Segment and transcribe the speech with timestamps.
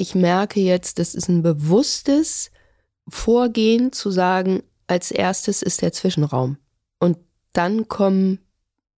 [0.00, 2.50] ich merke jetzt, das ist ein bewusstes
[3.06, 6.56] Vorgehen zu sagen, als erstes ist der Zwischenraum.
[6.98, 7.18] Und
[7.52, 8.38] dann kommen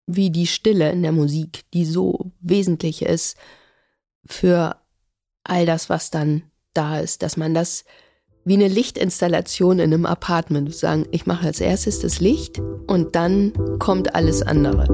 [0.06, 3.36] wie die Stille in der Musik, die so wesentlich ist
[4.26, 4.76] für
[5.44, 6.44] all das, was dann
[6.76, 7.84] da ist, dass man das
[8.46, 13.54] wie eine Lichtinstallation in einem Apartment sagen, ich mache als erstes das Licht und dann
[13.80, 14.86] kommt alles andere.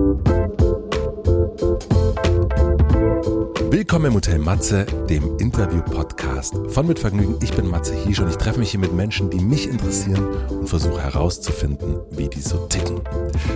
[3.69, 7.35] Willkommen im Hotel Matze, dem Interview-Podcast von Mit Vergnügen.
[7.41, 10.69] Ich bin Matze Hiesch und ich treffe mich hier mit Menschen, die mich interessieren und
[10.69, 13.01] versuche herauszufinden, wie die so ticken.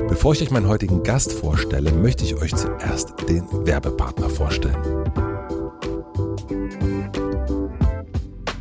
[0.09, 4.75] Bevor ich euch meinen heutigen Gast vorstelle, möchte ich euch zuerst den Werbepartner vorstellen.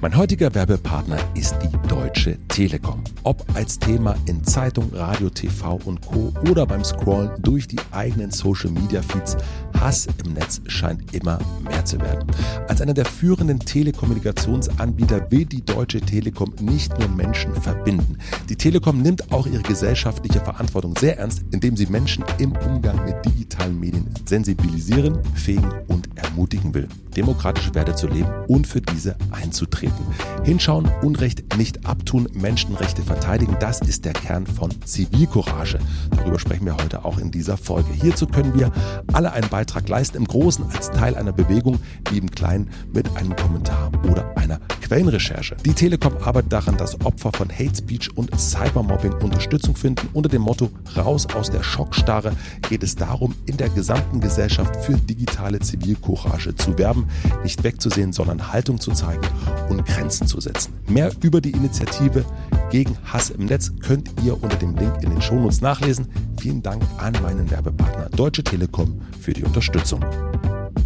[0.01, 3.05] Mein heutiger Werbepartner ist die Deutsche Telekom.
[3.23, 6.33] Ob als Thema in Zeitung, Radio, TV und Co.
[6.49, 9.37] oder beim Scrollen durch die eigenen Social Media Feeds,
[9.81, 12.31] Hass im Netz scheint immer mehr zu werden.
[12.69, 18.19] Als einer der führenden Telekommunikationsanbieter will die Deutsche Telekom nicht nur Menschen verbinden.
[18.49, 23.25] Die Telekom nimmt auch ihre gesellschaftliche Verantwortung sehr ernst, indem sie Menschen im Umgang mit
[23.25, 30.05] digitalen Medien sensibilisieren, fähigen und ermutigen will, demokratische Werte zu leben und für diese einzutreten.
[30.45, 35.79] Hinschauen, Unrecht nicht abtun, Menschenrechte verteidigen, das ist der Kern von Zivilcourage.
[36.11, 37.93] Darüber sprechen wir heute auch in dieser Folge.
[37.93, 38.71] Hierzu können wir
[39.13, 41.79] alle einen Beitrag leisten, im Großen als Teil einer Bewegung,
[42.11, 45.57] wie im Kleinen mit einem Kommentar oder einer Quellenrecherche.
[45.65, 50.09] Die Telekom arbeitet daran, dass Opfer von Hate Speech und Cybermobbing Unterstützung finden.
[50.13, 52.33] Unter dem Motto Raus aus der Schockstarre
[52.69, 57.07] geht es darum, in der gesamten Gesellschaft für digitale Zivilcourage zu werben,
[57.43, 59.27] nicht wegzusehen, sondern Haltung zu zeigen
[59.69, 60.75] und Grenzen zu setzen.
[60.89, 62.25] Mehr über die Initiative
[62.71, 66.09] gegen Hass im Netz könnt ihr unter dem Link in den Shownotes nachlesen.
[66.41, 69.60] Vielen Dank an meinen Werbepartner Deutsche Telekom für die Unterstützung.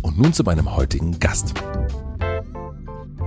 [0.03, 1.55] Und nun zu meinem heutigen Gast.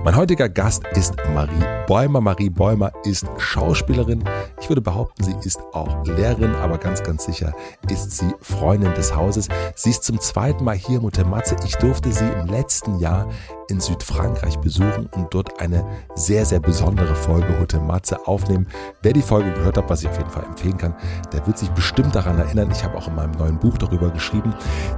[0.04, 2.20] Mein heutiger Gast ist Marie Bäumer.
[2.20, 4.22] Marie Bäumer ist Schauspielerin.
[4.60, 7.52] Ich würde behaupten, sie ist auch Lehrerin, aber ganz, ganz sicher
[7.90, 9.48] ist sie Freundin des Hauses.
[9.74, 11.56] Sie ist zum zweiten Mal hier, Mutter Matze.
[11.64, 13.28] Ich durfte sie im letzten Jahr
[13.68, 15.84] in Südfrankreich besuchen und dort eine
[16.14, 18.66] sehr, sehr besondere Folge Hotel Matze aufnehmen.
[19.02, 20.94] Wer die Folge gehört hat, was ich auf jeden Fall empfehlen kann,
[21.32, 22.70] der wird sich bestimmt daran erinnern.
[22.70, 24.54] Ich habe auch in meinem neuen Buch darüber geschrieben,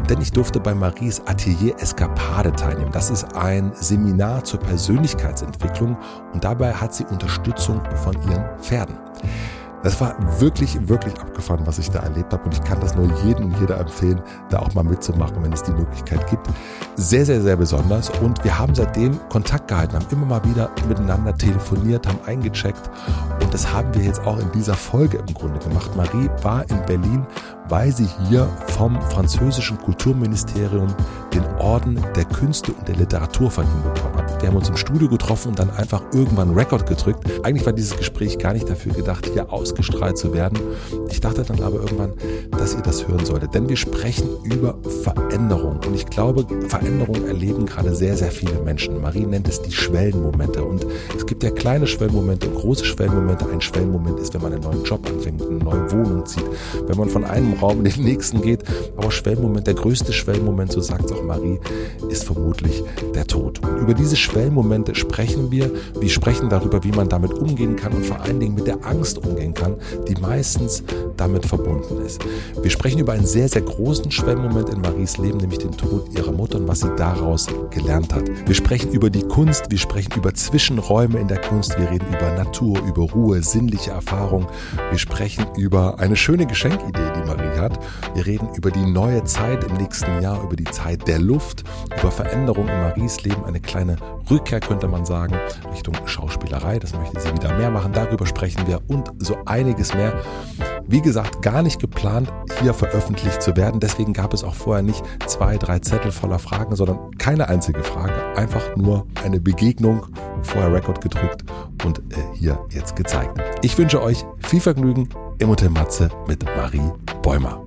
[0.09, 2.93] denn ich durfte bei Maries Atelier Escapade teilnehmen.
[2.93, 5.97] Das ist ein Seminar zur Persönlichkeitsentwicklung
[6.33, 8.97] und dabei hat sie Unterstützung von ihren Pferden.
[9.83, 12.45] Das war wirklich, wirklich abgefahren, was ich da erlebt habe.
[12.45, 15.63] Und ich kann das nur jedem und jeder empfehlen, da auch mal mitzumachen, wenn es
[15.63, 16.47] die Möglichkeit gibt.
[16.97, 18.11] Sehr, sehr, sehr besonders.
[18.21, 22.91] Und wir haben seitdem Kontakt gehalten, haben immer mal wieder miteinander telefoniert, haben eingecheckt.
[23.41, 25.97] Und das haben wir jetzt auch in dieser Folge im Grunde gemacht.
[25.97, 27.27] Marie war in Berlin,
[27.71, 30.89] weil sie hier vom französischen Kulturministerium
[31.33, 34.43] den Orden der Künste und der Literatur verliehen bekommen hat.
[34.43, 37.25] Wir haben uns im Studio getroffen und dann einfach irgendwann Rekord gedrückt.
[37.45, 40.59] Eigentlich war dieses Gespräch gar nicht dafür gedacht, hier ausgestrahlt zu werden.
[41.11, 42.15] Ich dachte dann aber irgendwann,
[42.51, 43.55] dass ihr das hören solltet.
[43.55, 45.81] Denn wir sprechen über Veränderung.
[45.87, 49.01] Und ich glaube, Veränderung erleben gerade sehr, sehr viele Menschen.
[49.01, 50.65] Marie nennt es die Schwellenmomente.
[50.65, 53.47] Und es gibt ja kleine Schwellenmomente und große Schwellenmomente.
[53.51, 56.45] Ein Schwellenmoment ist, wenn man einen neuen Job anfängt, eine neue Wohnung zieht,
[56.87, 58.65] wenn man von einem Raum in den nächsten geht.
[58.97, 61.61] Aber Schwellenmoment, der größte Schwellenmoment, so sagt es auch Marie,
[62.09, 62.83] ist vermutlich
[63.15, 63.61] der Tod.
[63.81, 65.71] Über diese Schwellenmomente sprechen wir.
[66.01, 69.19] Wir sprechen darüber, wie man damit umgehen kann und vor allen Dingen mit der Angst
[69.19, 69.77] umgehen kann,
[70.09, 70.83] die meistens
[71.17, 72.21] damit verbunden ist.
[72.61, 76.33] Wir sprechen über einen sehr, sehr großen Schwellenmoment in Maries Leben, nämlich den Tod ihrer
[76.33, 78.25] Mutter und was sie daraus gelernt hat.
[78.47, 82.33] Wir sprechen über die Kunst, wir sprechen über Zwischenräume in der Kunst, wir reden über
[82.33, 84.47] Natur, über Ruhe, sinnliche Erfahrung.
[84.91, 87.79] Wir sprechen über eine schöne Geschenkidee, die Marie hat.
[88.15, 91.65] Wir reden über die neue Zeit im nächsten Jahr, über die Zeit der Luft,
[91.99, 93.97] über Veränderung in Maries Leben, eine kleine
[94.31, 95.35] Rückkehr könnte man sagen,
[95.73, 96.79] Richtung Schauspielerei.
[96.79, 97.93] Das möchte sie wieder mehr machen.
[97.93, 100.13] Darüber sprechen wir und so einiges mehr.
[100.87, 103.81] Wie gesagt, gar nicht geplant, hier veröffentlicht zu werden.
[103.81, 108.15] Deswegen gab es auch vorher nicht zwei, drei Zettel voller Fragen, sondern keine einzige Frage.
[108.37, 110.07] Einfach nur eine Begegnung,
[110.43, 111.45] vorher Rekord gedrückt
[111.85, 112.03] und äh,
[112.35, 113.41] hier jetzt gezeigt.
[113.63, 116.91] Ich wünsche euch viel Vergnügen im Hotel Matze mit Marie
[117.23, 117.65] Bäumer.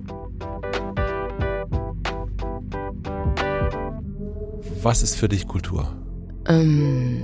[4.82, 5.88] Was ist für dich Kultur?
[6.46, 7.22] Ähm,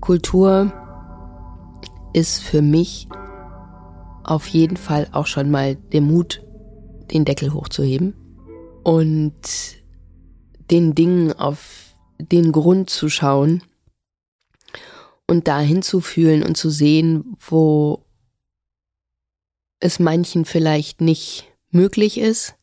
[0.00, 0.72] Kultur
[2.14, 3.06] ist für mich
[4.30, 6.42] auf jeden Fall auch schon mal der Mut,
[7.10, 8.14] den Deckel hochzuheben
[8.84, 9.42] und
[10.70, 13.62] den Dingen auf den Grund zu schauen
[15.26, 18.06] und dahin zu fühlen und zu sehen, wo
[19.80, 22.54] es manchen vielleicht nicht möglich ist,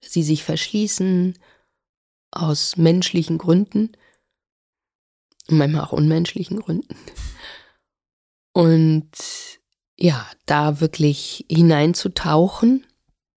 [0.00, 1.38] sie sich verschließen
[2.32, 3.92] aus menschlichen Gründen
[5.48, 6.96] manchmal auch unmenschlichen Gründen.
[8.52, 9.10] Und
[9.98, 12.86] ja, da wirklich hineinzutauchen,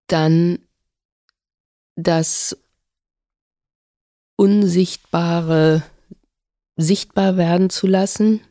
[0.08, 0.60] dann
[1.96, 2.58] das
[4.36, 5.84] Unsichtbare
[6.76, 8.42] sichtbar werden zu lassen.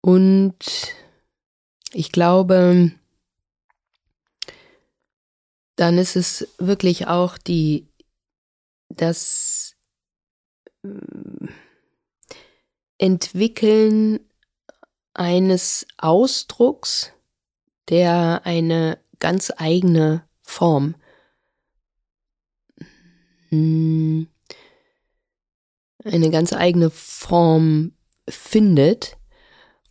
[0.00, 0.56] Und
[1.92, 2.92] ich glaube,
[5.76, 7.88] dann ist es wirklich auch die,
[8.88, 9.74] das
[10.82, 11.48] äh,
[12.98, 14.20] Entwickeln
[15.14, 17.12] eines Ausdrucks,
[17.88, 20.94] der eine ganz eigene Form
[23.54, 24.26] hm,
[26.04, 27.92] eine ganz eigene Form
[28.28, 29.16] findet.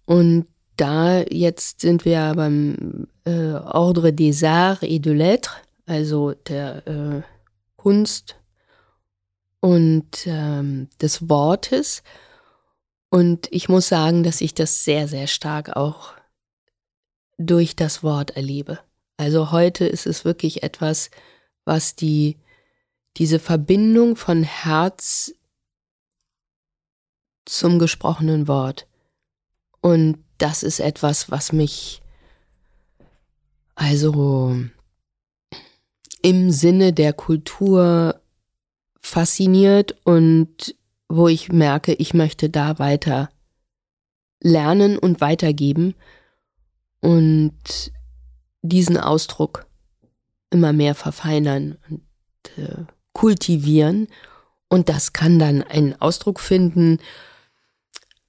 [0.06, 5.56] Und da jetzt sind wir beim äh, Ordre des Arts et de Lettres,
[5.86, 7.22] also der äh,
[7.78, 8.36] Kunst
[9.60, 12.04] und ähm, des Wortes.
[13.14, 16.14] Und ich muss sagen, dass ich das sehr, sehr stark auch
[17.38, 18.80] durch das Wort erlebe.
[19.18, 21.12] Also heute ist es wirklich etwas,
[21.64, 22.40] was die,
[23.18, 25.36] diese Verbindung von Herz
[27.46, 28.88] zum gesprochenen Wort.
[29.80, 32.02] Und das ist etwas, was mich
[33.76, 34.58] also
[36.24, 38.20] im Sinne der Kultur
[39.02, 40.74] fasziniert und
[41.16, 43.30] wo ich merke, ich möchte da weiter
[44.42, 45.94] lernen und weitergeben
[47.02, 47.92] und
[48.64, 49.68] diesen Ausdruck
[50.50, 52.02] immer mehr verfeinern und
[52.58, 54.08] äh, kultivieren.
[54.70, 56.98] Und das kann dann einen Ausdruck finden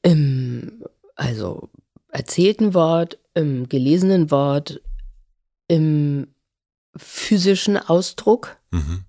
[0.03, 0.85] im
[1.15, 1.71] also
[2.09, 4.83] erzählten Wort, im gelesenen Wort,
[5.69, 6.35] im
[6.97, 9.05] physischen Ausdruck mhm.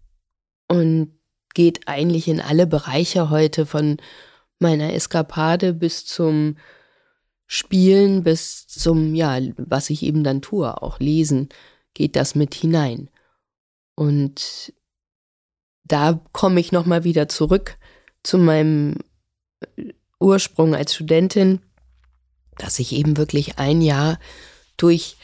[0.69, 1.14] und
[1.55, 3.97] geht eigentlich in alle Bereiche heute von
[4.59, 6.57] meiner Eskapade bis zum
[7.47, 11.49] Spielen, bis zum, ja, was ich eben dann tue, auch lesen,
[11.93, 13.09] geht das mit hinein.
[13.95, 14.73] Und
[15.83, 17.77] da komme ich nochmal wieder zurück
[18.23, 18.97] zu meinem
[20.19, 21.61] Ursprung als Studentin,
[22.57, 24.19] dass ich eben wirklich ein Jahr
[24.77, 25.17] durch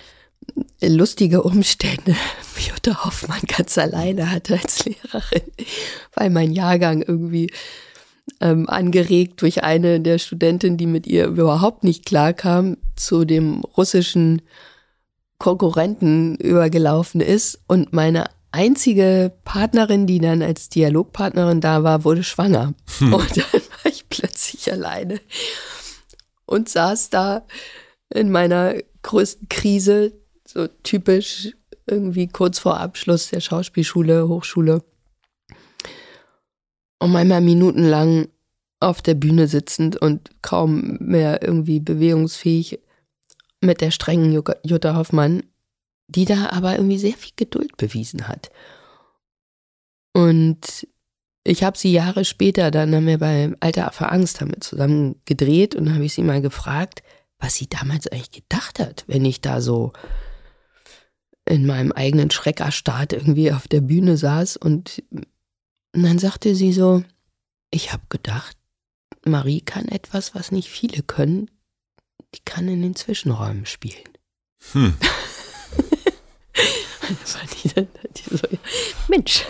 [0.82, 2.16] lustige Umstände
[2.58, 5.52] Jutta Hoffmann ganz alleine hatte als Lehrerin,
[6.16, 7.52] weil mein Jahrgang irgendwie
[8.40, 14.42] ähm, angeregt durch eine der Studentinnen, die mit ihr überhaupt nicht klarkam, zu dem russischen
[15.38, 22.74] Konkurrenten übergelaufen ist und meine einzige Partnerin, die dann als Dialogpartnerin da war, wurde schwanger.
[23.00, 23.14] Hm.
[23.14, 25.20] Und dann war ich plötzlich alleine
[26.46, 27.46] und saß da
[28.14, 30.14] in meiner größten Krise,
[30.52, 31.54] so typisch
[31.88, 34.84] irgendwie kurz vor Abschluss der Schauspielschule, Hochschule.
[37.00, 38.28] Und manchmal minutenlang
[38.80, 42.80] auf der Bühne sitzend und kaum mehr irgendwie bewegungsfähig
[43.62, 44.32] mit der strengen
[44.64, 45.44] Jutta Hoffmann,
[46.08, 48.52] die da aber irgendwie sehr viel Geduld bewiesen hat.
[50.14, 50.88] Und
[51.44, 55.76] ich habe sie Jahre später, dann haben wir bei Alter Affe Angst, wir zusammen gedreht
[55.76, 57.02] und habe ich sie mal gefragt,
[57.40, 59.94] was sie damals eigentlich gedacht hat, wenn ich da so
[61.46, 67.04] in meinem eigenen Schreckerstaat irgendwie auf der Bühne saß und, und dann sagte sie so,
[67.72, 68.58] ich habe gedacht,
[69.26, 71.50] Marie kann etwas, was nicht viele können,
[72.36, 74.10] die kann in den Zwischenräumen spielen.
[74.72, 74.96] Hm.
[79.10, 79.46] Mensch,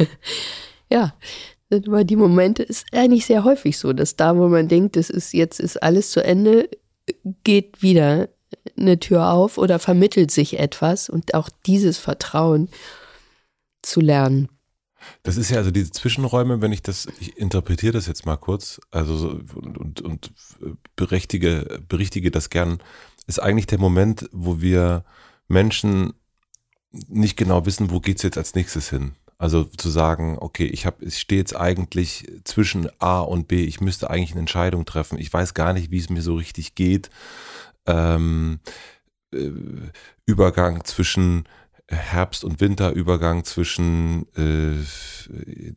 [0.90, 1.14] ja,
[1.72, 5.34] aber die Momente ist eigentlich sehr häufig so, dass da, wo man denkt, das ist
[5.34, 6.70] jetzt ist alles zu Ende,
[7.44, 8.30] geht wieder
[8.78, 12.70] eine Tür auf oder vermittelt sich etwas und auch dieses Vertrauen
[13.82, 14.50] zu lernen.
[15.24, 18.80] Das ist ja also diese Zwischenräume, wenn ich das, ich interpretiere das jetzt mal kurz,
[18.92, 20.32] also und, und, und
[20.96, 22.80] berechtige, berichtige das gern,
[23.28, 25.04] ist eigentlich der Moment, wo wir
[25.48, 26.14] Menschen
[26.92, 29.14] nicht genau wissen, wo geht's jetzt als nächstes hin.
[29.38, 33.82] Also zu sagen, okay, ich habe, ich stehe jetzt eigentlich zwischen A und B, ich
[33.82, 35.18] müsste eigentlich eine Entscheidung treffen.
[35.18, 37.10] Ich weiß gar nicht, wie es mir so richtig geht.
[37.86, 38.60] Ähm,
[39.34, 39.52] äh,
[40.26, 41.46] Übergang zwischen
[41.88, 44.82] Herbst und Winter, Übergang zwischen, äh,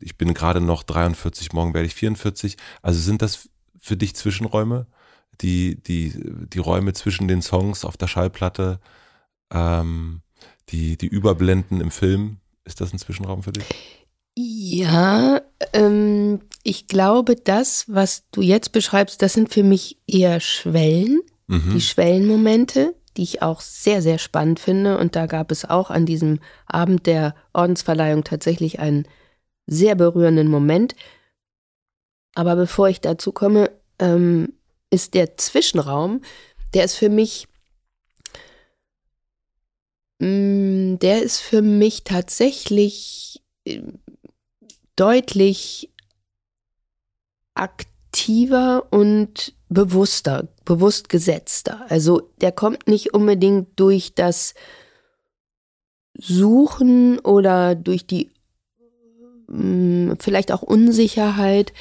[0.01, 2.57] ich bin gerade noch 43, morgen werde ich 44.
[2.81, 4.87] Also sind das für dich Zwischenräume?
[5.41, 6.13] Die, die,
[6.53, 8.79] die Räume zwischen den Songs auf der Schallplatte,
[9.51, 10.21] ähm,
[10.69, 13.65] die, die Überblenden im Film, ist das ein Zwischenraum für dich?
[14.37, 15.41] Ja,
[15.73, 21.73] ähm, ich glaube, das, was du jetzt beschreibst, das sind für mich eher Schwellen, mhm.
[21.73, 24.97] die Schwellenmomente, die ich auch sehr, sehr spannend finde.
[24.97, 29.07] Und da gab es auch an diesem Abend der Ordensverleihung tatsächlich einen
[29.67, 30.95] sehr berührenden Moment.
[32.35, 34.53] Aber bevor ich dazu komme, ähm,
[34.89, 36.21] ist der Zwischenraum,
[36.73, 37.47] der ist für mich,
[40.19, 43.81] mm, der ist für mich tatsächlich äh,
[44.95, 45.91] deutlich
[47.53, 51.85] aktiver und bewusster, bewusst gesetzter.
[51.89, 54.53] Also der kommt nicht unbedingt durch das
[56.17, 58.31] Suchen oder durch die
[59.47, 61.73] mh, mm, vielleicht auch Unsicherheit,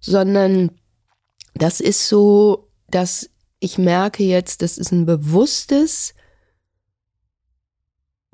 [0.00, 0.70] sondern
[1.54, 3.30] das ist so, dass
[3.60, 6.14] ich merke jetzt, das ist ein bewusstes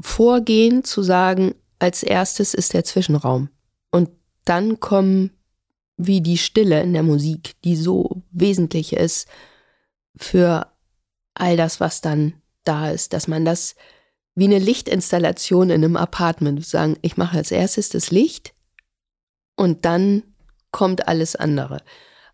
[0.01, 3.49] Vorgehen zu sagen, als erstes ist der Zwischenraum.
[3.91, 4.11] Und
[4.45, 5.31] dann kommen
[5.97, 9.29] wie die Stille in der Musik, die so wesentlich ist
[10.17, 10.67] für
[11.35, 12.35] all das, was dann
[12.65, 13.75] da ist, dass man das
[14.35, 18.55] wie eine Lichtinstallation in einem Apartment sagen, ich mache als erstes das Licht
[19.57, 20.25] und dann
[20.73, 21.83] kommt alles andere.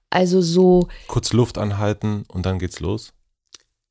[0.09, 0.89] Also so.
[1.09, 3.13] Kurz Luft anhalten und dann geht's los?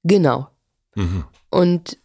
[0.03, 0.47] Genau.
[0.95, 1.25] Mhm.
[1.49, 1.97] Und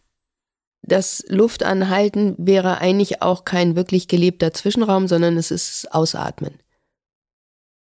[0.83, 6.59] das Luftanhalten wäre eigentlich auch kein wirklich gelebter Zwischenraum, sondern es ist Ausatmen.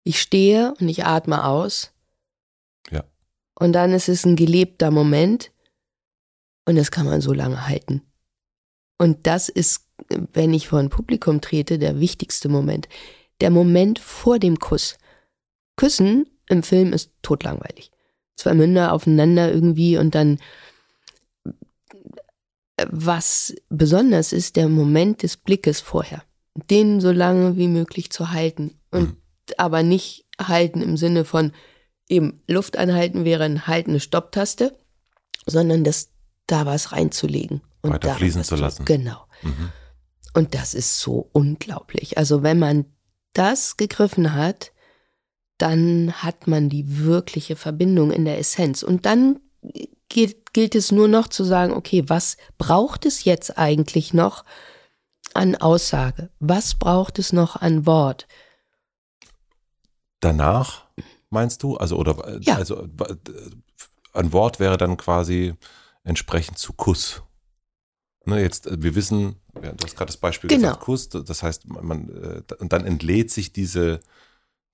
[0.04, 1.92] Ich stehe und ich atme aus.
[2.90, 3.04] Ja.
[3.58, 5.50] Und dann ist es ein gelebter Moment
[6.66, 8.02] und das kann man so lange halten.
[8.99, 9.88] Und das ist,
[10.32, 12.88] wenn ich vor ein Publikum trete, der wichtigste Moment.
[13.40, 14.99] Der Moment vor dem Kuss.
[15.76, 17.90] Küssen im Film ist totlangweilig.
[18.37, 20.38] Zwei Münder aufeinander irgendwie und dann
[22.90, 26.25] was besonders ist, der Moment des Blickes vorher.
[26.70, 28.78] Den so lange wie möglich zu halten.
[28.90, 29.16] Und mhm.
[29.58, 31.52] Aber nicht halten im Sinne von
[32.08, 34.76] eben Luft anhalten wäre ein Halten eine Stopptaste,
[35.46, 36.10] sondern das
[36.46, 37.62] da was reinzulegen.
[37.82, 38.84] Und Weiter fließen zu lassen.
[38.84, 39.24] Genau.
[39.42, 39.70] Mhm.
[40.34, 42.18] Und das ist so unglaublich.
[42.18, 42.86] Also wenn man
[43.32, 44.72] das gegriffen hat,
[45.58, 48.82] dann hat man die wirkliche Verbindung in der Essenz.
[48.82, 49.40] Und dann
[50.08, 54.44] gilt, gilt es nur noch zu sagen, okay, was braucht es jetzt eigentlich noch
[55.32, 56.30] an Aussage?
[56.40, 58.26] Was braucht es noch an Wort?
[60.25, 60.85] Danach
[61.28, 61.76] meinst du?
[61.76, 62.57] Also, oder, ja.
[62.57, 62.88] also,
[64.14, 65.54] ein Wort wäre dann quasi
[66.02, 67.23] entsprechend zu Kuss.
[68.25, 70.69] Ne, jetzt, wir wissen, du hast gerade das Beispiel genau.
[70.69, 74.00] gesagt, Kuss, das heißt, man, äh, und dann entlädt sich diese,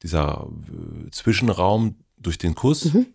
[0.04, 2.84] dieser äh, Zwischenraum durch den Kuss.
[2.84, 3.06] Mhm.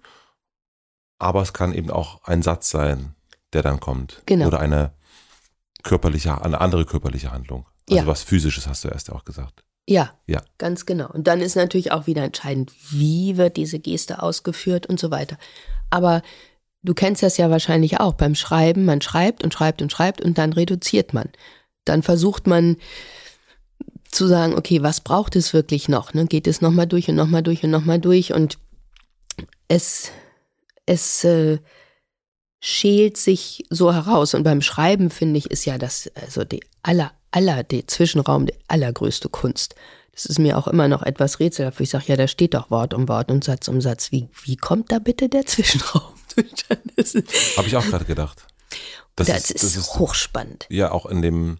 [1.17, 3.15] Aber es kann eben auch ein Satz sein,
[3.53, 4.23] der dann kommt.
[4.25, 4.47] Genau.
[4.47, 4.93] Oder eine
[5.83, 7.65] körperliche, eine andere körperliche Handlung.
[7.87, 8.07] Also ja.
[8.07, 9.63] was Physisches hast du erst auch gesagt.
[9.87, 11.09] Ja, ja, ganz genau.
[11.11, 15.37] Und dann ist natürlich auch wieder entscheidend, wie wird diese Geste ausgeführt und so weiter.
[15.91, 16.23] Aber
[16.81, 18.85] du kennst das ja wahrscheinlich auch beim Schreiben.
[18.85, 21.29] Man schreibt und schreibt und schreibt und dann reduziert man.
[21.83, 22.77] Dann versucht man
[24.09, 26.13] zu sagen, okay, was braucht es wirklich noch?
[26.13, 26.25] Ne?
[26.25, 28.57] Geht es nochmal durch und nochmal durch und nochmal durch und
[29.67, 30.11] es,
[30.85, 31.59] es äh,
[32.59, 34.33] schält sich so heraus.
[34.33, 38.53] Und beim Schreiben finde ich, ist ja das, also die aller, aller, der Zwischenraum, die
[38.67, 39.75] allergrößte Kunst.
[40.13, 41.81] Das ist mir auch immer noch etwas rätselhaft.
[41.81, 44.11] Ich sage, ja, da steht doch Wort um Wort und Satz um Satz.
[44.11, 46.13] Wie, wie kommt da bitte der Zwischenraum?
[47.57, 48.45] Habe ich auch gerade gedacht.
[49.15, 50.65] Das, das, ist, das ist hochspannend.
[50.69, 51.59] Ja, auch in dem,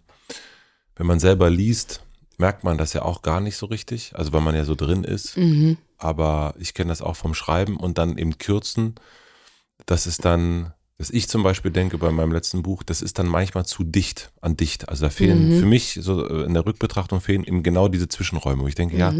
[0.96, 2.02] wenn man selber liest,
[2.38, 5.04] merkt man das ja auch gar nicht so richtig, also weil man ja so drin
[5.04, 5.36] ist.
[5.36, 5.78] Mhm.
[5.98, 8.94] Aber ich kenne das auch vom Schreiben und dann eben kürzen.
[9.86, 13.26] Das ist dann, dass ich zum Beispiel denke bei meinem letzten Buch, das ist dann
[13.26, 14.88] manchmal zu dicht an dicht.
[14.88, 15.60] Also da fehlen mhm.
[15.60, 18.94] für mich so äh, in der Rückbetrachtung fehlen eben genau diese Zwischenräume, wo ich denke,
[18.94, 19.00] mhm.
[19.00, 19.14] ja,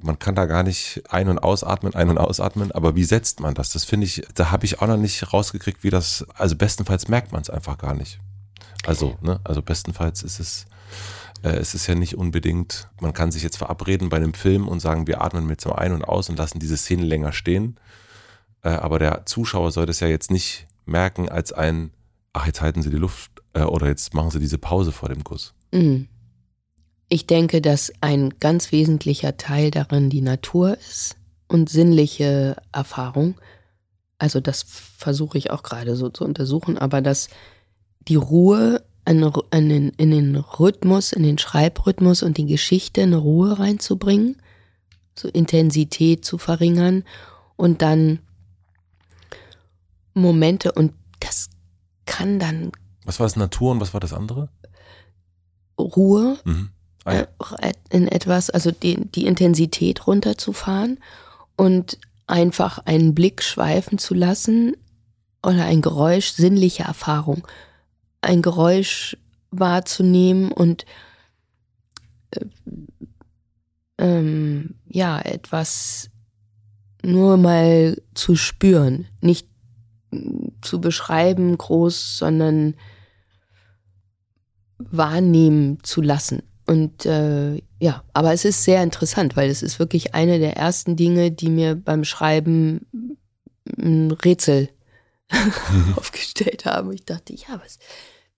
[0.00, 3.54] man kann da gar nicht ein- und ausatmen, ein- und ausatmen, aber wie setzt man
[3.54, 3.70] das?
[3.70, 7.32] Das finde ich, da habe ich auch noch nicht rausgekriegt, wie das, also bestenfalls merkt
[7.32, 8.20] man es einfach gar nicht.
[8.84, 10.66] Also, ne, also bestenfalls ist es
[11.42, 14.80] äh, es ist ja nicht unbedingt, man kann sich jetzt verabreden bei einem Film und
[14.80, 17.78] sagen, wir atmen mit so ein und aus und lassen diese Szene länger stehen.
[18.62, 21.90] Äh, aber der Zuschauer soll das ja jetzt nicht merken als ein,
[22.32, 25.24] ach, jetzt halten Sie die Luft äh, oder jetzt machen Sie diese Pause vor dem
[25.24, 25.54] Kuss.
[25.72, 26.08] Mhm.
[27.08, 31.16] Ich denke, dass ein ganz wesentlicher Teil darin die Natur ist
[31.48, 33.36] und sinnliche Erfahrung.
[34.18, 37.28] Also das versuche ich auch gerade so zu untersuchen, aber dass
[38.08, 43.58] die Ruhe in, in, in den Rhythmus, in den Schreibrhythmus und die Geschichte eine Ruhe
[43.58, 44.36] reinzubringen,
[45.14, 47.04] so Intensität zu verringern
[47.56, 48.18] und dann
[50.16, 51.48] Momente und das
[52.06, 52.72] kann dann.
[53.04, 54.48] Was war das Natur und was war das andere?
[55.78, 56.70] Ruhe mhm.
[57.04, 57.26] ah, ja.
[57.60, 60.98] Äh, in etwas, also die, die Intensität runterzufahren
[61.56, 64.76] und einfach einen Blick schweifen zu lassen
[65.42, 67.46] oder ein Geräusch, sinnliche Erfahrung
[68.26, 69.16] ein Geräusch
[69.50, 70.84] wahrzunehmen und
[72.32, 72.44] äh,
[73.98, 76.10] ähm, ja, etwas
[77.02, 79.48] nur mal zu spüren, nicht
[80.60, 82.74] zu beschreiben groß, sondern
[84.78, 86.42] wahrnehmen zu lassen.
[86.66, 90.96] Und äh, ja, aber es ist sehr interessant, weil es ist wirklich eine der ersten
[90.96, 93.16] Dinge, die mir beim Schreiben
[93.78, 94.68] ein Rätsel
[95.96, 96.92] aufgestellt haben.
[96.92, 97.78] Ich dachte, ja, was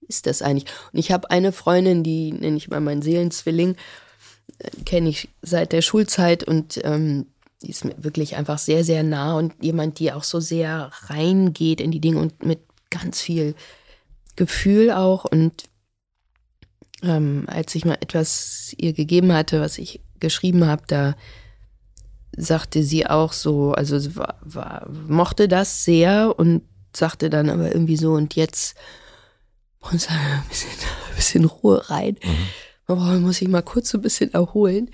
[0.06, 0.70] ist das eigentlich?
[0.92, 3.76] Und ich habe eine Freundin, die nenne ich mal meinen Seelenzwilling,
[4.58, 7.26] äh, kenne ich seit der Schulzeit und ähm,
[7.62, 11.80] die ist mir wirklich einfach sehr, sehr nah und jemand, die auch so sehr reingeht
[11.80, 12.60] in die Dinge und mit
[12.90, 13.54] ganz viel
[14.36, 15.24] Gefühl auch.
[15.24, 15.64] Und
[17.02, 21.16] ähm, als ich mal etwas ihr gegeben hatte, was ich geschrieben habe, da
[22.36, 26.62] sagte sie auch so, also sie war, war, mochte das sehr und
[26.94, 28.76] sagte dann aber irgendwie so, und jetzt
[29.80, 30.70] muss ein bisschen,
[31.10, 32.16] ein bisschen Ruhe rein.
[32.22, 32.96] Mhm.
[32.96, 34.90] Man muss sich mal kurz so ein bisschen erholen.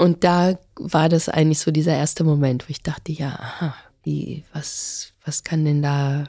[0.00, 4.44] Und da war das eigentlich so dieser erste Moment, wo ich dachte, ja, aha, wie,
[4.54, 6.24] was, was kann denn da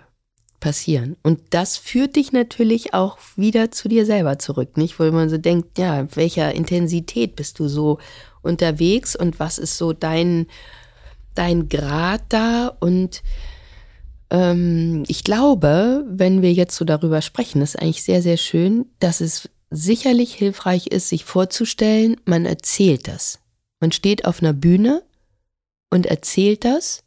[0.59, 1.15] passieren?
[1.23, 4.99] Und das führt dich natürlich auch wieder zu dir selber zurück, nicht?
[4.99, 7.99] Wo man so denkt, ja, welcher Intensität bist du so
[8.41, 10.47] unterwegs und was ist so dein,
[11.33, 12.75] dein Grad da?
[12.81, 13.23] Und
[14.31, 19.21] ähm, ich glaube, wenn wir jetzt so darüber sprechen, ist eigentlich sehr, sehr schön, dass
[19.21, 23.40] es sicherlich hilfreich ist, sich vorzustellen, man erzählt das.
[23.81, 25.03] Man steht auf einer Bühne
[25.89, 27.03] und erzählt das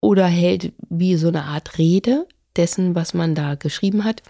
[0.00, 4.22] oder hält wie so eine Art Rede dessen, was man da geschrieben hat.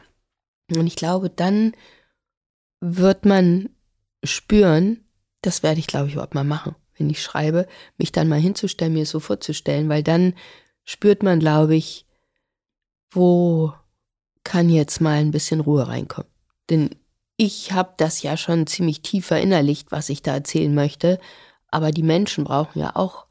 [0.75, 1.73] Und ich glaube, dann
[2.81, 3.71] wird man
[4.25, 5.05] spüren,
[5.43, 7.67] das werde ich, glaube ich, überhaupt mal machen, wenn ich schreibe,
[7.99, 10.35] mich dann mal hinzustellen, mir es so vorzustellen, weil dann
[10.85, 12.07] spürt man, glaube ich,
[13.11, 13.73] wo
[14.45, 16.31] kann jetzt mal ein bisschen Ruhe reinkommen.
[16.69, 16.95] Denn
[17.41, 21.19] ich habe das ja schon ziemlich tief verinnerlicht, was ich da erzählen möchte.
[21.69, 23.25] Aber die Menschen brauchen ja auch,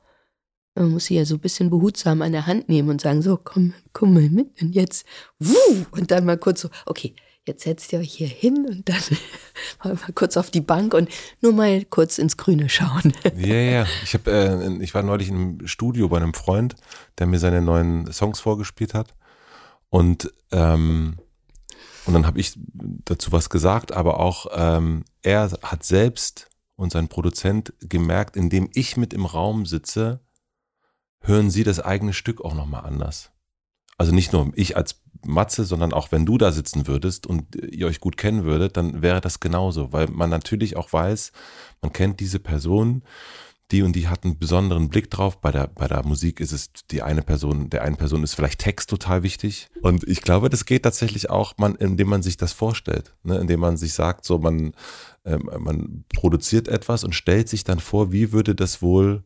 [0.74, 3.38] man muss sie ja so ein bisschen behutsam an der Hand nehmen und sagen, so,
[3.38, 5.06] komm, komm mal mit und jetzt,
[5.38, 7.14] wuh, und dann mal kurz so, okay,
[7.46, 9.04] jetzt setzt ihr euch hier hin und dann
[9.84, 11.08] mal, kurz auf die Bank und
[11.42, 13.14] nur mal kurz ins Grüne schauen.
[13.38, 13.86] Ja, ja.
[14.04, 16.76] Ich, hab, äh, ich war neulich im Studio bei einem Freund,
[17.20, 19.14] der mir seine neuen Songs vorgespielt hat.
[19.90, 21.20] Und ähm,
[22.10, 22.58] und dann habe ich
[23.06, 28.98] dazu was gesagt, aber auch ähm, er hat selbst und sein Produzent gemerkt, indem ich
[28.98, 30.20] mit im Raum sitze,
[31.22, 33.30] hören sie das eigene Stück auch nochmal anders.
[34.00, 37.86] Also nicht nur ich als Matze, sondern auch wenn du da sitzen würdest und ihr
[37.86, 41.32] euch gut kennen würdet, dann wäre das genauso, weil man natürlich auch weiß,
[41.84, 43.04] man kennt diese Person,
[43.72, 45.40] die und die hat einen besonderen Blick drauf.
[45.40, 48.60] Bei der, bei der Musik ist es die eine Person, der einen Person ist vielleicht
[48.60, 49.70] Text total wichtig.
[49.82, 53.38] Und ich glaube, das geht tatsächlich auch, man, indem man sich das vorstellt, ne?
[53.38, 54.74] indem man sich sagt, so man,
[55.24, 59.24] äh, man produziert etwas und stellt sich dann vor, wie würde das wohl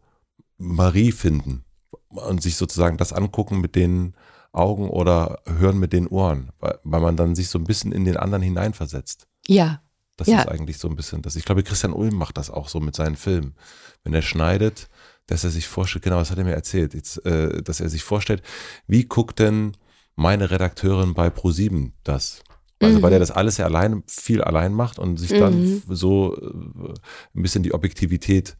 [0.58, 1.64] Marie finden
[2.10, 4.14] und sich sozusagen das angucken mit den
[4.52, 8.06] Augen oder hören mit den Ohren, weil, weil man dann sich so ein bisschen in
[8.06, 9.28] den anderen hineinversetzt.
[9.48, 9.82] Ja,
[10.18, 10.40] das ja.
[10.40, 11.36] ist eigentlich so ein bisschen das.
[11.36, 13.56] Ich glaube, Christian Ulm macht das auch so mit seinen Filmen.
[14.04, 14.90] Wenn er schneidet,
[15.28, 18.04] dass er sich vorstellt, genau, das hat er mir erzählt, jetzt, äh, dass er sich
[18.04, 18.44] vorstellt,
[18.88, 19.76] wie guckt denn
[20.16, 22.44] meine Redakteurin bei ProSieben das?
[22.80, 23.02] Also, mhm.
[23.02, 25.84] weil er das alles ja allein, viel allein macht und sich dann mhm.
[25.90, 26.94] so äh,
[27.36, 28.58] ein bisschen die Objektivität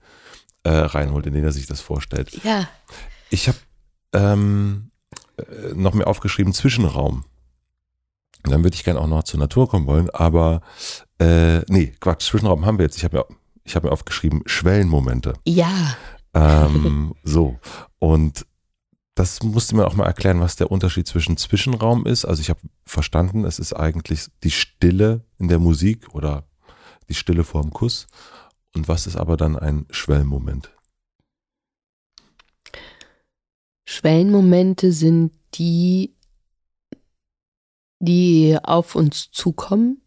[0.64, 2.32] äh, reinholt, in denen er sich das vorstellt.
[2.44, 2.68] Ja.
[3.30, 3.58] Ich habe
[4.14, 4.92] ähm,
[5.38, 7.26] äh, noch mehr aufgeschrieben, Zwischenraum.
[8.44, 10.62] Dann würde ich gerne auch noch zur Natur kommen wollen, aber
[11.24, 12.98] äh, nee, Quatsch, Zwischenraum haben wir jetzt.
[12.98, 13.26] Ich habe mir,
[13.64, 15.34] ich hab mir aufgeschrieben, Schwellenmomente.
[15.46, 15.96] Ja.
[16.34, 17.60] Ähm, so.
[18.00, 18.46] Und
[19.16, 22.26] das musste mir auch mal erklären, was der Unterschied zwischen Zwischenraum ist.
[22.26, 26.46] Also ich habe verstanden, es ist eigentlich die Stille in der Musik oder
[27.10, 28.08] die Stille vor dem Kuss.
[28.76, 30.72] Und was ist aber dann ein Schwellenmoment?
[33.86, 36.16] Schwellenmomente sind die,
[38.00, 40.03] die auf uns zukommen,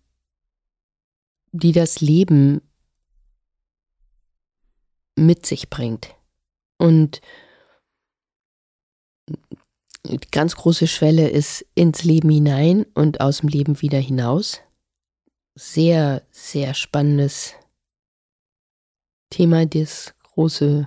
[1.56, 2.60] die das Leben
[5.16, 6.14] mit sich bringt.
[6.78, 7.20] Und
[10.04, 14.60] die ganz große Schwelle ist ins Leben hinein und aus dem Leben wieder hinaus.
[15.54, 17.54] Sehr, sehr spannendes
[19.30, 20.86] Thema des große,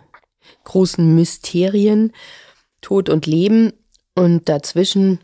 [0.63, 2.13] großen Mysterien,
[2.81, 3.73] Tod und Leben
[4.15, 5.19] und dazwischen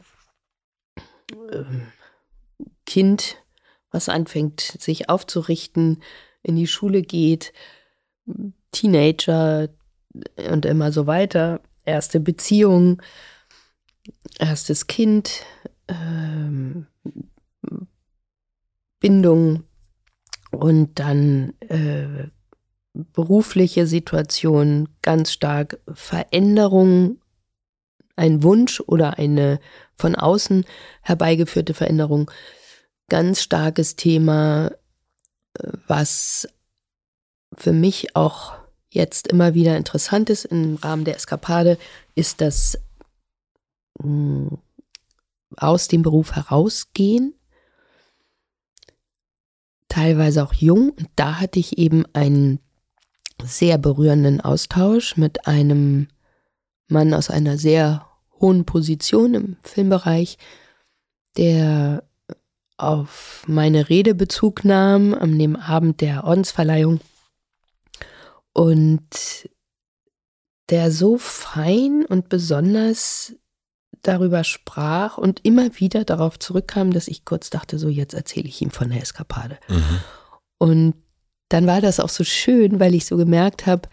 [1.52, 1.64] äh,
[2.86, 3.38] Kind,
[3.96, 6.04] was anfängt, sich aufzurichten,
[6.44, 7.54] in die Schule geht,
[8.72, 9.70] Teenager
[10.52, 13.02] und immer so weiter, erste Beziehung,
[14.38, 15.44] erstes Kind,
[15.88, 16.88] ähm,
[19.00, 19.64] Bindung
[20.52, 22.28] und dann äh,
[22.94, 27.22] berufliche Situation ganz stark Veränderung,
[28.18, 29.60] ein Wunsch oder eine
[29.96, 30.66] von außen
[31.02, 32.32] herbeigeführte Veränderung,
[33.10, 34.72] ganz starkes Thema,
[35.54, 36.48] äh, was
[37.58, 38.54] für mich auch
[38.90, 41.78] jetzt immer wieder interessant ist im Rahmen der Eskapade,
[42.16, 42.80] ist das
[44.02, 44.58] hm,
[45.58, 47.36] aus dem Beruf herausgehen,
[49.90, 50.92] teilweise auch jung.
[50.92, 52.60] Und da hatte ich eben einen
[53.44, 56.08] sehr berührenden Austausch mit einem
[56.88, 58.08] Mann aus einer sehr
[58.40, 60.38] hohen Position im Filmbereich,
[61.38, 62.04] der
[62.78, 67.00] auf meine Rede Bezug nahm an dem Abend der Ordensverleihung
[68.54, 69.50] und
[70.70, 73.34] der so fein und besonders
[74.02, 78.62] darüber sprach und immer wieder darauf zurückkam, dass ich kurz dachte, so jetzt erzähle ich
[78.62, 79.58] ihm von der Eskapade.
[79.68, 80.02] Mhm.
[80.58, 80.94] Und
[81.50, 83.90] dann war das auch so schön, weil ich so gemerkt habe,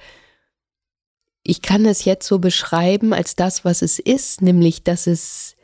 [1.44, 5.56] ich kann es jetzt so beschreiben als das, was es ist, nämlich dass es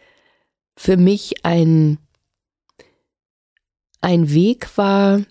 [0.76, 1.98] für mich ein,
[4.00, 5.22] ein Weg war,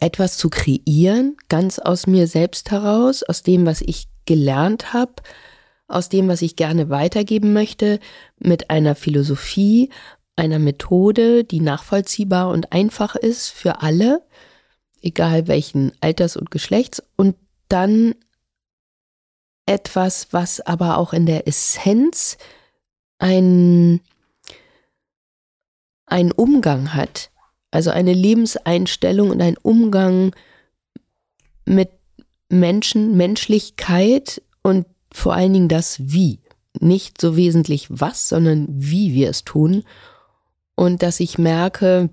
[0.00, 5.14] etwas zu kreieren, ganz aus mir selbst heraus, aus dem, was ich gelernt habe,
[5.88, 7.98] aus dem, was ich gerne weitergeben möchte,
[8.38, 9.90] mit einer Philosophie,
[10.36, 14.22] einer Methode, die nachvollziehbar und einfach ist für alle,
[15.02, 17.36] egal welchen Alters und Geschlechts, und
[17.68, 18.14] dann
[19.66, 22.38] etwas, was aber auch in der Essenz
[23.18, 24.00] ein,
[26.10, 27.30] ein Umgang hat,
[27.70, 30.34] also eine Lebenseinstellung und ein Umgang
[31.64, 31.90] mit
[32.48, 36.40] Menschen, Menschlichkeit und vor allen Dingen das Wie.
[36.80, 39.84] Nicht so wesentlich was, sondern wie wir es tun.
[40.74, 42.10] Und dass ich merke,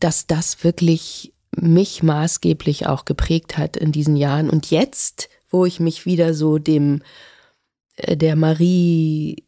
[0.00, 4.50] dass das wirklich mich maßgeblich auch geprägt hat in diesen Jahren.
[4.50, 7.02] Und jetzt, wo ich mich wieder so dem,
[7.96, 9.44] äh, der Marie,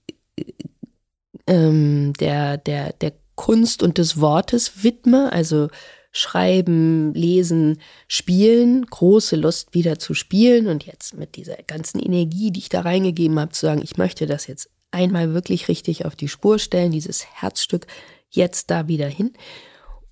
[1.49, 5.69] ähm, der, der, der Kunst und des Wortes widme, also
[6.13, 12.61] Schreiben, Lesen, Spielen, große Lust wieder zu spielen und jetzt mit dieser ganzen Energie, die
[12.61, 16.29] ich da reingegeben habe, zu sagen, ich möchte das jetzt einmal wirklich richtig auf die
[16.29, 17.87] Spur stellen, dieses Herzstück
[18.31, 19.33] jetzt da wieder hin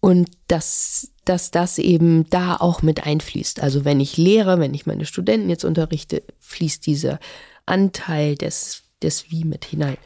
[0.00, 3.60] und dass, dass das eben da auch mit einfließt.
[3.60, 7.18] Also wenn ich lehre, wenn ich meine Studenten jetzt unterrichte, fließt dieser
[7.64, 9.96] Anteil des, des Wie mit hinein.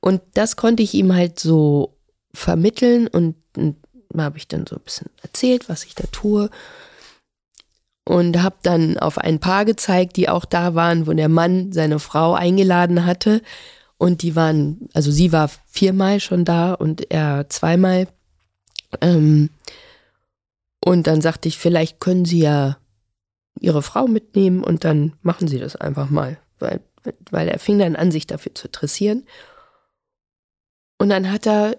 [0.00, 1.96] Und das konnte ich ihm halt so
[2.32, 3.76] vermitteln und, und
[4.16, 6.50] habe ich dann so ein bisschen erzählt, was ich da tue.
[8.04, 11.98] Und habe dann auf ein Paar gezeigt, die auch da waren, wo der Mann seine
[11.98, 13.42] Frau eingeladen hatte.
[13.98, 18.08] Und die waren, also sie war viermal schon da und er zweimal.
[19.00, 19.50] Ähm,
[20.82, 22.78] und dann sagte ich, vielleicht können Sie ja
[23.60, 26.38] Ihre Frau mitnehmen und dann machen Sie das einfach mal.
[26.58, 26.80] Weil,
[27.30, 29.24] weil er fing dann an, sich dafür zu interessieren.
[31.00, 31.78] Und dann hat er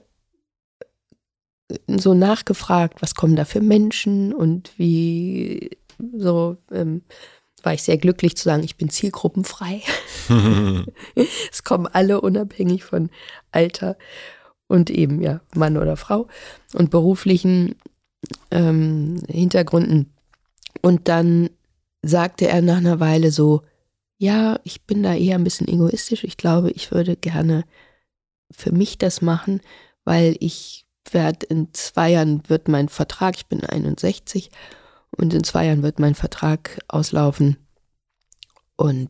[1.85, 5.77] so nachgefragt, was kommen da für Menschen und wie
[6.17, 7.03] so ähm,
[7.61, 9.83] war ich sehr glücklich zu sagen, ich bin zielgruppenfrei.
[11.51, 13.11] es kommen alle unabhängig von
[13.51, 13.95] Alter
[14.67, 16.27] und eben ja Mann oder Frau
[16.73, 17.75] und beruflichen
[18.49, 20.11] ähm, Hintergründen.
[20.81, 21.51] Und dann
[22.01, 23.61] sagte er nach einer Weile so,
[24.17, 26.23] ja, ich bin da eher ein bisschen egoistisch.
[26.23, 27.65] Ich glaube, ich würde gerne
[28.51, 29.61] für mich das machen,
[30.03, 34.51] weil ich werde in zwei Jahren wird mein Vertrag, ich bin 61
[35.17, 37.57] und in zwei Jahren wird mein Vertrag auslaufen.
[38.75, 39.09] Und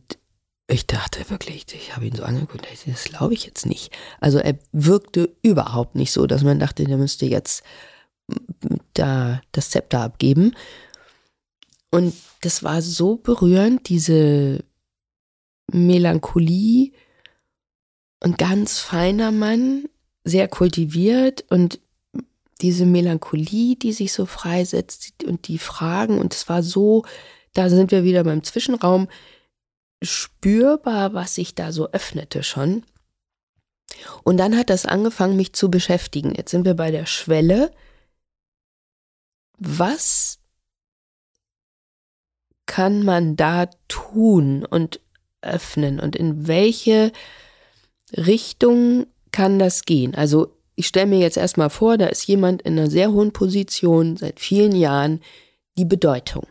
[0.68, 3.92] ich dachte wirklich, ich habe ihn so angeguckt, das glaube ich jetzt nicht.
[4.20, 7.62] Also er wirkte überhaupt nicht so, dass man dachte, der müsste jetzt
[8.94, 10.54] da das Zepter abgeben.
[11.90, 14.64] Und das war so berührend, diese
[15.70, 16.92] Melancholie.
[18.22, 19.86] Ein ganz feiner Mann,
[20.24, 21.80] sehr kultiviert und
[22.60, 27.04] diese Melancholie, die sich so freisetzt und die Fragen, und es war so,
[27.52, 29.08] da sind wir wieder beim Zwischenraum,
[30.00, 32.84] spürbar, was sich da so öffnete schon.
[34.22, 36.32] Und dann hat das angefangen, mich zu beschäftigen.
[36.34, 37.72] Jetzt sind wir bei der Schwelle.
[39.58, 40.38] Was
[42.66, 45.00] kann man da tun und
[45.40, 47.12] öffnen und in welche
[48.16, 50.14] Richtung kann das gehen?
[50.14, 54.16] Also ich stelle mir jetzt erstmal vor, da ist jemand in einer sehr hohen Position
[54.16, 55.20] seit vielen Jahren,
[55.76, 56.46] die Bedeutung.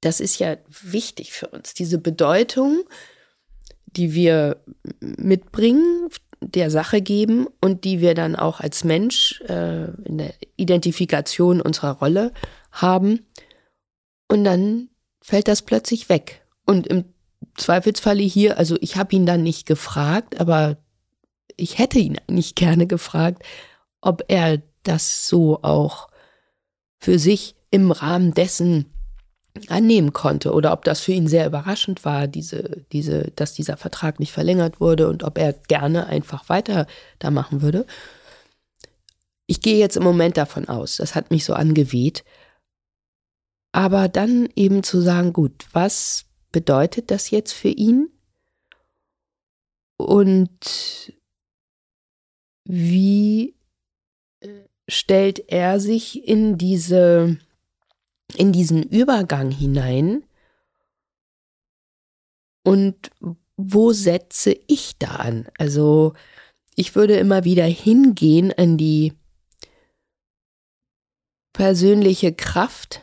[0.00, 2.82] Das ist ja wichtig für uns, diese Bedeutung,
[3.86, 4.62] die wir
[5.00, 6.08] mitbringen,
[6.40, 11.92] der Sache geben und die wir dann auch als Mensch äh, in der Identifikation unserer
[11.92, 12.32] Rolle
[12.70, 13.26] haben.
[14.28, 14.88] Und dann
[15.20, 16.46] fällt das plötzlich weg.
[16.64, 17.06] Und im
[17.56, 20.78] Zweifelsfalle hier, also ich habe ihn dann nicht gefragt, aber
[21.58, 23.42] ich hätte ihn nicht gerne gefragt,
[24.00, 26.08] ob er das so auch
[26.98, 28.86] für sich im Rahmen dessen
[29.66, 34.20] annehmen konnte oder ob das für ihn sehr überraschend war, diese, diese, dass dieser Vertrag
[34.20, 36.86] nicht verlängert wurde und ob er gerne einfach weiter
[37.18, 37.84] da machen würde.
[39.46, 42.24] Ich gehe jetzt im Moment davon aus, das hat mich so angeweht.
[43.72, 48.10] Aber dann eben zu sagen, gut, was bedeutet das jetzt für ihn?
[49.96, 51.17] Und
[52.68, 53.56] wie
[54.40, 54.48] äh,
[54.88, 57.38] stellt er sich in diese,
[58.36, 60.22] in diesen Übergang hinein?
[62.64, 63.10] Und
[63.56, 65.48] wo setze ich da an?
[65.56, 66.12] Also,
[66.76, 69.14] ich würde immer wieder hingehen an die
[71.54, 73.00] persönliche Kraft.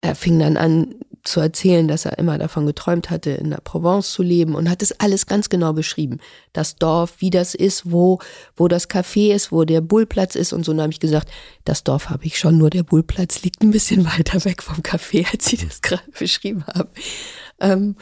[0.00, 4.12] Er fing dann an, zu erzählen, dass er immer davon geträumt hatte, in der Provence
[4.12, 6.18] zu leben und hat es alles ganz genau beschrieben.
[6.52, 8.18] Das Dorf, wie das ist, wo,
[8.56, 10.72] wo das Café ist, wo der Bullplatz ist und so.
[10.72, 11.30] Und habe ich gesagt,
[11.64, 15.26] das Dorf habe ich schon, nur der Bullplatz liegt ein bisschen weiter weg vom Café,
[15.32, 16.90] als Sie das gerade beschrieben haben.
[17.58, 17.96] Ähm,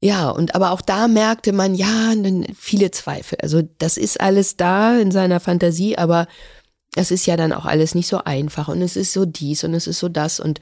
[0.00, 2.12] ja, und aber auch da merkte man, ja,
[2.58, 3.38] viele Zweifel.
[3.40, 6.26] Also das ist alles da in seiner Fantasie, aber
[6.96, 9.74] es ist ja dann auch alles nicht so einfach und es ist so dies und
[9.74, 10.60] es ist so das und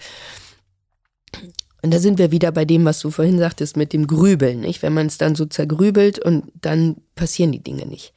[1.82, 4.82] und da sind wir wieder bei dem, was du vorhin sagtest, mit dem Grübeln, nicht?
[4.82, 8.14] Wenn man es dann so zergrübelt und dann passieren die Dinge nicht.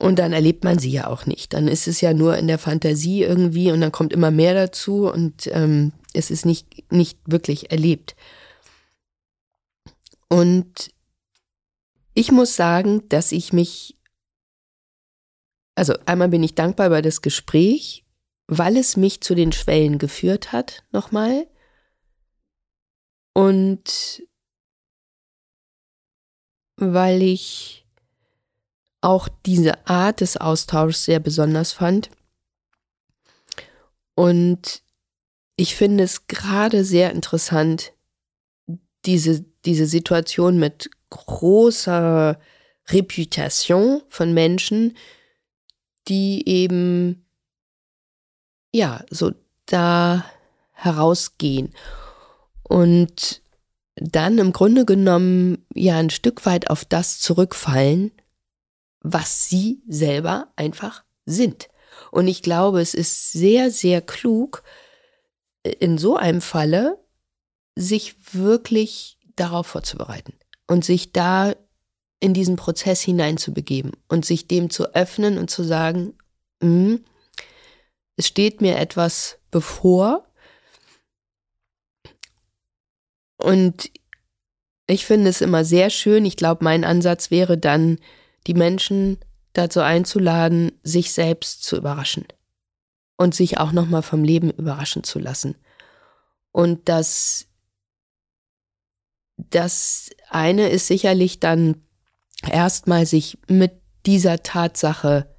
[0.00, 1.52] Und dann erlebt man sie ja auch nicht.
[1.52, 5.08] Dann ist es ja nur in der Fantasie irgendwie und dann kommt immer mehr dazu
[5.08, 8.16] und ähm, es ist nicht, nicht wirklich erlebt.
[10.28, 10.90] Und
[12.14, 13.96] ich muss sagen, dass ich mich,
[15.76, 18.03] also einmal bin ich dankbar über das Gespräch,
[18.46, 21.46] weil es mich zu den Schwellen geführt hat, nochmal.
[23.32, 24.22] Und
[26.76, 27.86] weil ich
[29.00, 32.10] auch diese Art des Austauschs sehr besonders fand.
[34.14, 34.82] Und
[35.56, 37.92] ich finde es gerade sehr interessant,
[39.04, 42.40] diese, diese Situation mit großer
[42.88, 44.96] Reputation von Menschen,
[46.08, 47.23] die eben
[48.74, 49.30] ja, so
[49.66, 50.24] da
[50.72, 51.72] herausgehen
[52.64, 53.40] und
[53.94, 58.10] dann im Grunde genommen ja ein Stück weit auf das zurückfallen,
[59.00, 61.68] was sie selber einfach sind.
[62.10, 64.64] Und ich glaube, es ist sehr, sehr klug,
[65.62, 66.98] in so einem Falle
[67.76, 70.34] sich wirklich darauf vorzubereiten
[70.66, 71.54] und sich da
[72.18, 76.14] in diesen Prozess hineinzubegeben und sich dem zu öffnen und zu sagen,
[76.60, 76.98] mh,
[78.16, 80.26] es steht mir etwas bevor.
[83.36, 83.90] Und
[84.86, 86.24] ich finde es immer sehr schön.
[86.24, 87.98] Ich glaube, mein Ansatz wäre dann,
[88.46, 89.18] die Menschen
[89.54, 92.26] dazu einzuladen, sich selbst zu überraschen
[93.16, 95.56] und sich auch nochmal vom Leben überraschen zu lassen.
[96.52, 97.46] Und das,
[99.36, 101.82] das eine ist sicherlich dann
[102.48, 103.72] erstmal sich mit
[104.06, 105.33] dieser Tatsache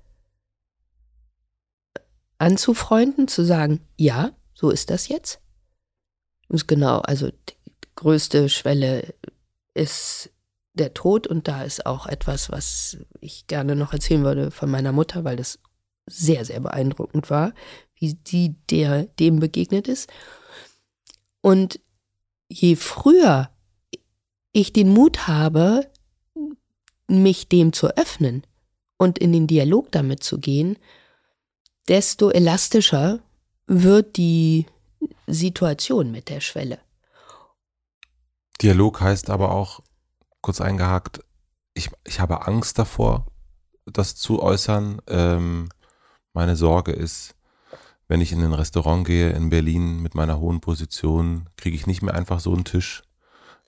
[2.37, 5.39] anzufreunden, zu sagen, ja, so ist das jetzt.
[6.47, 7.55] Und genau, also die
[7.95, 9.13] größte Schwelle
[9.73, 10.29] ist
[10.73, 14.91] der Tod und da ist auch etwas, was ich gerne noch erzählen würde von meiner
[14.91, 15.59] Mutter, weil das
[16.07, 17.53] sehr, sehr beeindruckend war,
[17.95, 20.09] wie sie der, dem begegnet ist.
[21.41, 21.79] Und
[22.47, 23.49] je früher
[24.51, 25.89] ich den Mut habe,
[27.07, 28.45] mich dem zu öffnen
[28.97, 30.77] und in den Dialog damit zu gehen,
[31.87, 33.19] desto elastischer
[33.67, 34.65] wird die
[35.27, 36.79] Situation mit der Schwelle.
[38.61, 39.81] Dialog heißt aber auch,
[40.41, 41.21] kurz eingehakt,
[41.73, 43.25] ich, ich habe Angst davor,
[43.85, 45.01] das zu äußern.
[45.07, 45.69] Ähm,
[46.33, 47.35] meine Sorge ist,
[48.07, 52.01] wenn ich in ein Restaurant gehe in Berlin mit meiner hohen Position, kriege ich nicht
[52.01, 53.03] mehr einfach so einen Tisch.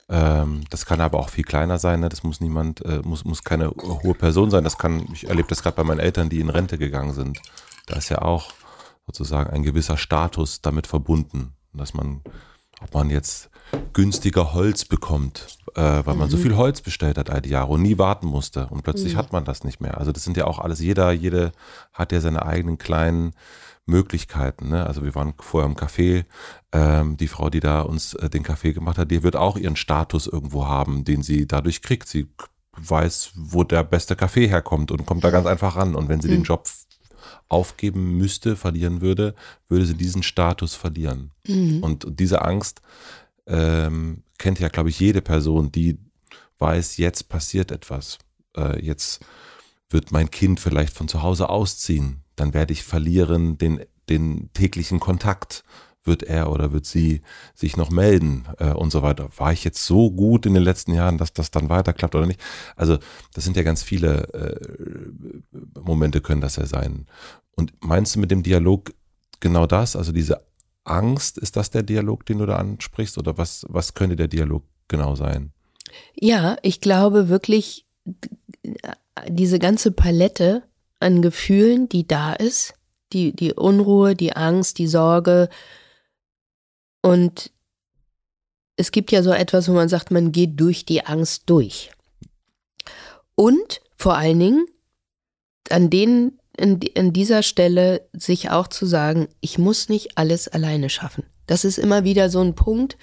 [0.10, 1.99] Ähm, das kann aber auch viel kleiner sein.
[1.99, 2.10] Ne?
[2.10, 4.63] Das muss niemand, äh, muss, muss keine hohe Person sein.
[4.63, 7.41] Das kann, ich erlebe das gerade bei meinen Eltern, die in Rente gegangen sind
[7.88, 8.52] da ist ja auch
[9.08, 12.21] sozusagen ein gewisser Status damit verbunden, dass man,
[12.82, 13.50] ob man jetzt
[13.93, 16.19] günstiger Holz bekommt, äh, weil mhm.
[16.19, 16.41] man so mhm.
[16.41, 19.17] viel Holz bestellt hat all die Jahre und nie warten musste und plötzlich mhm.
[19.17, 19.97] hat man das nicht mehr.
[19.97, 21.52] Also das sind ja auch alles, jeder, jede
[21.93, 23.34] hat ja seine eigenen kleinen
[23.86, 24.69] Möglichkeiten.
[24.69, 24.86] Ne?
[24.86, 26.26] Also wir waren vorher im Café,
[26.73, 29.78] ähm, die Frau, die da uns äh, den Kaffee gemacht hat, die wird auch ihren
[29.78, 32.08] Status irgendwo haben, den sie dadurch kriegt.
[32.10, 32.28] Sie
[32.76, 35.95] weiß, wo der beste Kaffee herkommt und kommt da ganz einfach ran.
[35.95, 36.34] Und wenn sie mhm.
[36.34, 36.67] den Job
[37.50, 39.36] aufgeben müsste, verlieren würde,
[39.70, 41.32] würde sie diesen Status verlieren.
[41.48, 41.84] Mhm.
[41.84, 42.82] Und diese Angst
[43.46, 45.98] ähm, kennt ja, glaube ich, jede Person, die
[46.60, 48.18] weiß, jetzt passiert etwas.
[48.56, 49.20] Äh, jetzt
[49.90, 52.24] wird mein Kind vielleicht von zu Hause ausziehen.
[52.36, 55.64] Dann werde ich verlieren den, den täglichen Kontakt
[56.08, 57.22] wird er oder wird sie
[57.54, 59.30] sich noch melden äh, und so weiter.
[59.38, 62.39] War ich jetzt so gut in den letzten Jahren, dass das dann weiterklappt oder nicht?
[62.76, 62.98] Also
[63.34, 67.06] das sind ja ganz viele äh, Momente können das ja sein.
[67.56, 68.93] Und meinst du mit dem Dialog
[69.39, 69.96] genau das?
[69.96, 70.46] Also diese
[70.84, 74.63] Angst, ist das der Dialog, den du da ansprichst oder was, was könnte der Dialog
[74.88, 75.52] genau sein?
[76.15, 77.86] Ja, ich glaube wirklich,
[79.28, 80.63] diese ganze Palette
[81.00, 82.74] an Gefühlen, die da ist,
[83.13, 85.50] die, die Unruhe, die Angst, die Sorge,
[87.02, 87.52] und
[88.76, 91.92] es gibt ja so etwas, wo man sagt, man geht durch die Angst durch.
[93.36, 94.66] Und vor allen Dingen
[95.70, 100.90] an denen, in, in dieser Stelle sich auch zu sagen, ich muss nicht alles alleine
[100.90, 101.24] schaffen.
[101.46, 102.98] Das ist immer wieder so ein Punkt,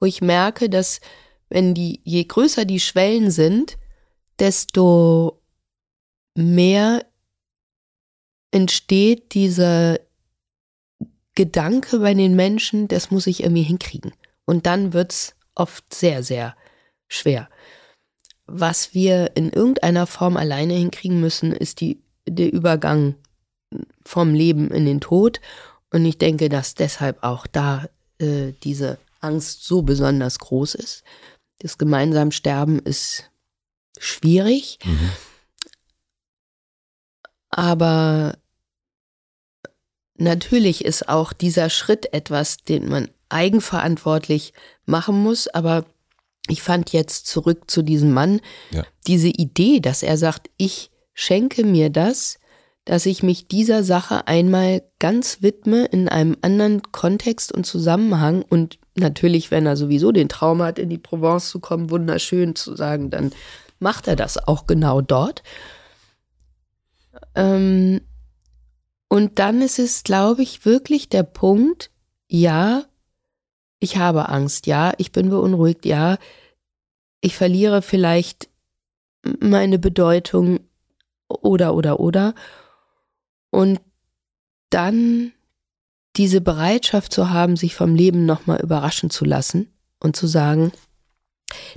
[0.00, 1.00] wo ich merke, dass
[1.48, 3.78] wenn die, je größer die Schwellen sind,
[4.38, 5.40] desto
[6.34, 7.04] mehr
[8.50, 9.98] entsteht dieser
[11.36, 14.12] Gedanke bei den Menschen, das muss ich irgendwie hinkriegen.
[14.44, 16.56] Und dann wird's oft sehr, sehr
[17.06, 17.48] schwer.
[18.46, 23.14] Was wir in irgendeiner Form alleine hinkriegen müssen, ist die, der Übergang
[24.04, 25.40] vom Leben in den Tod.
[25.90, 31.04] Und ich denke, dass deshalb auch da äh, diese Angst so besonders groß ist.
[31.58, 33.30] Das gemeinsam Sterben ist
[33.98, 34.78] schwierig.
[34.84, 35.10] Mhm.
[37.50, 38.38] Aber
[40.18, 44.52] Natürlich ist auch dieser Schritt etwas, den man eigenverantwortlich
[44.84, 45.84] machen muss, aber
[46.48, 48.84] ich fand jetzt zurück zu diesem Mann ja.
[49.06, 52.38] diese Idee, dass er sagt, ich schenke mir das,
[52.84, 58.78] dass ich mich dieser Sache einmal ganz widme in einem anderen Kontext und Zusammenhang und
[58.94, 63.10] natürlich, wenn er sowieso den Traum hat, in die Provence zu kommen, wunderschön zu sagen,
[63.10, 63.32] dann
[63.80, 65.42] macht er das auch genau dort.
[67.34, 68.02] Ähm,
[69.08, 71.90] und dann ist es, glaube ich, wirklich der Punkt,
[72.28, 72.84] ja,
[73.78, 76.18] ich habe Angst, ja, ich bin beunruhigt, ja,
[77.20, 78.48] ich verliere vielleicht
[79.40, 80.60] meine Bedeutung
[81.28, 82.34] oder, oder, oder.
[83.50, 83.80] Und
[84.70, 85.32] dann
[86.16, 90.72] diese Bereitschaft zu haben, sich vom Leben nochmal überraschen zu lassen und zu sagen,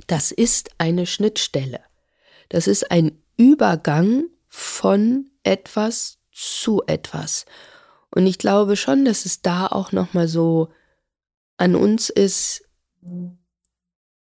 [0.06, 1.80] das ist eine Schnittstelle.
[2.48, 7.44] Das ist ein Übergang von etwas zu etwas.
[8.10, 10.68] Und ich glaube schon, dass es da auch noch mal so
[11.56, 12.64] an uns ist,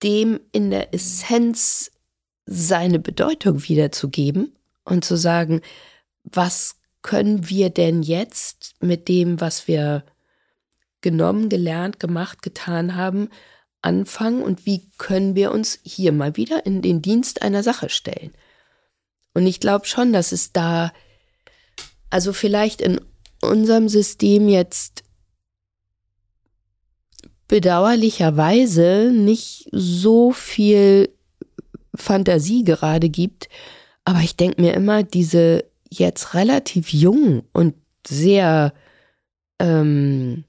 [0.04, 1.92] dem in der Essenz
[2.46, 5.62] seine Bedeutung wiederzugeben und zu sagen,
[6.24, 10.06] was können wir denn jetzt mit dem, was wir
[11.02, 13.30] genommen, gelernt, gemacht, getan haben,
[13.82, 18.34] anfangen und wie können wir uns hier mal wieder in den Dienst einer Sache stellen?
[19.34, 20.94] Und ich glaube schon, dass es da
[22.14, 23.02] also vielleicht in
[23.42, 25.04] unserem System jetzt
[27.48, 31.10] bedauerlicherweise nicht so viel
[31.96, 33.50] Fantasie gerade gibt.
[34.06, 37.74] Aber ich denke mir immer, diese jetzt relativ jungen und
[38.06, 38.74] sehr
[39.58, 40.44] ähm,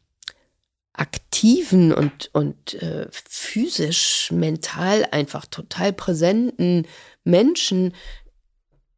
[0.92, 6.86] aktiven und, und äh, physisch, mental einfach total präsenten
[7.24, 7.94] Menschen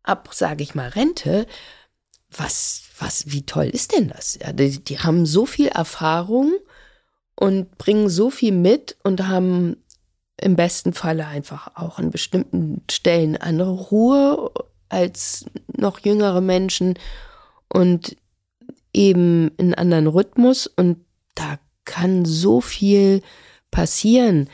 [0.02, 1.46] ab, sage ich mal, Rente,
[2.30, 4.38] was, was, wie toll ist denn das?
[4.40, 6.54] Ja, die, die haben so viel Erfahrung
[7.34, 9.76] und bringen so viel mit und haben
[10.40, 14.50] im besten Falle einfach auch an bestimmten Stellen andere Ruhe
[14.88, 16.98] als noch jüngere Menschen
[17.68, 18.16] und
[18.92, 23.22] eben einen anderen Rhythmus und da kann so viel
[23.70, 24.48] passieren.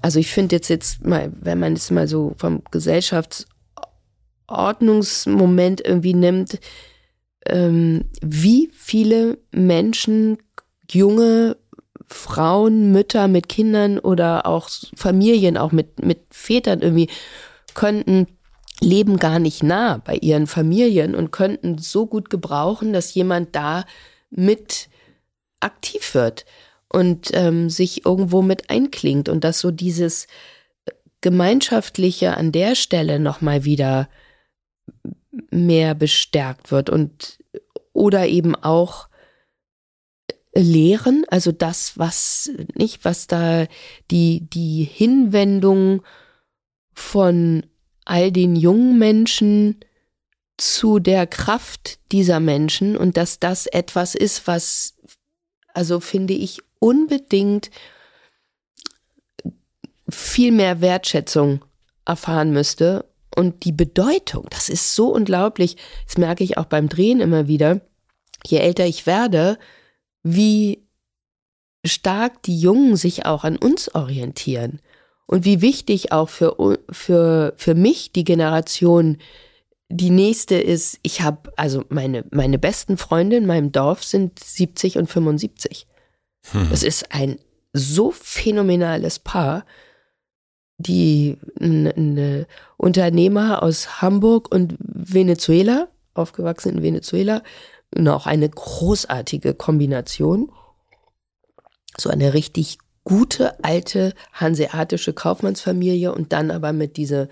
[0.00, 3.46] also ich finde jetzt jetzt mal, wenn man es mal so vom Gesellschafts-
[4.46, 6.58] Ordnungsmoment irgendwie nimmt,
[7.46, 10.38] ähm, wie viele Menschen,
[10.90, 11.56] junge
[12.06, 17.08] Frauen, Mütter mit Kindern oder auch Familien, auch mit, mit Vätern irgendwie,
[17.74, 18.26] könnten
[18.80, 23.84] leben gar nicht nah bei ihren Familien und könnten so gut gebrauchen, dass jemand da
[24.30, 24.88] mit
[25.60, 26.44] aktiv wird
[26.88, 30.26] und ähm, sich irgendwo mit einklingt und dass so dieses
[31.20, 34.08] Gemeinschaftliche an der Stelle nochmal wieder
[35.50, 37.38] mehr bestärkt wird und
[37.92, 39.08] oder eben auch
[40.54, 43.66] Lehren, also das, was nicht, was da
[44.10, 46.02] die, die Hinwendung
[46.92, 47.66] von
[48.04, 49.80] all den jungen Menschen
[50.56, 54.94] zu der Kraft dieser Menschen und dass das etwas ist, was,
[55.72, 57.70] also finde ich, unbedingt
[60.08, 61.64] viel mehr Wertschätzung
[62.04, 63.04] erfahren müsste.
[63.36, 65.76] Und die Bedeutung, das ist so unglaublich,
[66.06, 67.80] das merke ich auch beim Drehen immer wieder,
[68.46, 69.58] je älter ich werde,
[70.22, 70.86] wie
[71.84, 74.80] stark die Jungen sich auch an uns orientieren
[75.26, 79.18] und wie wichtig auch für, für, für mich die Generation
[79.88, 84.98] die nächste ist, ich habe, also meine, meine besten Freunde in meinem Dorf sind 70
[84.98, 85.86] und 75.
[86.50, 86.68] Hm.
[86.70, 87.38] Das ist ein
[87.72, 89.64] so phänomenales Paar,
[90.78, 92.46] die eine
[92.76, 97.42] Unternehmer aus Hamburg und Venezuela, aufgewachsen in Venezuela,
[97.94, 100.50] und auch eine großartige Kombination.
[101.96, 107.28] So eine richtig gute, alte hanseatische Kaufmannsfamilie und dann aber mit dieser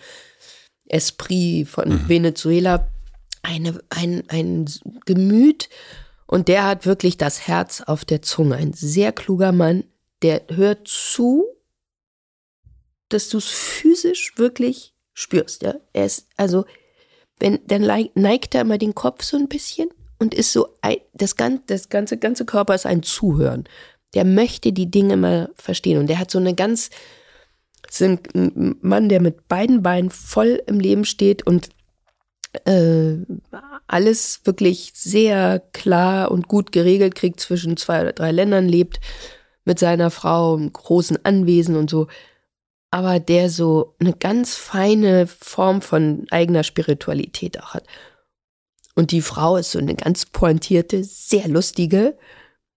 [0.86, 2.09] Esprit von mhm.
[2.09, 2.88] Venezuela,
[3.43, 4.66] eine, ein, ein
[5.05, 5.68] Gemüt
[6.26, 8.57] und der hat wirklich das Herz auf der Zunge.
[8.57, 9.84] Ein sehr kluger Mann,
[10.22, 11.45] der hört zu,
[13.12, 15.62] dass du es physisch wirklich spürst.
[15.62, 15.74] Ja?
[15.92, 16.64] Er ist, also,
[17.38, 17.82] wenn, dann
[18.14, 19.88] neigt er immer den Kopf so ein bisschen
[20.18, 20.68] und ist so,
[21.12, 23.64] das, ganze, das ganze, ganze Körper ist ein Zuhören.
[24.14, 26.90] Der möchte die Dinge mal verstehen und der hat so eine ganz
[27.90, 31.68] sind ein Mann, der mit beiden Beinen voll im Leben steht und
[32.64, 33.16] äh,
[33.86, 39.00] alles wirklich sehr klar und gut geregelt kriegt, zwischen zwei oder drei Ländern lebt,
[39.64, 42.08] mit seiner Frau im großen Anwesen und so.
[42.93, 47.84] Aber der so eine ganz feine Form von eigener Spiritualität auch hat.
[48.95, 52.16] Und die Frau ist so eine ganz pointierte, sehr lustige.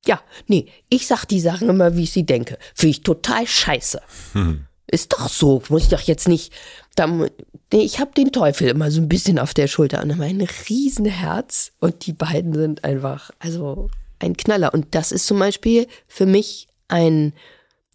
[0.06, 2.58] Ja, nee, ich sag die Sachen immer, wie ich sie denke.
[2.74, 4.02] Finde ich total scheiße.
[4.34, 4.66] Hm.
[4.88, 6.54] Ist doch so, muss ich doch jetzt nicht.
[6.96, 7.30] Da, nee,
[7.72, 12.06] ich habe den Teufel immer so ein bisschen auf der Schulter und mein Riesenherz und
[12.06, 13.90] die beiden sind einfach, also
[14.20, 14.74] ein Knaller.
[14.74, 17.34] Und das ist zum Beispiel für mich ein,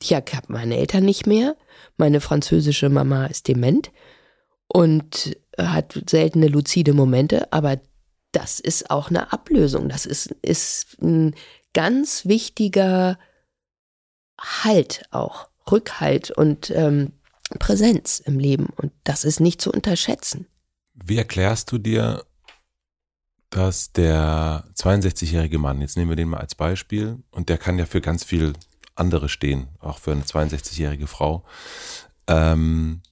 [0.03, 1.57] ich habe meine Eltern nicht mehr,
[2.01, 3.93] meine französische Mama ist dement
[4.67, 7.81] und hat seltene luzide Momente, aber
[8.33, 9.89] das ist auch eine Ablösung.
[9.89, 11.35] Das ist, ist ein
[11.75, 13.19] ganz wichtiger
[14.41, 15.49] Halt auch.
[15.71, 17.13] Rückhalt und ähm,
[17.59, 18.69] Präsenz im Leben.
[18.77, 20.47] Und das ist nicht zu unterschätzen.
[20.95, 22.25] Wie erklärst du dir,
[23.51, 27.85] dass der 62-jährige Mann, jetzt nehmen wir den mal als Beispiel, und der kann ja
[27.85, 28.55] für ganz viel
[29.01, 31.45] andere stehen, auch für eine 62-jährige Frau,
[32.27, 33.03] ähm,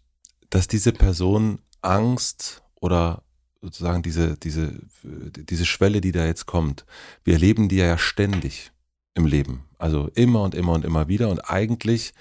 [0.51, 3.23] dass diese Person Angst oder
[3.61, 6.85] sozusagen diese, diese, diese Schwelle, die da jetzt kommt,
[7.25, 8.73] wir erleben die ja ständig
[9.15, 9.65] im Leben.
[9.79, 11.29] Also immer und immer und immer wieder.
[11.29, 12.15] Und eigentlich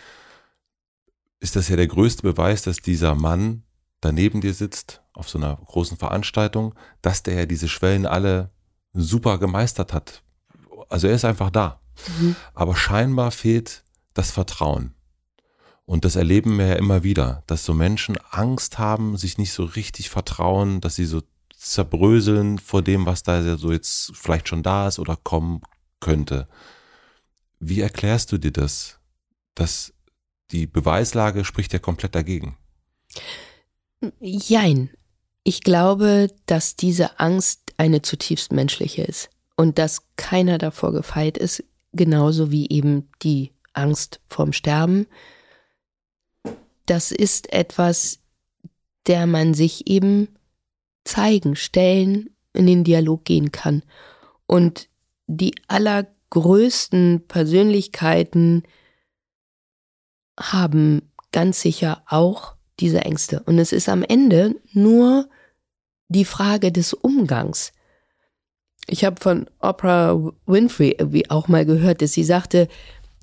[1.39, 3.63] ist das ja der größte Beweis, dass dieser Mann
[4.01, 8.51] daneben dir sitzt auf so einer großen Veranstaltung, dass der ja diese Schwellen alle
[8.93, 10.24] super gemeistert hat.
[10.89, 11.82] Also er ist einfach da.
[12.19, 12.35] Mhm.
[12.53, 13.83] Aber scheinbar fehlt
[14.13, 14.93] das Vertrauen.
[15.85, 19.63] Und das erleben wir ja immer wieder, dass so Menschen Angst haben, sich nicht so
[19.63, 21.21] richtig vertrauen, dass sie so
[21.55, 25.61] zerbröseln vor dem, was da so jetzt vielleicht schon da ist oder kommen
[25.99, 26.47] könnte.
[27.59, 28.99] Wie erklärst du dir das,
[29.55, 29.93] dass
[30.51, 32.57] die Beweislage spricht ja komplett dagegen.
[34.19, 34.89] Jein.
[35.43, 41.63] Ich glaube, dass diese Angst eine zutiefst menschliche ist und dass keiner davor gefeit ist,
[41.93, 45.07] genauso wie eben die Angst vorm Sterben.
[46.85, 48.19] Das ist etwas,
[49.07, 50.29] der man sich eben
[51.03, 53.83] zeigen, stellen, in den Dialog gehen kann.
[54.45, 54.89] Und
[55.27, 58.63] die allergrößten Persönlichkeiten,
[60.39, 63.41] haben ganz sicher auch diese Ängste.
[63.43, 65.27] Und es ist am Ende nur
[66.07, 67.71] die Frage des Umgangs.
[68.89, 72.67] Ich habe von Oprah Winfrey wie auch mal gehört, dass sie sagte,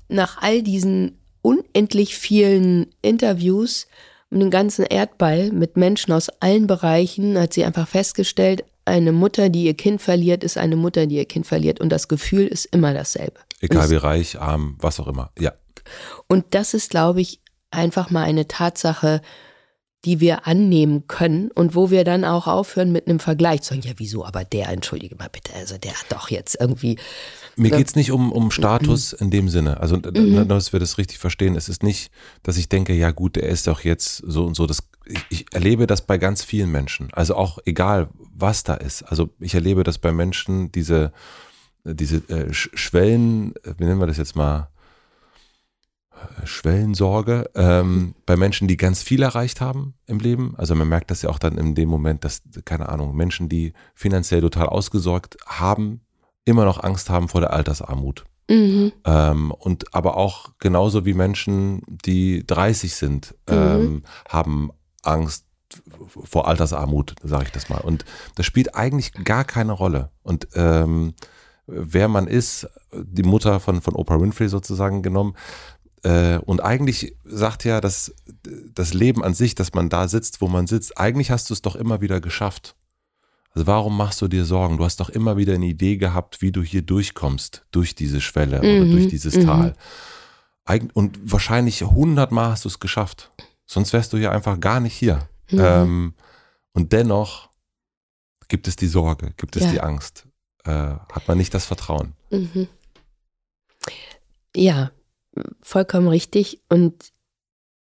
[0.07, 3.87] nach all diesen unendlich vielen Interviews
[4.29, 9.49] und dem ganzen Erdball mit Menschen aus allen Bereichen hat sie einfach festgestellt, eine Mutter,
[9.49, 11.81] die ihr Kind verliert, ist eine Mutter, die ihr Kind verliert.
[11.81, 13.39] Und das Gefühl ist immer dasselbe.
[13.59, 15.31] Egal wie reich, arm, was auch immer.
[15.39, 15.53] Ja.
[16.27, 17.41] Und das ist, glaube ich,
[17.71, 19.21] einfach mal eine Tatsache,
[20.05, 23.81] die wir annehmen können und wo wir dann auch aufhören mit einem Vergleich zu sagen,
[23.85, 26.97] ja, wieso, aber der, entschuldige mal bitte, also der hat doch jetzt irgendwie.
[27.55, 29.79] Mir geht es nicht um, um Status in dem Sinne.
[29.79, 30.47] Also, mhm.
[30.47, 31.55] dass wir das richtig verstehen.
[31.55, 32.11] Es ist nicht,
[32.43, 34.67] dass ich denke, ja gut, er ist doch jetzt so und so.
[34.67, 37.09] Das, ich, ich erlebe das bei ganz vielen Menschen.
[37.13, 39.03] Also auch egal, was da ist.
[39.03, 41.13] Also ich erlebe das bei Menschen, diese,
[41.83, 44.69] diese äh, Schwellen, wie nennen wir das jetzt mal?
[46.43, 50.53] Schwellensorge ähm, bei Menschen, die ganz viel erreicht haben im Leben.
[50.57, 53.73] Also man merkt das ja auch dann in dem Moment, dass, keine Ahnung, Menschen, die
[53.93, 56.01] finanziell total ausgesorgt haben,
[56.45, 58.25] immer noch Angst haben vor der Altersarmut.
[58.49, 58.91] Mhm.
[59.05, 63.55] Ähm, und aber auch genauso wie Menschen, die 30 sind, mhm.
[63.55, 64.69] ähm, haben
[65.01, 65.45] Angst
[66.07, 67.81] vor Altersarmut, sage ich das mal.
[67.81, 68.05] Und
[68.35, 70.11] das spielt eigentlich gar keine Rolle.
[70.21, 71.15] Und ähm,
[71.67, 75.35] wer man ist, die Mutter von, von Oprah Winfrey sozusagen genommen,
[76.05, 80.47] äh, und eigentlich sagt ja, dass das Leben an sich, dass man da sitzt, wo
[80.47, 82.75] man sitzt, eigentlich hast du es doch immer wieder geschafft.
[83.49, 84.77] Also warum machst du dir Sorgen?
[84.77, 88.61] Du hast doch immer wieder eine Idee gehabt, wie du hier durchkommst, durch diese Schwelle
[88.61, 88.81] mhm.
[88.81, 89.45] oder durch dieses mhm.
[89.45, 89.73] Tal.
[90.93, 93.31] Und wahrscheinlich hundertmal hast du es geschafft.
[93.65, 95.27] Sonst wärst du ja einfach gar nicht hier.
[95.49, 95.59] Mhm.
[95.59, 96.13] Ähm,
[96.73, 97.49] und dennoch
[98.47, 99.71] gibt es die Sorge, gibt es ja.
[99.71, 100.27] die Angst.
[100.65, 102.13] Äh, hat man nicht das Vertrauen.
[102.29, 102.67] Mhm.
[104.55, 104.91] Ja,
[105.61, 106.61] vollkommen richtig.
[106.69, 107.13] Und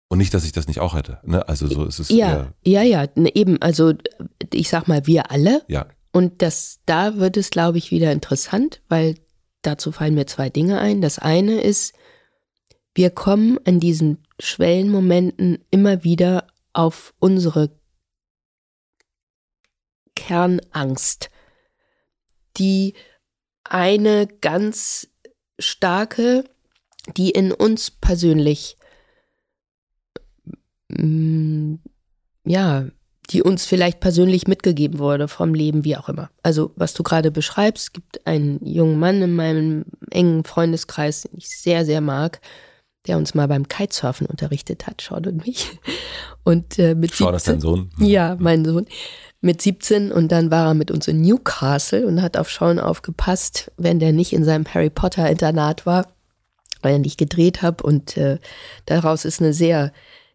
[0.08, 1.20] und nicht, dass ich das nicht auch hätte.
[1.22, 1.48] Ne?
[1.48, 2.08] Also so ist es.
[2.08, 3.62] Ja, ja, ja, ne, eben.
[3.62, 3.92] Also
[4.52, 5.62] ich sag mal, wir alle.
[5.68, 5.86] Ja.
[6.12, 9.14] Und das, da wird es, glaube ich, wieder interessant, weil
[9.62, 11.00] dazu fallen mir zwei Dinge ein.
[11.00, 11.94] Das eine ist,
[12.92, 17.70] wir kommen an diesen Schwellenmomenten immer wieder auf unsere
[20.16, 21.30] Kernangst,
[22.56, 22.94] die
[23.62, 25.08] eine ganz
[25.58, 26.44] starke,
[27.16, 28.76] die in uns persönlich
[30.98, 31.76] Mm,
[32.44, 32.86] ja,
[33.30, 36.30] die uns vielleicht persönlich mitgegeben wurde vom Leben, wie auch immer.
[36.42, 41.48] Also, was du gerade beschreibst, gibt einen jungen Mann in meinem engen Freundeskreis, den ich
[41.48, 42.40] sehr, sehr mag,
[43.06, 45.68] der uns mal beim Kitesurfen unterrichtet hat, Sean und mich.
[46.42, 47.90] Und äh, mit Sean 17, ist dein Sohn?
[47.98, 48.86] Ja, mein Sohn.
[49.42, 53.70] Mit 17 und dann war er mit uns in Newcastle und hat auf Sean aufgepasst,
[53.78, 56.08] wenn der nicht in seinem Harry Potter Internat war,
[56.82, 58.38] weil er nicht gedreht hat und äh,
[58.86, 59.92] daraus ist eine sehr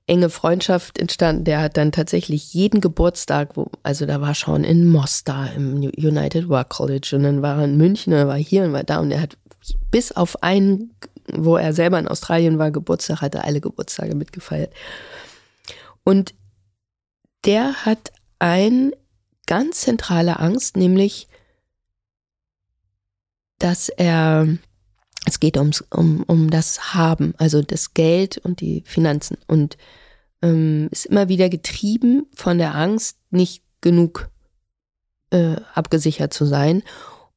[0.08, 1.46] enge Freundschaft entstanden.
[1.46, 6.48] Der hat dann tatsächlich jeden Geburtstag, wo, also da war schon in Mostar im United
[6.48, 9.12] Work College und dann war er in München und war hier und war da und
[9.12, 9.38] er hat
[9.90, 10.94] bis auf einen,
[11.34, 14.72] wo er selber in Australien war, Geburtstag, hat er alle Geburtstage mitgefeiert.
[16.04, 16.36] Und
[17.46, 18.92] der hat ein
[19.48, 21.28] ganz zentrale Angst, nämlich,
[23.58, 24.48] dass er
[25.26, 29.38] es geht ums, um, um das Haben, also das Geld und die Finanzen.
[29.48, 29.78] Und
[30.42, 34.30] ähm, ist immer wieder getrieben von der Angst, nicht genug
[35.32, 36.84] äh, abgesichert zu sein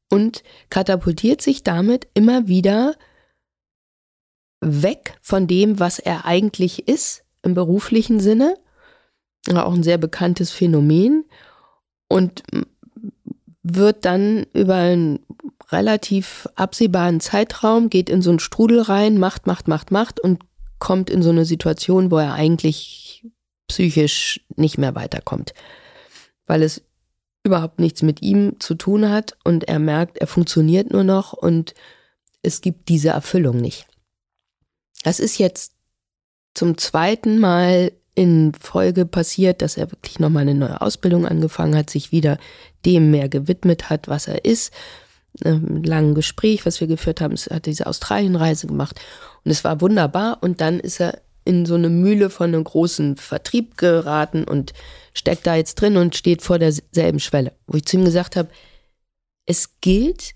[0.09, 2.95] und katapultiert sich damit immer wieder
[4.61, 8.55] weg von dem, was er eigentlich ist im beruflichen Sinne.
[9.47, 11.25] Auch ein sehr bekanntes Phänomen
[12.07, 12.43] und
[13.63, 15.19] wird dann über ein
[15.71, 20.43] relativ absehbaren Zeitraum, geht in so einen Strudel rein, macht, macht, macht, macht und
[20.79, 23.25] kommt in so eine Situation, wo er eigentlich
[23.67, 25.53] psychisch nicht mehr weiterkommt.
[26.47, 26.81] Weil es
[27.43, 31.73] überhaupt nichts mit ihm zu tun hat und er merkt, er funktioniert nur noch und
[32.41, 33.85] es gibt diese Erfüllung nicht.
[35.03, 35.73] Das ist jetzt
[36.53, 41.89] zum zweiten Mal in Folge passiert, dass er wirklich nochmal eine neue Ausbildung angefangen hat,
[41.89, 42.37] sich wieder
[42.85, 44.73] dem mehr gewidmet hat, was er ist
[45.43, 47.35] einem langen Gespräch, was wir geführt haben.
[47.35, 48.99] Hat diese Australienreise gemacht
[49.43, 50.39] und es war wunderbar.
[50.41, 54.73] Und dann ist er in so eine Mühle von einem großen Vertrieb geraten und
[55.13, 58.49] steckt da jetzt drin und steht vor derselben Schwelle, wo ich zu ihm gesagt habe,
[59.45, 60.35] es gilt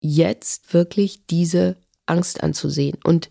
[0.00, 1.76] jetzt wirklich diese
[2.06, 3.28] Angst anzusehen und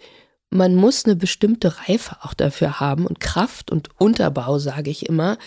[0.49, 5.37] man muss eine bestimmte Reife auch dafür haben und Kraft und Unterbau, sage ich immer,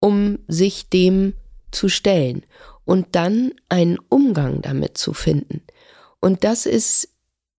[0.00, 1.34] um sich dem
[1.70, 2.44] zu stellen
[2.84, 5.62] und dann einen Umgang damit zu finden.
[6.20, 7.10] Und das ist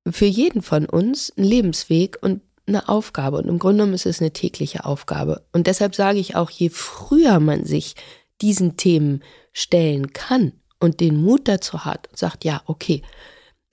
[0.10, 3.38] für jeden von uns ein Lebensweg und eine Aufgabe.
[3.38, 5.46] Und im Grunde genommen ist es eine tägliche Aufgabe.
[5.52, 7.96] Und deshalb sage ich auch, je früher man sich
[8.42, 9.24] diesen Themen
[9.54, 13.02] stellen kann und den Mut dazu hat und sagt, ja, okay,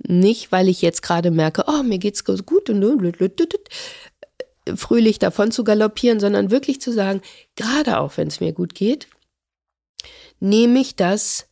[0.06, 2.84] nicht, weil ich jetzt gerade merke, oh, mir geht's gut und
[4.76, 7.20] fröhlich davon zu galoppieren, sondern wirklich zu sagen,
[7.56, 9.08] gerade auch wenn es mir gut geht,
[10.42, 11.46] nehme ich das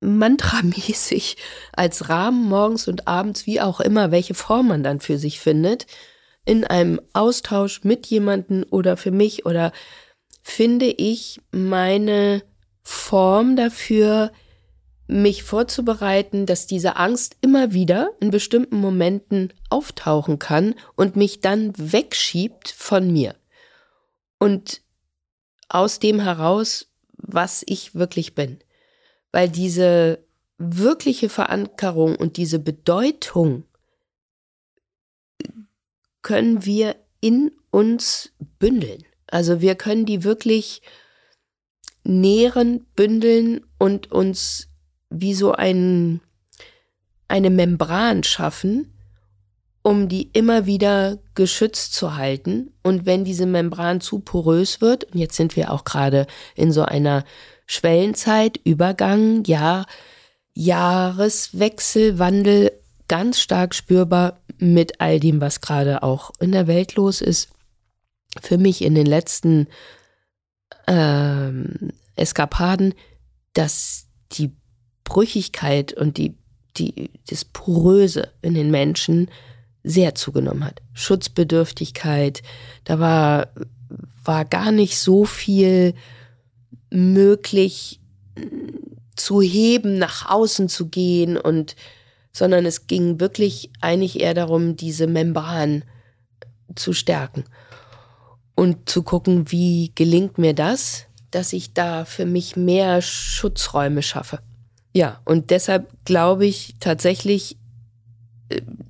[0.00, 1.36] mantramäßig
[1.72, 5.86] als Rahmen morgens und abends, wie auch immer, welche Form man dann für sich findet,
[6.46, 9.72] in einem Austausch mit jemandem oder für mich oder
[10.42, 12.42] finde ich meine
[12.82, 14.32] Form dafür,
[15.06, 21.72] mich vorzubereiten, dass diese Angst immer wieder in bestimmten Momenten auftauchen kann und mich dann
[21.76, 23.34] wegschiebt von mir.
[24.38, 24.80] Und
[25.68, 26.89] aus dem heraus
[27.22, 28.58] was ich wirklich bin.
[29.32, 30.24] Weil diese
[30.58, 33.64] wirkliche Verankerung und diese Bedeutung
[36.22, 39.04] können wir in uns bündeln.
[39.26, 40.82] Also wir können die wirklich
[42.04, 44.68] nähren, bündeln und uns
[45.08, 46.20] wie so ein,
[47.28, 48.92] eine Membran schaffen,
[49.82, 52.72] um die immer wieder geschützt zu halten.
[52.82, 56.82] Und wenn diese Membran zu porös wird, und jetzt sind wir auch gerade in so
[56.82, 57.24] einer
[57.66, 59.86] Schwellenzeit, Übergang, ja,
[60.52, 62.72] Jahreswechsel, Wandel,
[63.08, 67.48] ganz stark spürbar mit all dem, was gerade auch in der Welt los ist.
[68.40, 69.66] Für mich in den letzten
[70.86, 72.94] ähm, Eskapaden,
[73.54, 74.52] dass die
[75.04, 76.36] Brüchigkeit und die,
[76.76, 79.30] die, das Poröse in den Menschen
[79.82, 80.82] sehr zugenommen hat.
[80.92, 82.42] Schutzbedürftigkeit,
[82.84, 83.48] da war,
[84.24, 85.94] war gar nicht so viel
[86.90, 88.00] möglich
[89.16, 91.76] zu heben, nach außen zu gehen und
[92.32, 95.84] sondern es ging wirklich eigentlich eher darum, diese Membran
[96.76, 97.44] zu stärken
[98.54, 104.40] und zu gucken, wie gelingt mir das, dass ich da für mich mehr Schutzräume schaffe.
[104.92, 107.56] Ja, und deshalb glaube ich tatsächlich,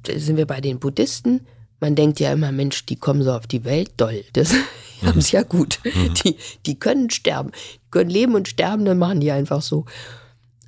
[0.07, 1.47] sind wir bei den Buddhisten.
[1.81, 4.25] Man denkt ja immer, Mensch, die kommen so auf die Welt, doll.
[4.33, 4.53] Das
[5.03, 5.07] mhm.
[5.07, 5.81] haben sie ja gut.
[5.85, 6.15] Mhm.
[6.15, 6.37] Die,
[6.67, 9.87] die können sterben, die können leben und sterben, dann machen die einfach so.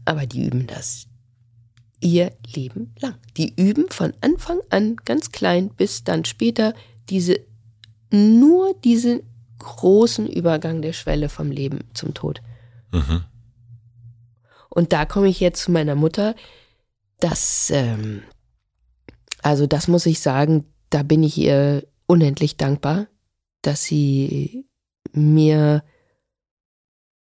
[0.05, 1.07] Aber die üben das
[2.03, 3.14] ihr Leben lang.
[3.36, 6.74] Die üben von Anfang an ganz klein bis dann später
[7.09, 7.40] diese
[8.11, 9.22] nur diesen
[9.59, 12.43] großen Übergang der Schwelle vom Leben zum Tod.
[12.93, 13.22] Mhm.
[14.68, 16.34] Und da komme ich jetzt zu meiner Mutter.
[17.20, 18.22] Das ähm,
[19.43, 23.09] also das muss ich sagen, da bin ich ihr unendlich dankbar,
[23.61, 24.66] dass sie
[25.12, 25.84] mir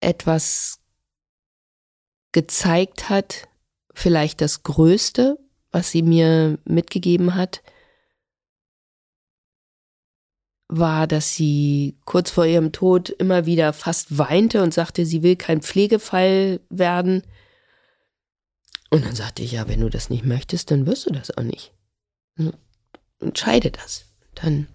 [0.01, 0.81] etwas
[2.33, 3.49] gezeigt hat,
[3.93, 5.39] vielleicht das Größte,
[5.73, 7.63] was sie mir mitgegeben hat,
[10.69, 15.37] war, dass sie kurz vor ihrem Tod immer wieder fast weinte und sagte, sie will
[15.37, 17.23] kein Pflegefall werden.
[18.91, 21.43] Und dann sagte ich, ja, wenn du das nicht möchtest, dann wirst du das auch
[21.43, 21.76] nicht
[23.18, 24.07] entscheide das.
[24.34, 24.68] Dann,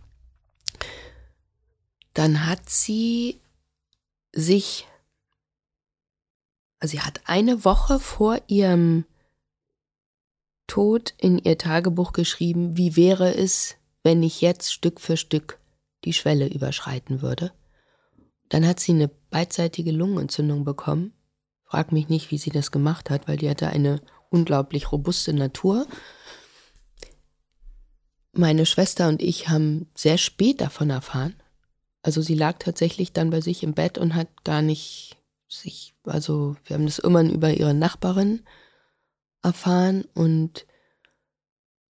[2.13, 3.39] dann hat sie
[4.33, 4.87] sich,
[6.79, 9.05] also sie hat eine Woche vor ihrem
[10.67, 15.59] Tod in ihr Tagebuch geschrieben, wie wäre es, wenn ich jetzt Stück für Stück
[16.05, 17.51] die Schwelle überschreiten würde.
[18.49, 21.13] Dann hat sie eine beidseitige Lungenentzündung bekommen.
[21.63, 25.87] Frag mich nicht, wie sie das gemacht hat, weil die hatte eine unglaublich robuste Natur.
[28.33, 31.35] Meine Schwester und ich haben sehr spät davon erfahren.
[32.01, 35.17] Also sie lag tatsächlich dann bei sich im Bett und hat gar nicht
[35.47, 38.41] sich, also wir haben das immer über ihre Nachbarin
[39.43, 40.65] erfahren und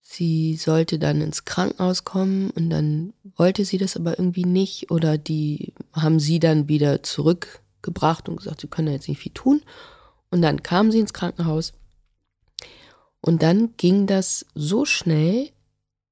[0.00, 5.16] sie sollte dann ins Krankenhaus kommen und dann wollte sie das aber irgendwie nicht oder
[5.16, 9.62] die haben sie dann wieder zurückgebracht und gesagt, sie können da jetzt nicht viel tun.
[10.30, 11.72] Und dann kam sie ins Krankenhaus
[13.20, 15.50] und dann ging das so schnell,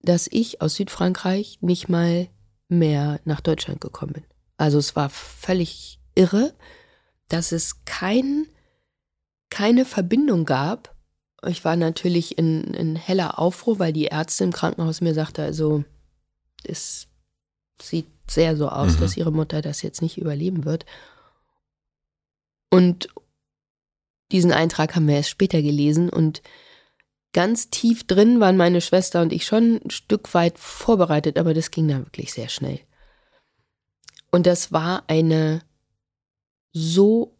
[0.03, 2.28] dass ich aus Südfrankreich nicht mal
[2.68, 4.24] mehr nach Deutschland gekommen bin.
[4.57, 6.55] Also es war völlig irre,
[7.28, 8.46] dass es kein,
[9.51, 10.94] keine Verbindung gab.
[11.46, 15.84] Ich war natürlich in, in heller Aufruhr, weil die Ärzte im Krankenhaus mir sagte, also
[16.64, 17.09] es
[17.80, 19.01] sieht sehr so aus, mhm.
[19.01, 20.84] dass ihre Mutter das jetzt nicht überleben wird.
[22.70, 23.09] Und
[24.30, 26.42] diesen Eintrag haben wir erst später gelesen und
[27.33, 31.70] ganz tief drin waren meine Schwester und ich schon ein Stück weit vorbereitet, aber das
[31.70, 32.81] ging dann wirklich sehr schnell.
[34.31, 35.62] Und das war eine
[36.72, 37.37] so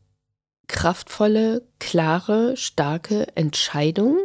[0.67, 4.19] kraftvolle, klare, starke Entscheidung.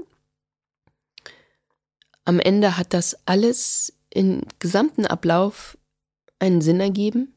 [2.23, 5.77] Am Ende hat das alles im gesamten Ablauf
[6.39, 7.33] einen Sinn ergeben.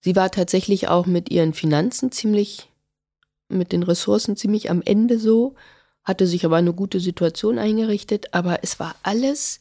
[0.00, 2.70] Sie war tatsächlich auch mit ihren Finanzen ziemlich,
[3.48, 5.54] mit den Ressourcen ziemlich am Ende so
[6.06, 9.60] hatte sich aber eine gute Situation eingerichtet, aber es war alles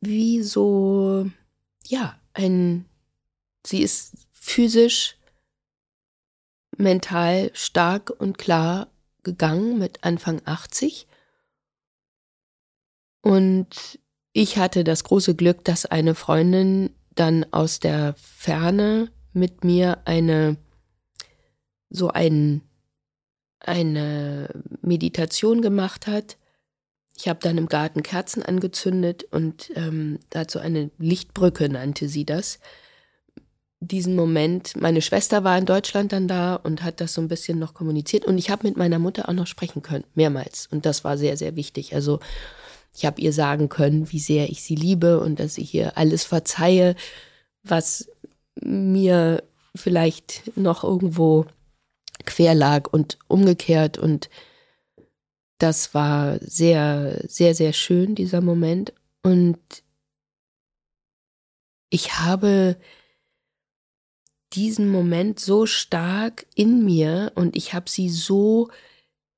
[0.00, 1.28] wie so,
[1.84, 2.86] ja, ein,
[3.66, 5.16] sie ist physisch,
[6.76, 8.86] mental stark und klar
[9.24, 11.08] gegangen mit Anfang 80.
[13.22, 13.98] Und
[14.32, 20.56] ich hatte das große Glück, dass eine Freundin dann aus der Ferne mit mir eine
[21.90, 22.67] so einen
[23.68, 24.48] eine
[24.82, 26.36] Meditation gemacht hat.
[27.16, 32.58] Ich habe dann im Garten Kerzen angezündet und ähm, dazu eine Lichtbrücke nannte sie das.
[33.80, 37.58] Diesen Moment, meine Schwester war in Deutschland dann da und hat das so ein bisschen
[37.58, 40.68] noch kommuniziert und ich habe mit meiner Mutter auch noch sprechen können, mehrmals.
[40.70, 41.94] Und das war sehr, sehr wichtig.
[41.94, 42.18] Also
[42.94, 46.24] Ich habe ihr sagen können, wie sehr ich sie liebe und dass ich ihr alles
[46.24, 46.96] verzeihe,
[47.62, 48.10] was
[48.60, 49.44] mir
[49.76, 51.46] vielleicht noch irgendwo
[52.24, 53.98] quer lag und umgekehrt.
[53.98, 54.28] Und
[55.58, 58.92] das war sehr, sehr, sehr schön, dieser Moment.
[59.22, 59.58] Und
[61.90, 62.76] ich habe
[64.52, 68.70] diesen Moment so stark in mir und ich habe sie so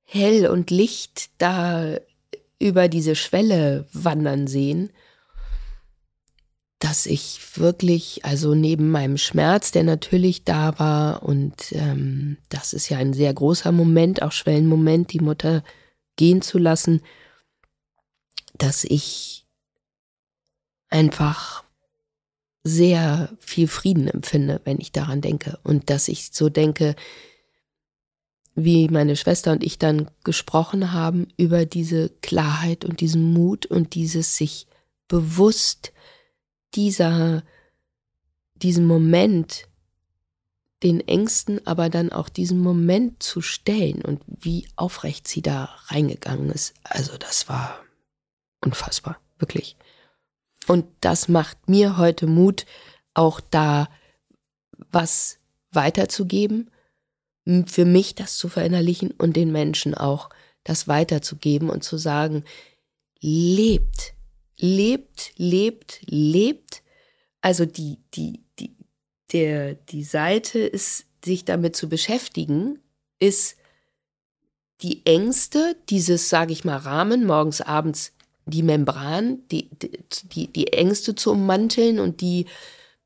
[0.03, 1.97] hell und licht da
[2.59, 4.91] über diese Schwelle wandern sehen,
[6.81, 12.89] dass ich wirklich, also neben meinem Schmerz, der natürlich da war, und ähm, das ist
[12.89, 15.63] ja ein sehr großer Moment, auch Schwellenmoment, die Mutter
[16.15, 17.01] gehen zu lassen,
[18.55, 19.45] dass ich
[20.89, 21.63] einfach
[22.63, 25.59] sehr viel Frieden empfinde, wenn ich daran denke.
[25.63, 26.95] Und dass ich so denke,
[28.55, 33.93] wie meine Schwester und ich dann gesprochen haben über diese Klarheit und diesen Mut und
[33.93, 34.65] dieses sich
[35.07, 35.93] bewusst
[36.75, 37.43] dieser,
[38.55, 39.67] diesen Moment,
[40.83, 46.49] den Ängsten, aber dann auch diesen Moment zu stellen und wie aufrecht sie da reingegangen
[46.49, 46.73] ist.
[46.83, 47.79] Also das war
[48.61, 49.75] unfassbar, wirklich.
[50.67, 52.65] Und das macht mir heute Mut,
[53.13, 53.89] auch da
[54.91, 55.37] was
[55.71, 56.71] weiterzugeben,
[57.65, 60.29] für mich das zu verinnerlichen und den Menschen auch
[60.63, 62.43] das weiterzugeben und zu sagen,
[63.19, 64.13] lebt,
[64.57, 65.10] lebt,
[65.41, 66.83] lebt, lebt.
[67.41, 68.75] Also die, die, die,
[69.33, 72.79] der, die Seite ist, sich damit zu beschäftigen,
[73.19, 73.57] ist
[74.81, 78.13] die Ängste, dieses, sage ich mal, Rahmen, morgens, abends
[78.45, 79.69] die Membran, die,
[80.23, 82.45] die, die Ängste zu ummanteln und die,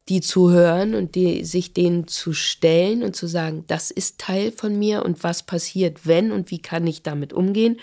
[0.08, 4.52] die zu hören und die, sich denen zu stellen und zu sagen, das ist Teil
[4.52, 7.80] von mir und was passiert, wenn und wie kann ich damit umgehen.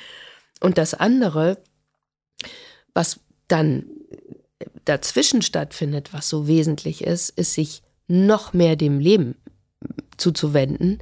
[0.60, 1.58] Und das andere,
[2.94, 3.84] was dann
[4.84, 9.36] dazwischen stattfindet, was so wesentlich ist, ist sich noch mehr dem Leben
[10.16, 10.98] zuzuwenden.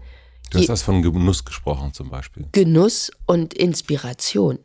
[0.51, 2.47] Du hast das von Genuss gesprochen zum Beispiel.
[2.53, 4.59] Genuss und Inspiration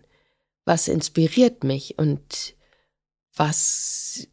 [0.65, 2.55] was inspiriert mich und
[3.35, 4.27] was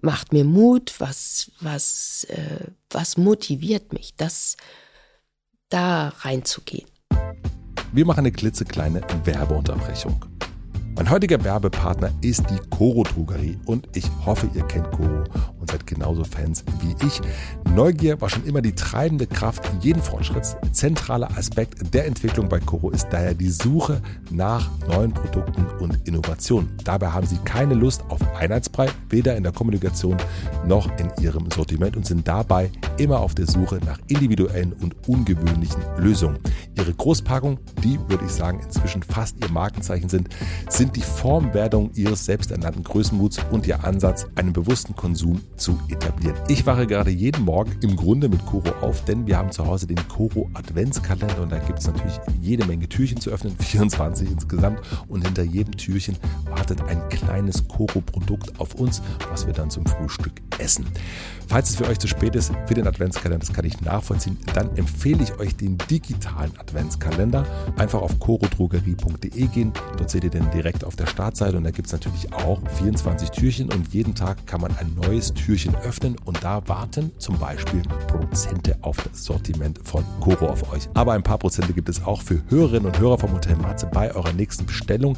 [0.00, 4.56] macht mir Mut, was, was, äh, was motiviert mich, das
[5.68, 6.88] da reinzugehen.
[7.92, 10.24] Wir machen eine klitzekleine Werbeunterbrechung.
[10.96, 15.24] Mein heutiger Werbepartner ist die Coro Drogerie und ich hoffe, ihr kennt Coro
[15.60, 17.20] und seid genauso Fans wie ich.
[17.74, 20.56] Neugier war schon immer die treibende Kraft jeden Fortschritts.
[20.72, 26.74] Zentraler Aspekt der Entwicklung bei Coro ist daher die Suche nach neuen Produkten und Innovationen.
[26.84, 30.16] Dabei haben sie keine Lust auf Einheitsbrei, weder in der Kommunikation
[30.66, 35.82] noch in ihrem Sortiment und sind dabei immer auf der Suche nach individuellen und ungewöhnlichen
[35.98, 36.38] Lösungen.
[36.74, 40.28] Ihre Großpackung, die würde ich sagen inzwischen fast ihr Markenzeichen sind,
[40.70, 46.36] sind sind die Formwerdung ihres selbsternannten Größenmuts und ihr Ansatz, einen bewussten Konsum zu etablieren.
[46.46, 49.88] Ich wache gerade jeden Morgen im Grunde mit Koro auf, denn wir haben zu Hause
[49.88, 54.80] den Koro Adventskalender und da gibt es natürlich jede Menge Türchen zu öffnen, 24 insgesamt
[55.08, 56.16] und hinter jedem Türchen
[56.48, 60.86] wartet ein kleines Koro-Produkt auf uns, was wir dann zum Frühstück essen.
[61.46, 64.76] Falls es für euch zu spät ist für den Adventskalender, das kann ich nachvollziehen, dann
[64.76, 67.46] empfehle ich euch den digitalen Adventskalender.
[67.76, 71.70] Einfach auf korodrogerie.de gehen, dort seht ihr den direkt direkt auf der Startseite und da
[71.70, 76.16] gibt es natürlich auch 24 Türchen und jeden Tag kann man ein neues Türchen öffnen
[76.24, 80.88] und da warten zum Beispiel Prozente auf das Sortiment von Coro auf euch.
[80.94, 83.86] Aber ein paar Prozente gibt es auch für Hörerinnen und Hörer vom Hotel Matze.
[83.86, 85.16] Bei eurer nächsten Bestellung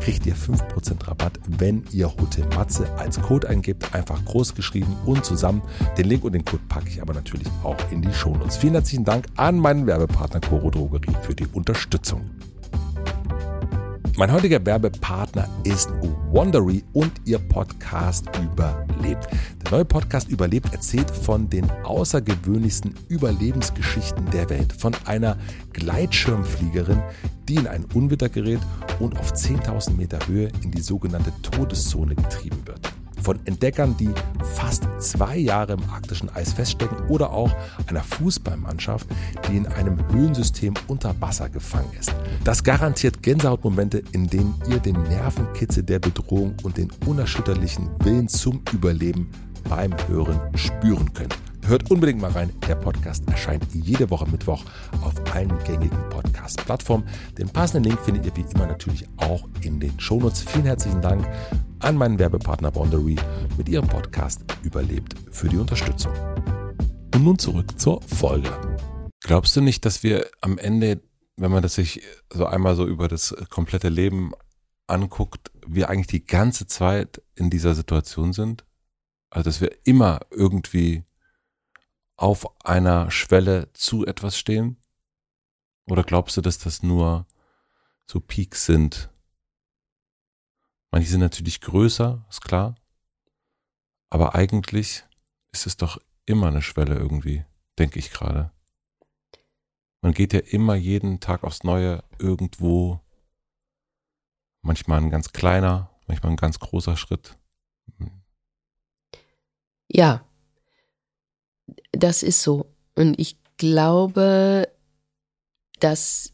[0.00, 3.94] kriegt ihr 5% Rabatt, wenn ihr Hotel Matze als Code eingebt.
[3.94, 5.60] Einfach groß geschrieben und zusammen.
[5.96, 8.56] Den Link und den Code packe ich aber natürlich auch in die Shownotes.
[8.56, 12.30] Vielen herzlichen Dank an meinen Werbepartner Coro Drogerie für die Unterstützung.
[14.18, 15.90] Mein heutiger Werbepartner ist
[16.30, 19.28] Wondery und ihr Podcast Überlebt.
[19.62, 24.72] Der neue Podcast Überlebt erzählt von den außergewöhnlichsten Überlebensgeschichten der Welt.
[24.72, 25.36] Von einer
[25.74, 27.02] Gleitschirmfliegerin,
[27.46, 28.60] die in ein Unwetter gerät
[29.00, 34.10] und auf 10.000 Meter Höhe in die sogenannte Todeszone getrieben wird von Entdeckern, die
[34.54, 37.50] fast zwei Jahre im arktischen Eis feststecken oder auch
[37.86, 39.06] einer Fußballmannschaft,
[39.48, 42.14] die in einem Höhlensystem unter Wasser gefangen ist.
[42.44, 48.62] Das garantiert Gänsehautmomente, in denen ihr den Nervenkitzel der Bedrohung und den unerschütterlichen Willen zum
[48.72, 49.30] Überleben
[49.68, 51.36] beim Hören spüren könnt.
[51.66, 52.52] Hört unbedingt mal rein.
[52.68, 54.64] Der Podcast erscheint jede Woche Mittwoch
[55.02, 57.08] auf allen gängigen Podcast-Plattformen.
[57.36, 60.42] Den passenden Link findet ihr wie immer natürlich auch in den Shownotes.
[60.42, 61.26] Vielen herzlichen Dank
[61.80, 63.16] an meinen Werbepartner Boundary
[63.58, 66.12] mit ihrem Podcast Überlebt für die Unterstützung.
[67.12, 68.50] Und nun zurück zur Folge.
[69.24, 71.00] Glaubst du nicht, dass wir am Ende,
[71.36, 72.00] wenn man das sich
[72.32, 74.30] so einmal so über das komplette Leben
[74.86, 78.64] anguckt, wir eigentlich die ganze Zeit in dieser Situation sind?
[79.30, 81.02] Also, dass wir immer irgendwie
[82.16, 84.76] auf einer Schwelle zu etwas stehen?
[85.86, 87.26] Oder glaubst du, dass das nur
[88.06, 89.10] so Peaks sind?
[90.90, 92.76] Manche sind natürlich größer, ist klar.
[94.10, 95.04] Aber eigentlich
[95.52, 97.44] ist es doch immer eine Schwelle irgendwie,
[97.78, 98.50] denke ich gerade.
[100.00, 103.00] Man geht ja immer jeden Tag aufs Neue irgendwo,
[104.62, 107.36] manchmal ein ganz kleiner, manchmal ein ganz großer Schritt.
[109.88, 110.25] Ja,
[111.92, 112.66] das ist so.
[112.94, 114.68] Und ich glaube,
[115.80, 116.32] dass,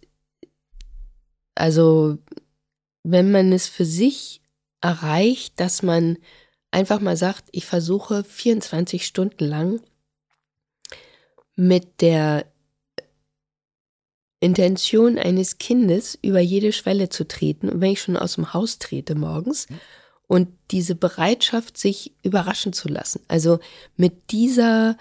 [1.54, 2.18] also,
[3.02, 4.40] wenn man es für sich
[4.80, 6.18] erreicht, dass man
[6.70, 9.80] einfach mal sagt, ich versuche 24 Stunden lang
[11.54, 12.46] mit der
[14.40, 17.68] Intention eines Kindes über jede Schwelle zu treten.
[17.68, 19.68] Und wenn ich schon aus dem Haus trete morgens
[20.26, 23.22] und diese Bereitschaft, sich überraschen zu lassen.
[23.28, 23.60] Also
[23.96, 24.96] mit dieser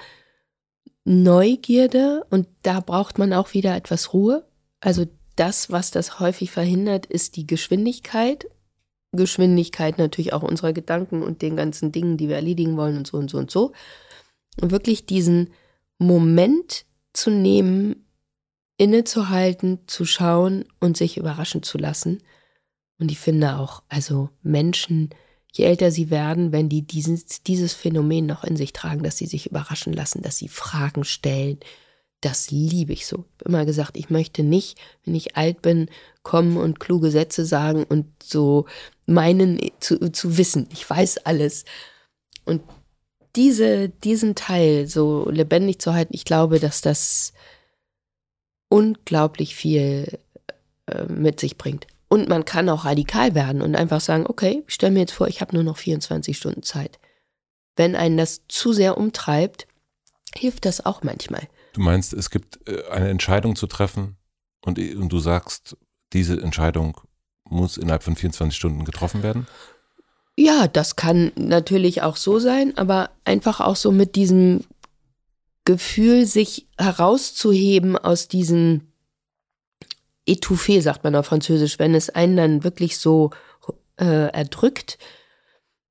[1.04, 4.46] Neugierde und da braucht man auch wieder etwas Ruhe.
[4.80, 8.48] Also das, was das häufig verhindert, ist die Geschwindigkeit.
[9.12, 13.18] Geschwindigkeit natürlich auch unserer Gedanken und den ganzen Dingen, die wir erledigen wollen und so
[13.18, 13.74] und so und so.
[14.62, 15.52] Und wirklich diesen
[15.98, 18.06] Moment zu nehmen,
[18.78, 22.24] innezuhalten, zu schauen und sich überraschen zu lassen.
[23.00, 25.10] Und ich finde auch, also Menschen,
[25.52, 29.26] je älter sie werden, wenn die dieses, dieses Phänomen noch in sich tragen, dass sie
[29.26, 31.60] sich überraschen lassen, dass sie Fragen stellen,
[32.22, 33.26] das liebe ich so.
[33.38, 35.90] Ich habe immer gesagt, ich möchte nicht, wenn ich alt bin,
[36.24, 38.68] kommen und kluge Sätze sagen und so
[39.08, 40.70] meinen zu, zu wissen.
[40.72, 41.66] Ich weiß alles.
[42.46, 42.62] Und
[43.36, 47.34] diese, diesen Teil so lebendig zu halten, ich glaube, dass das
[48.70, 50.20] unglaublich viel
[50.86, 51.88] äh, mit sich bringt.
[52.12, 55.30] Und man kann auch radikal werden und einfach sagen, okay, ich stelle mir jetzt vor,
[55.30, 57.00] ich habe nur noch 24 Stunden Zeit.
[57.78, 59.66] Wenn einen das zu sehr umtreibt,
[60.36, 61.48] hilft das auch manchmal.
[61.72, 64.18] Du meinst, es gibt äh, eine Entscheidung zu treffen
[64.66, 65.78] und, und du sagst,
[66.12, 67.00] diese Entscheidung
[67.46, 69.48] muss innerhalb von 24 Stunden getroffen werden?
[70.36, 74.66] Ja, das kann natürlich auch so sein, aber einfach auch so mit diesem
[75.64, 78.91] Gefühl, sich herauszuheben aus diesem
[80.32, 83.32] Etouffé, sagt man auf Französisch, wenn es einen dann wirklich so
[83.98, 84.98] äh, erdrückt,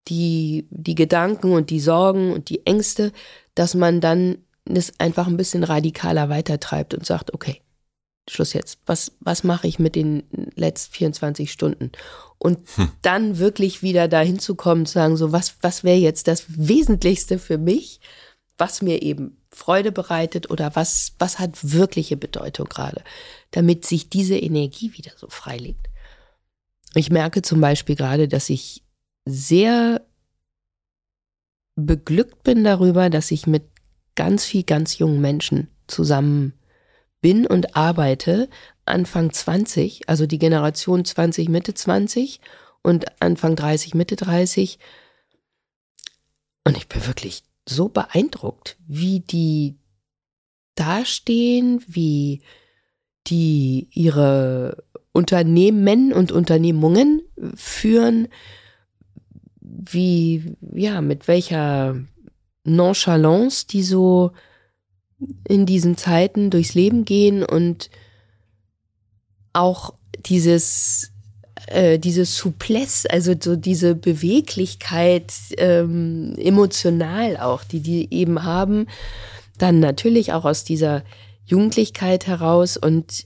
[0.08, 3.12] die, die Gedanken und die Sorgen und die Ängste,
[3.54, 7.60] dass man dann das einfach ein bisschen radikaler weitertreibt und sagt, okay,
[8.28, 8.78] Schluss jetzt.
[8.86, 10.22] Was, was mache ich mit den
[10.54, 11.90] letzten 24 Stunden?
[12.38, 12.90] Und hm.
[13.02, 17.38] dann wirklich wieder dahin zu kommen, zu sagen, so, was, was wäre jetzt das Wesentlichste
[17.38, 18.00] für mich,
[18.60, 23.02] was mir eben Freude bereitet oder was, was hat wirkliche Bedeutung gerade,
[23.50, 25.88] damit sich diese Energie wieder so freilegt.
[26.94, 28.84] Ich merke zum Beispiel gerade, dass ich
[29.24, 30.02] sehr
[31.74, 33.64] beglückt bin darüber, dass ich mit
[34.14, 36.52] ganz viel ganz jungen Menschen zusammen
[37.20, 38.48] bin und arbeite,
[38.84, 42.40] Anfang 20, also die Generation 20, Mitte 20
[42.82, 44.78] und Anfang 30, Mitte 30.
[46.64, 49.78] Und ich bin wirklich so beeindruckt, wie die
[50.74, 52.42] dastehen, wie
[53.26, 57.22] die ihre Unternehmen und Unternehmungen
[57.54, 58.28] führen,
[59.60, 61.96] wie, ja, mit welcher
[62.64, 64.32] Nonchalance die so
[65.46, 67.90] in diesen Zeiten durchs Leben gehen und
[69.52, 71.09] auch dieses
[71.70, 78.86] äh, diese Souplesse, also so diese Beweglichkeit ähm, emotional auch, die die eben haben,
[79.56, 81.02] dann natürlich auch aus dieser
[81.46, 83.24] Jugendlichkeit heraus und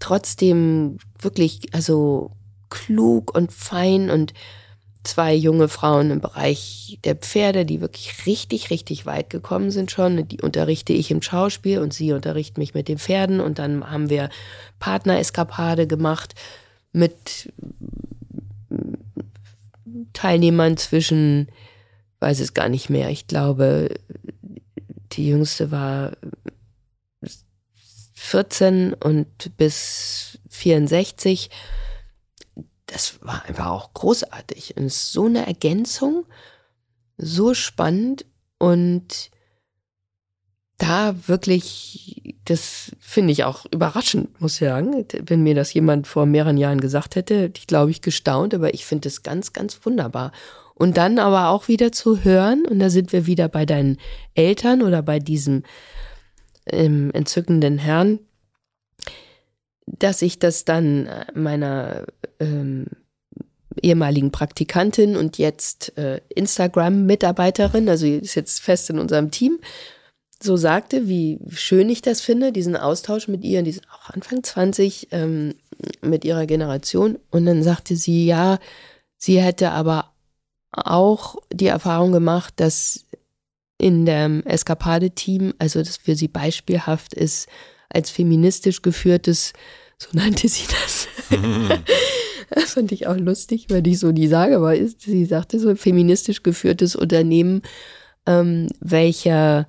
[0.00, 2.30] trotzdem wirklich also
[2.70, 4.32] klug und fein und
[5.02, 10.26] zwei junge Frauen im Bereich der Pferde, die wirklich richtig, richtig weit gekommen sind schon.
[10.28, 13.40] Die unterrichte ich im Schauspiel und sie unterrichten mich mit den Pferden.
[13.40, 14.28] Und dann haben wir
[14.78, 16.34] Partnereskapade gemacht
[16.92, 17.52] mit
[20.12, 21.48] Teilnehmern zwischen,
[22.20, 23.94] weiß es gar nicht mehr, ich glaube,
[25.12, 26.16] die jüngste war
[28.14, 31.50] 14 und bis 64
[32.88, 34.76] das war einfach auch großartig.
[34.76, 36.26] Und es ist so eine Ergänzung,
[37.16, 38.24] so spannend
[38.58, 39.30] und
[40.78, 45.04] da wirklich, das finde ich auch überraschend, muss ich sagen.
[45.26, 48.86] Wenn mir das jemand vor mehreren Jahren gesagt hätte, ich glaube ich gestaunt, aber ich
[48.86, 50.32] finde es ganz, ganz wunderbar.
[50.74, 53.98] Und dann aber auch wieder zu hören, und da sind wir wieder bei deinen
[54.34, 55.64] Eltern oder bei diesem
[56.66, 58.20] ähm, entzückenden Herrn,
[59.86, 62.06] dass ich das dann meiner
[62.38, 62.86] ähm,
[63.82, 69.58] ehemaligen Praktikantin und jetzt äh, Instagram-Mitarbeiterin, also ist jetzt fest in unserem Team,
[70.42, 74.42] so sagte, wie schön ich das finde, diesen Austausch mit ihr, die sind auch Anfang
[74.42, 75.54] 20, ähm,
[76.00, 77.18] mit ihrer Generation.
[77.30, 78.58] Und dann sagte sie, ja,
[79.16, 80.12] sie hätte aber
[80.72, 83.06] auch die Erfahrung gemacht, dass
[83.78, 87.48] in dem Eskapade-Team, also das für sie beispielhaft ist,
[87.88, 89.52] als feministisch geführtes,
[89.98, 91.08] so nannte sie das.
[92.50, 95.74] das fand ich auch lustig, weil ich so die sage, aber ist, sie sagte so
[95.74, 97.62] feministisch geführtes Unternehmen,
[98.26, 99.66] ähm, welcher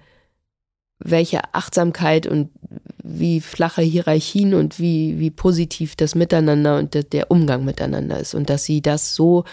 [0.99, 2.49] welche Achtsamkeit und
[3.03, 8.35] wie flache Hierarchien und wie, wie positiv das Miteinander und der Umgang miteinander ist.
[8.35, 9.45] Und dass sie das so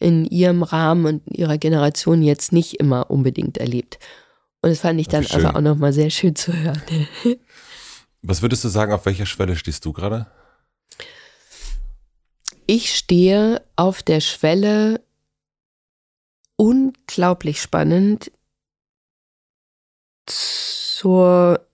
[0.00, 3.98] in ihrem Rahmen und ihrer Generation jetzt nicht immer unbedingt erlebt.
[4.62, 6.82] Und das fand ich dann aber auch nochmal sehr schön zu hören.
[8.22, 10.26] Was würdest du sagen, auf welcher Schwelle stehst du gerade?
[12.66, 15.00] Ich stehe auf der Schwelle
[16.56, 18.32] unglaublich spannend
[20.30, 21.66] zur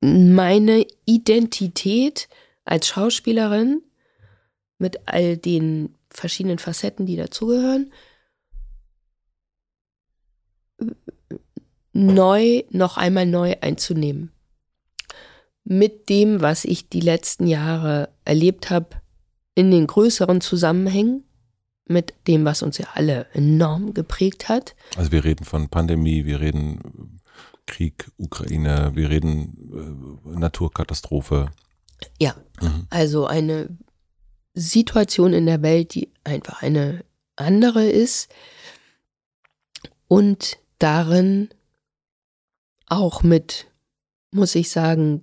[0.00, 2.28] meine Identität
[2.64, 3.82] als Schauspielerin
[4.78, 7.92] mit all den verschiedenen Facetten, die dazugehören,
[11.92, 14.30] neu, noch einmal neu einzunehmen.
[15.64, 19.00] Mit dem, was ich die letzten Jahre erlebt habe,
[19.54, 21.25] in den größeren Zusammenhängen,
[21.88, 24.74] mit dem, was uns ja alle enorm geprägt hat.
[24.96, 27.20] Also wir reden von Pandemie, wir reden
[27.66, 31.50] Krieg, Ukraine, wir reden äh, Naturkatastrophe.
[32.18, 32.86] Ja, mhm.
[32.90, 33.68] also eine
[34.54, 37.04] Situation in der Welt, die einfach eine
[37.36, 38.32] andere ist
[40.08, 41.50] und darin
[42.86, 43.66] auch mit,
[44.30, 45.22] muss ich sagen,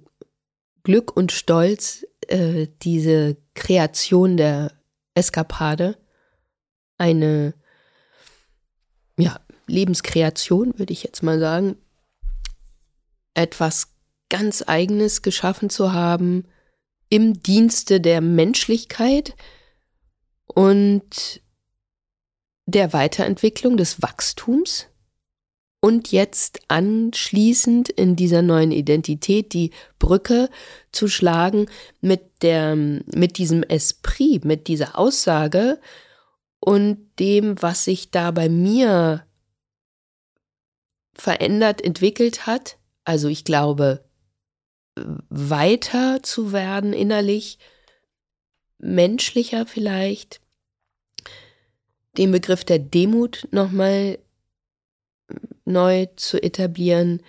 [0.84, 4.74] Glück und Stolz äh, diese Kreation der
[5.16, 5.98] Eskapade
[6.98, 7.54] eine
[9.18, 11.78] ja, Lebenskreation, würde ich jetzt mal sagen,
[13.34, 13.90] etwas
[14.30, 16.46] ganz eigenes geschaffen zu haben
[17.10, 19.36] im Dienste der Menschlichkeit
[20.46, 21.42] und
[22.66, 24.88] der Weiterentwicklung des Wachstums
[25.80, 30.50] und jetzt anschließend in dieser neuen Identität die Brücke
[30.92, 31.68] zu schlagen
[32.02, 35.80] mit der mit diesem Esprit, mit dieser Aussage,
[36.64, 39.26] und dem, was sich da bei mir
[41.14, 42.78] verändert, entwickelt hat.
[43.04, 44.06] Also ich glaube,
[45.30, 47.60] weiter zu werden innerlich,
[48.78, 50.42] menschlicher vielleicht,
[52.18, 54.20] den Begriff der Demut nochmal
[55.66, 57.22] neu zu etablieren,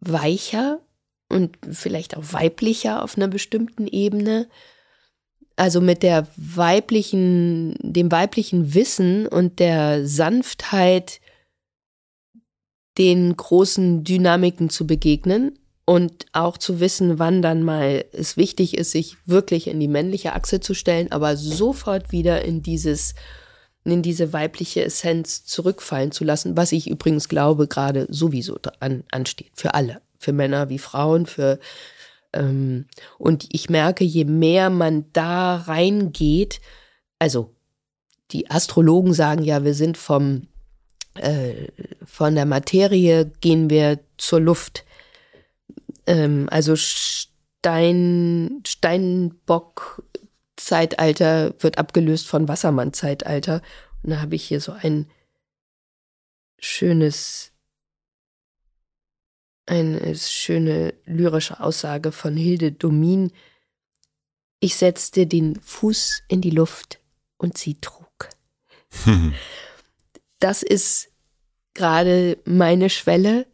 [0.00, 0.80] weicher
[1.28, 4.48] und vielleicht auch weiblicher auf einer bestimmten Ebene
[5.58, 11.20] also mit der weiblichen, dem weiblichen Wissen und der Sanftheit
[12.96, 18.90] den großen Dynamiken zu begegnen und auch zu wissen, wann dann mal es wichtig ist,
[18.90, 23.14] sich wirklich in die männliche Achse zu stellen, aber sofort wieder in dieses
[23.84, 29.52] in diese weibliche Essenz zurückfallen zu lassen, was ich übrigens glaube gerade sowieso an, ansteht.
[29.54, 31.58] Für alle, für Männer wie Frauen, für
[32.32, 36.60] und ich merke, je mehr man da reingeht,
[37.18, 37.54] also
[38.30, 40.48] die Astrologen sagen ja, wir sind vom
[41.14, 41.68] äh,
[42.04, 44.84] von der Materie gehen wir zur Luft.
[46.06, 50.02] Ähm, also Stein, Steinbock
[50.56, 53.62] Zeitalter wird abgelöst von Wassermann Zeitalter.
[54.02, 55.06] Und da habe ich hier so ein
[56.58, 57.52] schönes
[59.68, 63.32] eine schöne lyrische Aussage von Hilde Domin.
[64.60, 67.00] Ich setzte den Fuß in die Luft
[67.36, 68.30] und sie trug.
[70.38, 71.10] das ist
[71.74, 73.46] gerade meine Schwelle,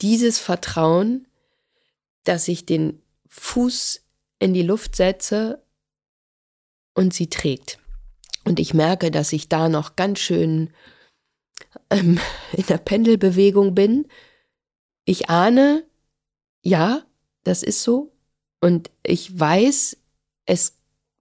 [0.00, 1.26] dieses Vertrauen,
[2.24, 4.02] dass ich den Fuß
[4.40, 5.64] in die Luft setze
[6.94, 7.78] und sie trägt.
[8.44, 10.70] Und ich merke, dass ich da noch ganz schön
[11.90, 12.18] ähm,
[12.52, 14.08] in der Pendelbewegung bin
[15.04, 15.84] ich ahne,
[16.62, 17.02] ja,
[17.44, 18.12] das ist so.
[18.60, 19.96] Und ich weiß,
[20.46, 20.76] es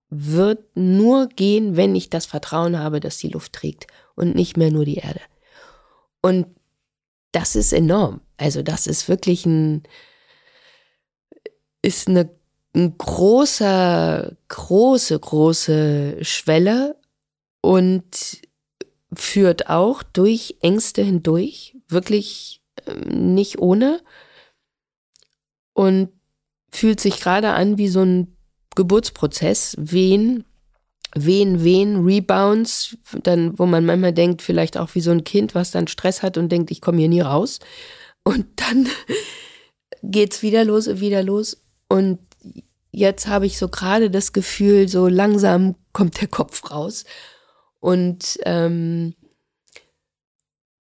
[0.10, 4.72] wird nur gehen, wenn ich das Vertrauen habe, dass die Luft trägt und nicht mehr
[4.72, 5.22] nur die Erde.
[6.22, 6.48] Und
[7.32, 8.22] das ist enorm.
[8.38, 9.84] Also das ist wirklich ein,
[11.82, 12.30] ist eine,
[12.76, 16.98] ein großer, große, große Schwelle
[17.62, 18.42] und
[19.14, 22.61] führt auch durch Ängste hindurch, wirklich
[23.06, 24.02] nicht ohne
[25.74, 26.10] und
[26.72, 28.36] fühlt sich gerade an wie so ein
[28.76, 30.46] Geburtsprozess, Wehen,
[31.14, 35.72] Wehen, Wehen, Rebounds, dann, wo man manchmal denkt, vielleicht auch wie so ein Kind, was
[35.72, 37.60] dann Stress hat und denkt, ich komme hier nie raus.
[38.24, 38.88] Und dann
[40.04, 41.62] geht's wieder los und wieder los.
[41.90, 42.20] Und
[42.92, 47.04] jetzt habe ich so gerade das Gefühl, so langsam kommt der Kopf raus.
[47.80, 49.16] Und, ähm,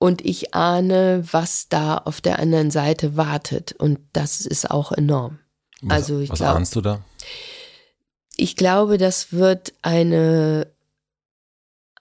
[0.01, 3.73] und ich ahne, was da auf der anderen Seite wartet.
[3.73, 5.37] Und das ist auch enorm.
[5.83, 7.05] Was, also ich was glaub, ahnst du da?
[8.35, 10.73] Ich glaube, das wird eine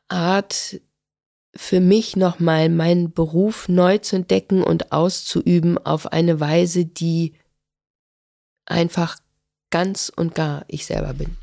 [0.09, 0.81] Art
[1.55, 7.35] für mich nochmal meinen Beruf neu zu entdecken und auszuüben auf eine Weise, die
[8.65, 9.19] einfach
[9.69, 11.37] ganz und gar ich selber bin.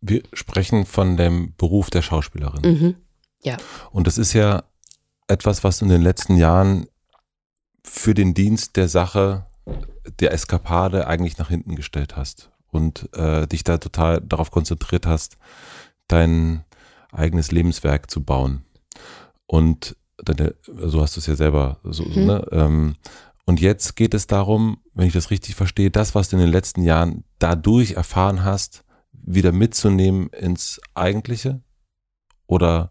[0.00, 2.62] Wir sprechen von dem Beruf der Schauspielerin.
[2.62, 2.94] Mhm.
[3.44, 3.58] Ja.
[3.92, 4.64] Und das ist ja
[5.28, 6.86] etwas, was du in den letzten Jahren
[7.84, 9.46] für den Dienst der Sache,
[10.20, 15.36] der Eskapade eigentlich nach hinten gestellt hast und äh, dich da total darauf konzentriert hast,
[16.08, 16.64] dein
[17.12, 18.64] eigenes Lebenswerk zu bauen.
[19.46, 22.26] Und deine, so hast du es ja selber so, Mhm.
[22.26, 22.46] ne?
[22.50, 22.96] Ähm,
[23.46, 26.50] und jetzt geht es darum, wenn ich das richtig verstehe, das, was du in den
[26.52, 31.60] letzten Jahren dadurch erfahren hast, wieder mitzunehmen ins Eigentliche?
[32.46, 32.90] Oder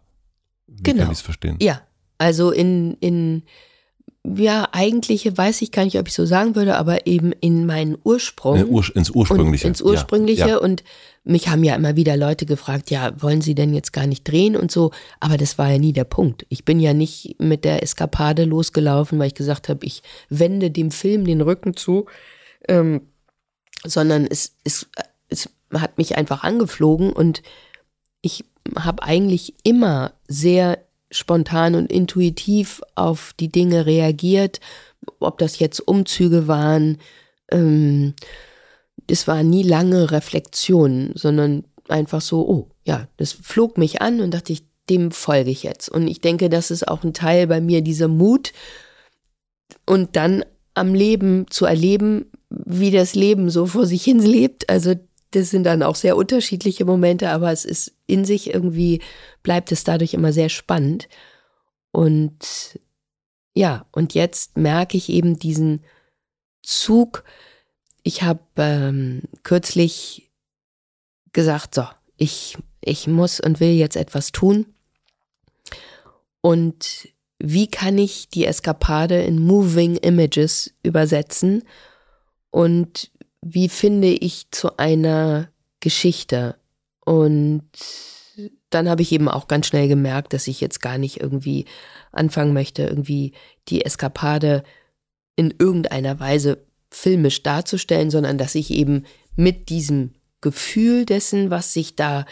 [0.66, 1.02] wie Genau.
[1.02, 1.56] kann ich es verstehen?
[1.60, 1.82] Ja,
[2.18, 3.42] also in, in,
[4.24, 7.98] ja, eigentliche weiß ich gar nicht, ob ich so sagen würde, aber eben in meinen
[8.04, 8.56] Ursprung.
[8.56, 9.66] In Ur ins Ursprüngliche.
[9.66, 10.40] Und ins Ursprüngliche.
[10.40, 10.56] Ja, ja.
[10.58, 10.82] Und
[11.24, 14.56] mich haben ja immer wieder Leute gefragt, ja, wollen Sie denn jetzt gar nicht drehen
[14.56, 14.92] und so.
[15.20, 16.46] Aber das war ja nie der Punkt.
[16.48, 20.90] Ich bin ja nicht mit der Eskapade losgelaufen, weil ich gesagt habe, ich wende dem
[20.90, 22.06] Film den Rücken zu,
[22.66, 23.02] ähm,
[23.84, 24.86] sondern es, es,
[25.28, 27.42] es hat mich einfach angeflogen und
[28.22, 28.44] ich
[28.78, 30.78] habe eigentlich immer sehr
[31.14, 34.60] spontan und intuitiv auf die Dinge reagiert,
[35.20, 36.98] ob das jetzt Umzüge waren,
[37.50, 38.14] ähm,
[39.06, 44.32] es war nie lange Reflexion, sondern einfach so, oh, ja, das flog mich an und
[44.32, 45.88] dachte ich, dem folge ich jetzt.
[45.88, 48.52] Und ich denke, das ist auch ein Teil bei mir, dieser Mut
[49.86, 50.44] und dann
[50.74, 54.68] am Leben zu erleben, wie das Leben so vor sich hin lebt.
[54.68, 54.94] Also
[55.30, 59.00] das sind dann auch sehr unterschiedliche Momente, aber es ist in sich irgendwie,
[59.44, 61.08] bleibt es dadurch immer sehr spannend.
[61.92, 62.80] Und
[63.54, 65.84] ja, und jetzt merke ich eben diesen
[66.64, 67.22] Zug,
[68.02, 70.32] ich habe ähm, kürzlich
[71.32, 71.86] gesagt, so,
[72.16, 74.66] ich, ich muss und will jetzt etwas tun.
[76.40, 81.62] Und wie kann ich die Eskapade in Moving Images übersetzen?
[82.50, 85.48] Und wie finde ich zu einer
[85.80, 86.56] Geschichte?
[87.04, 87.62] Und
[88.74, 91.66] dann habe ich eben auch ganz schnell gemerkt, dass ich jetzt gar nicht irgendwie
[92.12, 93.32] anfangen möchte, irgendwie
[93.68, 94.62] die Eskapade
[95.36, 99.04] in irgendeiner Weise filmisch darzustellen, sondern dass ich eben
[99.36, 102.26] mit diesem Gefühl dessen, was sich da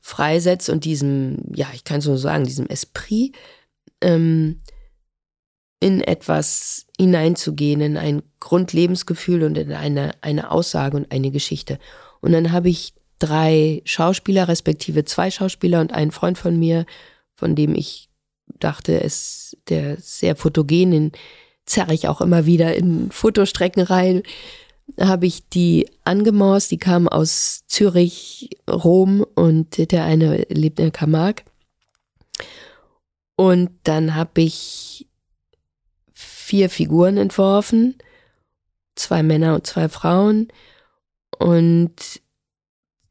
[0.00, 3.34] freisetzt und diesem, ja, ich kann so sagen, diesem Esprit,
[4.00, 4.60] ähm,
[5.80, 11.78] in etwas hineinzugehen, in ein Grundlebensgefühl und in eine, eine Aussage und eine Geschichte.
[12.20, 16.86] Und dann habe ich drei Schauspieler, respektive zwei Schauspieler und einen Freund von mir,
[17.34, 18.08] von dem ich
[18.58, 21.12] dachte, es, der sehr fotogen, den
[21.64, 24.22] zerre ich auch immer wieder in Fotostrecken rein,
[24.98, 31.44] habe ich die angemorst, die kamen aus Zürich, Rom und der eine lebt in Camargue.
[33.36, 35.06] Und dann habe ich
[36.12, 37.96] vier Figuren entworfen,
[38.96, 40.48] zwei Männer und zwei Frauen
[41.38, 42.20] und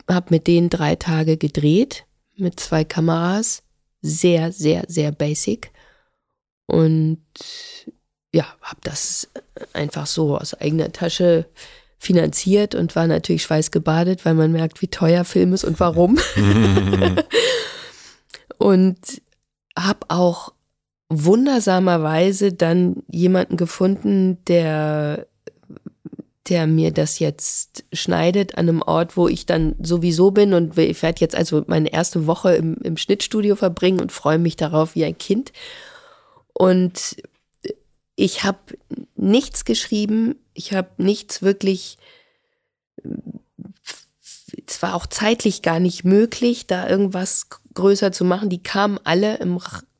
[0.09, 2.05] habe mit denen drei Tage gedreht
[2.39, 3.63] mit zwei Kameras,
[4.01, 5.71] sehr, sehr, sehr basic
[6.67, 7.21] und
[8.33, 9.27] ja, habe das
[9.73, 11.47] einfach so aus eigener Tasche
[11.97, 16.17] finanziert und war natürlich schweißgebadet, weil man merkt, wie teuer Film ist und warum.
[18.57, 18.99] und
[19.77, 20.53] habe auch
[21.09, 25.27] wundersamerweise dann jemanden gefunden, der
[26.49, 31.01] der mir das jetzt schneidet an einem Ort, wo ich dann sowieso bin und ich
[31.01, 35.05] werde jetzt also meine erste Woche im, im Schnittstudio verbringen und freue mich darauf wie
[35.05, 35.51] ein Kind.
[36.53, 37.17] Und
[38.15, 38.59] ich habe
[39.15, 41.97] nichts geschrieben, ich habe nichts wirklich,
[44.67, 48.49] es war auch zeitlich gar nicht möglich, da irgendwas größer zu machen.
[48.49, 49.59] Die kamen alle im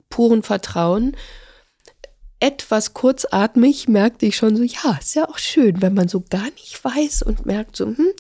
[0.10, 1.16] puren Vertrauen
[2.40, 6.46] etwas kurzatmig merkte ich schon so, ja, ist ja auch schön, wenn man so gar
[6.52, 8.12] nicht weiß und merkt so, hm,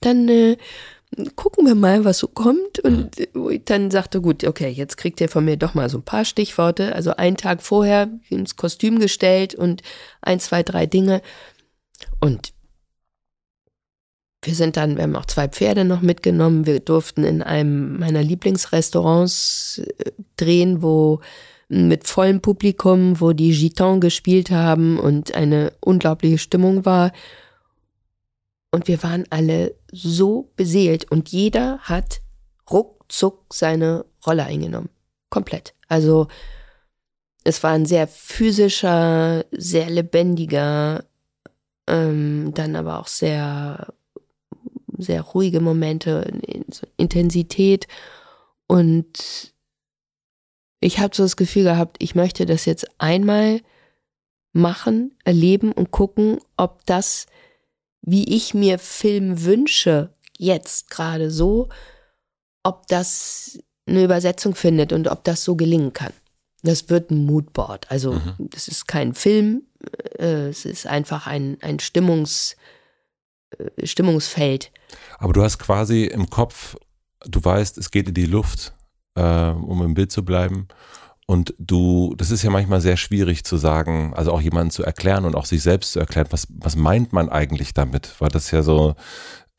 [0.00, 0.56] dann äh,
[1.34, 2.80] gucken wir mal, was so kommt.
[2.80, 6.04] Und äh, dann sagte, gut, okay, jetzt kriegt ihr von mir doch mal so ein
[6.04, 6.94] paar Stichworte.
[6.94, 9.82] Also einen Tag vorher ins Kostüm gestellt und
[10.22, 11.22] ein, zwei, drei Dinge.
[12.20, 12.52] Und
[14.42, 16.66] wir sind dann, wir haben auch zwei Pferde noch mitgenommen.
[16.66, 21.20] Wir durften in einem meiner Lieblingsrestaurants äh, drehen, wo
[21.68, 27.12] mit vollem Publikum, wo die Giton gespielt haben und eine unglaubliche Stimmung war.
[28.70, 32.20] Und wir waren alle so beseelt und jeder hat
[32.70, 34.90] ruckzuck seine Rolle eingenommen.
[35.30, 35.74] Komplett.
[35.88, 36.28] Also
[37.44, 41.04] es war ein sehr physischer, sehr lebendiger,
[41.86, 43.94] ähm, dann aber auch sehr
[44.98, 46.30] sehr ruhige Momente,
[46.96, 47.86] Intensität.
[48.66, 49.54] Und
[50.80, 53.60] ich habe so das Gefühl gehabt, ich möchte das jetzt einmal
[54.52, 57.26] machen, erleben und gucken, ob das,
[58.02, 61.68] wie ich mir Film wünsche, jetzt gerade so,
[62.62, 66.12] ob das eine Übersetzung findet und ob das so gelingen kann.
[66.62, 67.90] Das wird ein Moodboard.
[67.90, 68.34] Also mhm.
[68.38, 69.62] das ist kein Film,
[70.18, 72.56] äh, es ist einfach ein, ein Stimmungs,
[73.50, 74.72] äh, Stimmungsfeld.
[75.18, 76.76] Aber du hast quasi im Kopf,
[77.24, 78.75] du weißt, es geht in die Luft,
[79.16, 80.68] äh, um im Bild zu bleiben.
[81.26, 85.24] Und du, das ist ja manchmal sehr schwierig zu sagen, also auch jemanden zu erklären
[85.24, 88.14] und auch sich selbst zu erklären, was, was meint man eigentlich damit?
[88.20, 88.94] Weil das ja so,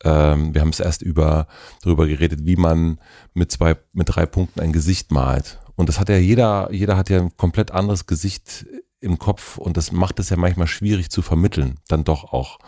[0.02, 1.46] ähm, wir haben es erst über,
[1.82, 2.98] darüber geredet, wie man
[3.34, 5.58] mit zwei, mit drei Punkten ein Gesicht malt.
[5.76, 8.66] Und das hat ja jeder, jeder hat ja ein komplett anderes Gesicht
[9.00, 12.58] im Kopf und das macht es ja manchmal schwierig zu vermitteln, dann doch auch.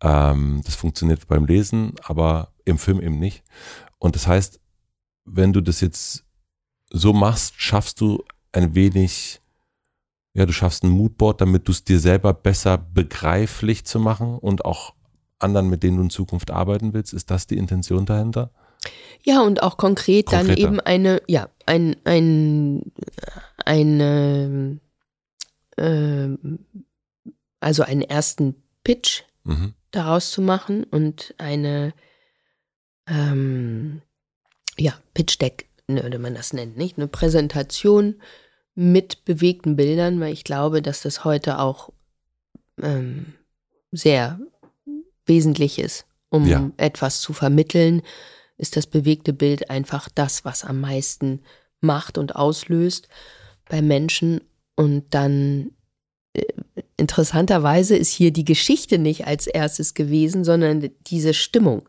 [0.00, 3.42] Ähm, das funktioniert beim Lesen, aber im Film eben nicht.
[3.98, 4.60] Und das heißt,
[5.24, 6.25] wenn du das jetzt
[6.96, 9.40] so machst, schaffst du ein wenig,
[10.34, 14.64] ja, du schaffst ein Moodboard, damit du es dir selber besser begreiflich zu machen und
[14.64, 14.94] auch
[15.38, 17.12] anderen, mit denen du in Zukunft arbeiten willst.
[17.12, 18.50] Ist das die Intention dahinter?
[19.22, 20.48] Ja, und auch konkret Konkreter.
[20.48, 22.92] dann eben eine, ja, ein, ein,
[23.64, 24.80] eine,
[25.76, 26.28] äh,
[27.60, 28.54] also einen ersten
[28.84, 31.94] Pitch mhm daraus zu machen und eine
[33.08, 34.02] ähm,
[34.76, 36.98] ja, Pitch Deck würde man das nennen, nicht?
[36.98, 38.20] Eine Präsentation
[38.74, 41.90] mit bewegten Bildern, weil ich glaube, dass das heute auch
[42.82, 43.34] ähm,
[43.92, 44.38] sehr
[45.24, 46.70] wesentlich ist, um ja.
[46.76, 48.02] etwas zu vermitteln,
[48.58, 51.42] ist das bewegte Bild einfach das, was am meisten
[51.80, 53.08] macht und auslöst
[53.68, 54.40] bei Menschen
[54.76, 55.72] und dann
[56.32, 56.44] äh,
[56.96, 61.88] interessanterweise ist hier die Geschichte nicht als erstes gewesen, sondern diese Stimmung.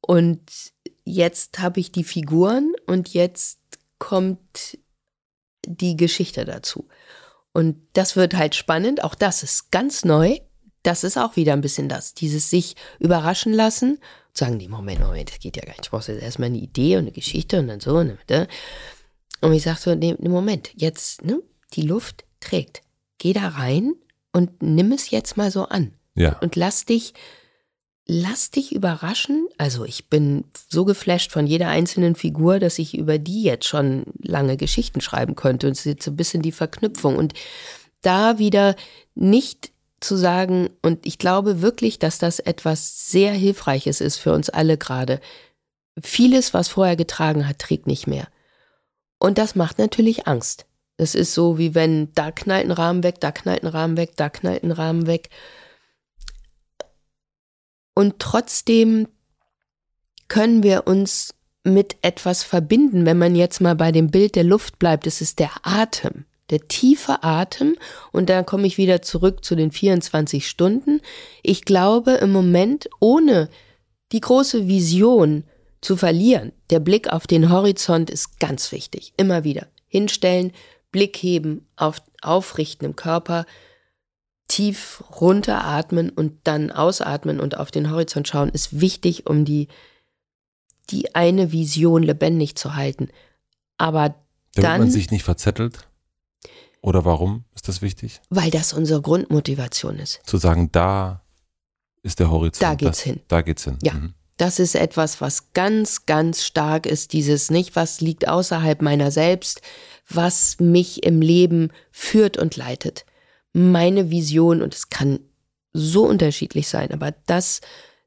[0.00, 0.71] Und
[1.04, 3.58] jetzt habe ich die Figuren und jetzt
[3.98, 4.78] kommt
[5.66, 6.88] die Geschichte dazu.
[7.52, 9.04] Und das wird halt spannend.
[9.04, 10.38] Auch das ist ganz neu.
[10.82, 12.14] Das ist auch wieder ein bisschen das.
[12.14, 13.98] Dieses sich überraschen lassen.
[14.34, 15.84] Sagen die, Moment, Moment, das geht ja gar nicht.
[15.84, 17.96] Ich brauche jetzt erstmal eine Idee und eine Geschichte und dann so.
[17.96, 18.16] Und,
[19.42, 21.40] und ich sage so, nee, Moment, jetzt, ne,
[21.74, 22.80] die Luft trägt.
[23.18, 23.94] Geh da rein
[24.32, 25.92] und nimm es jetzt mal so an.
[26.14, 26.38] Ja.
[26.40, 27.12] Und lass dich,
[28.06, 29.48] lass dich überraschen.
[29.58, 34.04] Also ich bin so geflasht von jeder einzelnen Figur, dass ich über die jetzt schon
[34.20, 35.66] lange Geschichten schreiben könnte.
[35.66, 37.16] Und es ist jetzt so ein bisschen die Verknüpfung.
[37.16, 37.34] Und
[38.00, 38.74] da wieder
[39.14, 44.50] nicht zu sagen, und ich glaube wirklich, dass das etwas sehr Hilfreiches ist für uns
[44.50, 45.20] alle gerade.
[46.00, 48.26] Vieles, was vorher getragen hat, trägt nicht mehr.
[49.18, 50.66] Und das macht natürlich Angst.
[50.96, 54.16] Das ist so, wie wenn da knallt ein Rahmen weg, da knallt ein Rahmen weg,
[54.16, 55.30] da knallt ein Rahmen weg.
[57.94, 59.08] Und trotzdem
[60.28, 64.78] können wir uns mit etwas verbinden, wenn man jetzt mal bei dem Bild der Luft
[64.78, 65.06] bleibt.
[65.06, 67.76] Das ist der Atem, der tiefe Atem.
[68.10, 71.00] Und da komme ich wieder zurück zu den 24 Stunden.
[71.42, 73.48] Ich glaube im Moment, ohne
[74.12, 75.44] die große Vision
[75.80, 79.12] zu verlieren, der Blick auf den Horizont ist ganz wichtig.
[79.16, 80.52] Immer wieder hinstellen,
[80.90, 83.46] Blick heben, auf, aufrichten im Körper,
[84.52, 89.68] tief runteratmen und dann ausatmen und auf den Horizont schauen, ist wichtig, um die,
[90.90, 93.08] die eine Vision lebendig zu halten.
[93.78, 94.14] Aber
[94.54, 94.80] Damit dann.
[94.80, 95.88] man sich nicht verzettelt?
[96.82, 98.20] Oder warum ist das wichtig?
[98.28, 100.20] Weil das unsere Grundmotivation ist.
[100.26, 101.22] Zu sagen, da
[102.02, 102.62] ist der Horizont.
[102.62, 103.20] Da geht's das, hin.
[103.28, 103.78] Da geht's hin.
[103.82, 103.94] Ja.
[103.94, 104.12] Mhm.
[104.36, 109.62] Das ist etwas, was ganz, ganz stark ist, dieses nicht, was liegt außerhalb meiner selbst,
[110.10, 113.06] was mich im Leben führt und leitet.
[113.52, 115.20] Meine Vision, und es kann
[115.72, 117.60] so unterschiedlich sein, aber das,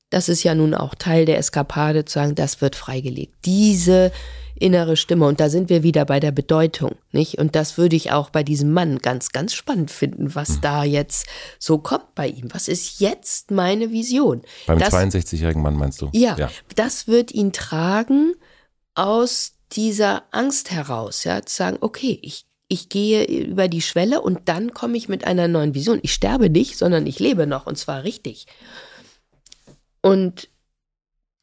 [0.10, 3.34] das ist ja nun auch Teil der Eskapade, zu sagen, das wird freigelegt.
[3.46, 4.12] Diese
[4.56, 7.38] innere Stimme, und da sind wir wieder bei der Bedeutung, nicht?
[7.38, 11.28] Und das würde ich auch bei diesem Mann ganz, ganz spannend finden, was da jetzt
[11.60, 12.54] so kommt bei ihm.
[12.54, 14.42] Was ist jetzt meine Vision?
[14.66, 16.10] Beim 62-jährigen Mann meinst du?
[16.14, 18.34] Ja, ja, das wird ihn tragen
[18.94, 24.50] aus dieser Angst heraus, ja, zu sagen, okay, ich, ich gehe über die Schwelle und
[24.50, 26.00] dann komme ich mit einer neuen Vision.
[26.02, 28.48] Ich sterbe nicht, sondern ich lebe noch und zwar richtig.
[30.02, 30.50] Und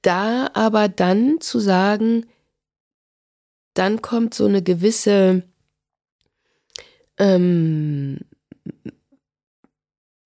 [0.03, 2.27] da aber dann zu sagen,
[3.75, 5.45] dann kommt so eine gewisse
[7.19, 8.19] ähm,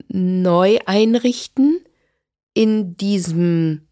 [0.08, 1.84] Neueinrichten
[2.54, 3.86] in diesem,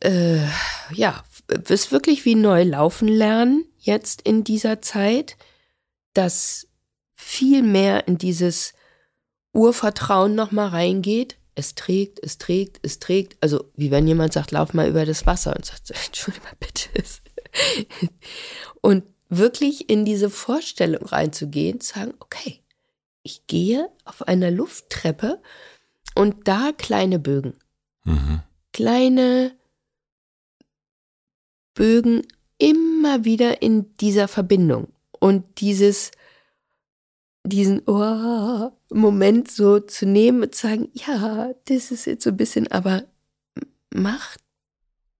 [0.00, 0.44] äh,
[0.92, 1.22] ja,
[1.68, 5.36] es wirklich wie neu laufen lernen jetzt in dieser Zeit,
[6.14, 6.68] dass
[7.14, 8.72] viel mehr in dieses
[9.52, 11.36] Urvertrauen nochmal reingeht.
[11.54, 13.36] Es trägt, es trägt, es trägt.
[13.40, 16.88] Also wie wenn jemand sagt, lauf mal über das Wasser und sagt, Entschuldigung mal bitte.
[18.80, 22.60] und wirklich in diese Vorstellung reinzugehen, zu sagen, okay,
[23.22, 25.40] ich gehe auf einer Lufttreppe
[26.14, 27.54] und da kleine Bögen.
[28.04, 28.42] Mhm.
[28.72, 29.56] Kleine
[31.74, 32.26] Bögen
[32.58, 34.92] immer wieder in dieser Verbindung.
[35.20, 36.10] Und dieses,
[37.44, 42.36] diesen oh, Moment so zu nehmen und zu sagen, ja, das ist jetzt so ein
[42.36, 43.04] bisschen, aber
[43.94, 44.36] mach,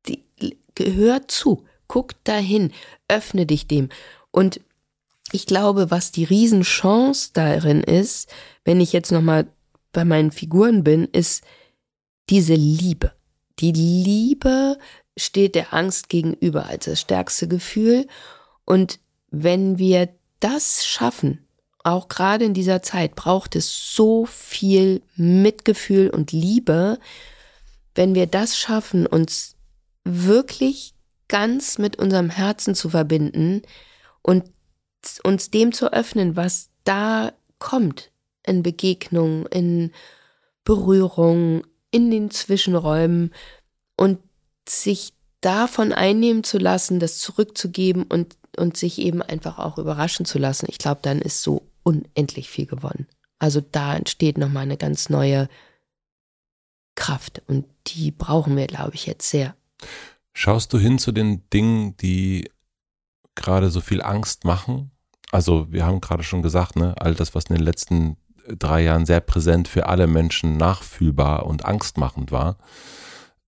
[0.06, 0.24] die,
[0.74, 2.72] gehör zu, guck dahin,
[3.08, 3.88] öffne dich dem.
[4.32, 4.60] Und
[5.32, 8.28] ich glaube, was die Riesenchance darin ist,
[8.64, 9.46] wenn ich jetzt nochmal
[9.92, 11.44] bei meinen Figuren bin, ist
[12.28, 13.12] diese Liebe.
[13.58, 14.78] Die Liebe
[15.16, 18.06] steht der Angst gegenüber als das stärkste Gefühl.
[18.64, 18.98] Und
[19.30, 20.08] wenn wir
[20.40, 21.46] das schaffen,
[21.82, 26.98] auch gerade in dieser Zeit braucht es so viel Mitgefühl und Liebe.
[27.94, 29.56] Wenn wir das schaffen, uns
[30.04, 30.94] wirklich
[31.28, 33.62] ganz mit unserem Herzen zu verbinden
[34.22, 34.44] und
[35.22, 38.10] uns dem zu öffnen, was da kommt
[38.44, 39.92] in Begegnungen, in
[40.64, 43.32] Berührung, in den Zwischenräumen
[43.96, 44.18] und
[44.68, 50.38] sich davon einnehmen zu lassen, das zurückzugeben und, und sich eben einfach auch überraschen zu
[50.38, 50.66] lassen.
[50.68, 53.06] Ich glaube, dann ist so unendlich viel gewonnen.
[53.38, 55.48] Also da entsteht nochmal eine ganz neue
[56.94, 59.54] Kraft und die brauchen wir, glaube ich, jetzt sehr.
[60.34, 62.50] Schaust du hin zu den Dingen, die
[63.34, 64.90] gerade so viel Angst machen?
[65.32, 68.16] Also wir haben gerade schon gesagt, ne, all das, was in den letzten
[68.58, 72.58] drei Jahren sehr präsent für alle Menschen nachfühlbar und angstmachend war.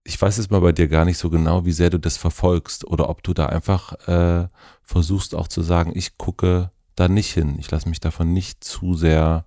[0.05, 2.85] Ich weiß jetzt mal bei dir gar nicht so genau, wie sehr du das verfolgst
[2.85, 4.49] oder ob du da einfach äh,
[4.83, 7.57] versuchst auch zu sagen, ich gucke da nicht hin.
[7.59, 9.45] Ich lasse mich davon nicht zu sehr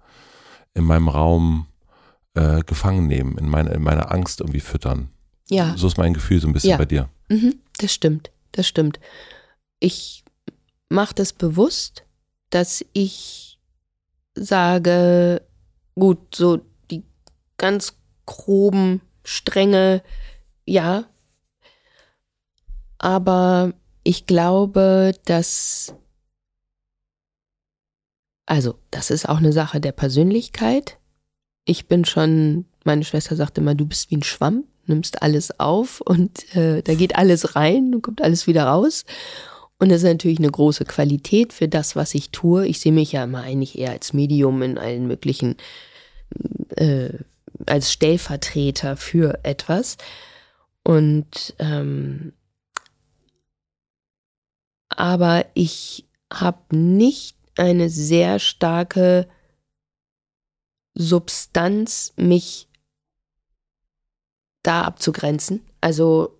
[0.73, 1.67] in meinem Raum
[2.35, 5.09] äh, gefangen nehmen, in, meine, in meiner Angst irgendwie füttern.
[5.49, 5.75] Ja.
[5.77, 6.77] So ist mein Gefühl so ein bisschen ja.
[6.77, 7.09] bei dir.
[7.29, 8.99] Mhm, das stimmt, das stimmt.
[9.79, 10.23] Ich
[10.89, 12.03] mache das bewusst,
[12.49, 13.59] dass ich
[14.35, 15.41] sage,
[15.95, 16.61] gut, so
[16.91, 17.03] die
[17.57, 20.03] ganz groben Stränge,
[20.65, 21.05] ja.
[22.97, 23.73] Aber
[24.03, 25.95] ich glaube, dass
[28.45, 30.97] also, das ist auch eine Sache der Persönlichkeit.
[31.65, 36.01] Ich bin schon, meine Schwester sagt immer, du bist wie ein Schwamm, nimmst alles auf
[36.01, 39.05] und äh, da geht alles rein und kommt alles wieder raus.
[39.79, 42.67] Und das ist natürlich eine große Qualität für das, was ich tue.
[42.67, 45.57] Ich sehe mich ja immer eigentlich eher als Medium in allen möglichen,
[46.75, 47.09] äh,
[47.65, 49.97] als Stellvertreter für etwas.
[50.85, 52.31] Und ähm,
[54.87, 59.27] aber ich habe nicht eine sehr starke
[60.93, 62.69] Substanz, mich
[64.61, 65.65] da abzugrenzen.
[65.81, 66.39] Also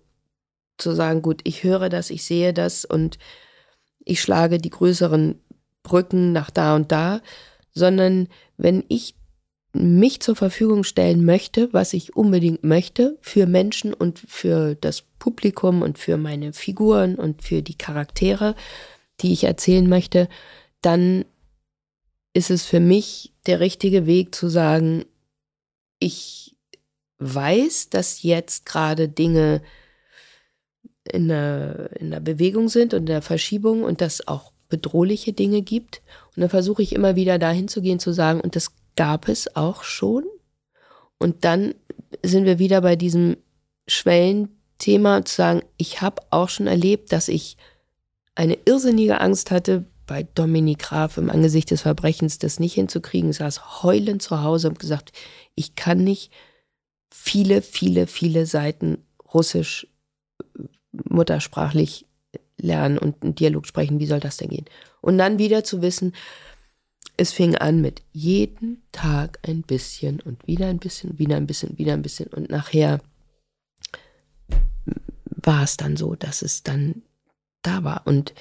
[0.78, 3.18] zu sagen, gut, ich höre das, ich sehe das und
[4.04, 5.40] ich schlage die größeren
[5.82, 7.20] Brücken nach da und da,
[7.72, 9.16] sondern wenn ich
[9.76, 15.82] mich zur Verfügung stellen möchte, was ich unbedingt möchte, für Menschen und für das Publikum
[15.82, 18.54] und für meine Figuren und für die Charaktere,
[19.20, 20.28] die ich erzählen möchte,
[20.82, 21.24] dann
[22.32, 25.04] ist es für mich der richtige Weg zu sagen,
[25.98, 26.56] ich
[27.18, 29.62] weiß, dass jetzt gerade Dinge
[31.10, 35.62] in der, in der Bewegung sind und in der Verschiebung und dass auch bedrohliche Dinge
[35.62, 36.02] gibt.
[36.34, 39.54] Und dann versuche ich immer wieder dahin zu gehen, zu sagen, und das gab es
[39.56, 40.24] auch schon.
[41.18, 41.74] Und dann
[42.22, 43.36] sind wir wieder bei diesem
[43.86, 47.56] Schwellenthema zu sagen, ich habe auch schon erlebt, dass ich
[48.34, 53.82] eine irrsinnige Angst hatte, bei Dominik Graf im Angesicht des Verbrechens das nicht hinzukriegen, saß
[53.82, 55.12] heulend zu Hause und gesagt,
[55.54, 56.32] ich kann nicht
[57.12, 58.98] viele, viele, viele Seiten
[59.32, 59.88] Russisch
[60.38, 60.62] äh,
[61.08, 62.06] muttersprachlich
[62.56, 63.98] lernen und einen Dialog sprechen.
[63.98, 64.66] Wie soll das denn gehen?
[65.00, 66.14] Und dann wieder zu wissen,
[67.16, 71.78] es fing an mit jeden Tag ein bisschen und wieder ein bisschen, wieder ein bisschen,
[71.78, 72.28] wieder ein bisschen.
[72.28, 73.00] Und nachher
[75.28, 77.02] war es dann so, dass es dann
[77.62, 78.02] da war.
[78.06, 78.34] Und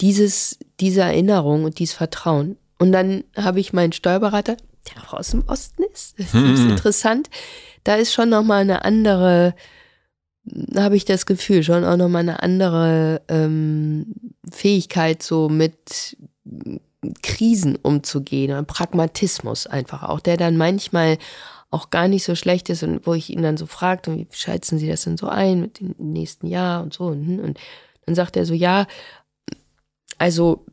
[0.00, 2.56] dieses, diese Erinnerung und dieses Vertrauen.
[2.78, 4.56] Und dann habe ich meinen Steuerberater,
[4.88, 6.70] der auch aus dem Osten ist, das ist hm.
[6.70, 7.30] interessant.
[7.82, 9.54] Da ist schon nochmal eine andere
[10.76, 14.14] habe ich das Gefühl, schon auch nochmal eine andere ähm,
[14.50, 16.16] Fähigkeit, so mit
[17.22, 21.18] Krisen umzugehen, ein Pragmatismus einfach auch, der dann manchmal
[21.70, 24.78] auch gar nicht so schlecht ist und wo ich ihn dann so fragte, wie schätzen
[24.78, 27.58] Sie das denn so ein mit dem nächsten Jahr und so und, und
[28.04, 28.86] dann sagt er so, ja,
[30.18, 30.64] also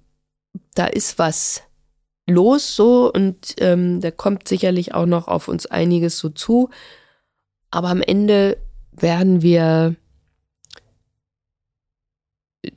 [0.76, 1.64] da ist was
[2.28, 6.70] los so und ähm, da kommt sicherlich auch noch auf uns einiges so zu,
[7.72, 8.58] aber am Ende
[8.92, 9.96] werden wir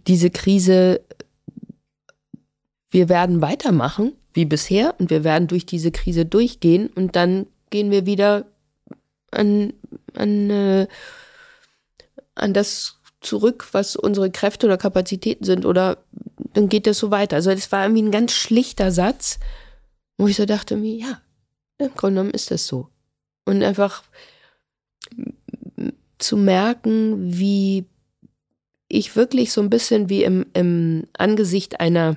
[0.06, 1.00] diese Krise,
[2.96, 7.90] wir werden weitermachen wie bisher und wir werden durch diese Krise durchgehen und dann gehen
[7.90, 8.46] wir wieder
[9.30, 9.74] an,
[10.14, 10.86] an, äh,
[12.34, 15.98] an das zurück, was unsere Kräfte oder Kapazitäten sind oder
[16.54, 17.36] dann geht das so weiter.
[17.36, 19.40] Also das war irgendwie ein ganz schlichter Satz,
[20.16, 21.20] wo ich so dachte, ja,
[21.76, 22.88] im Grunde genommen ist das so.
[23.44, 24.04] Und einfach
[26.16, 27.84] zu merken, wie
[28.88, 32.16] ich wirklich so ein bisschen wie im, im Angesicht einer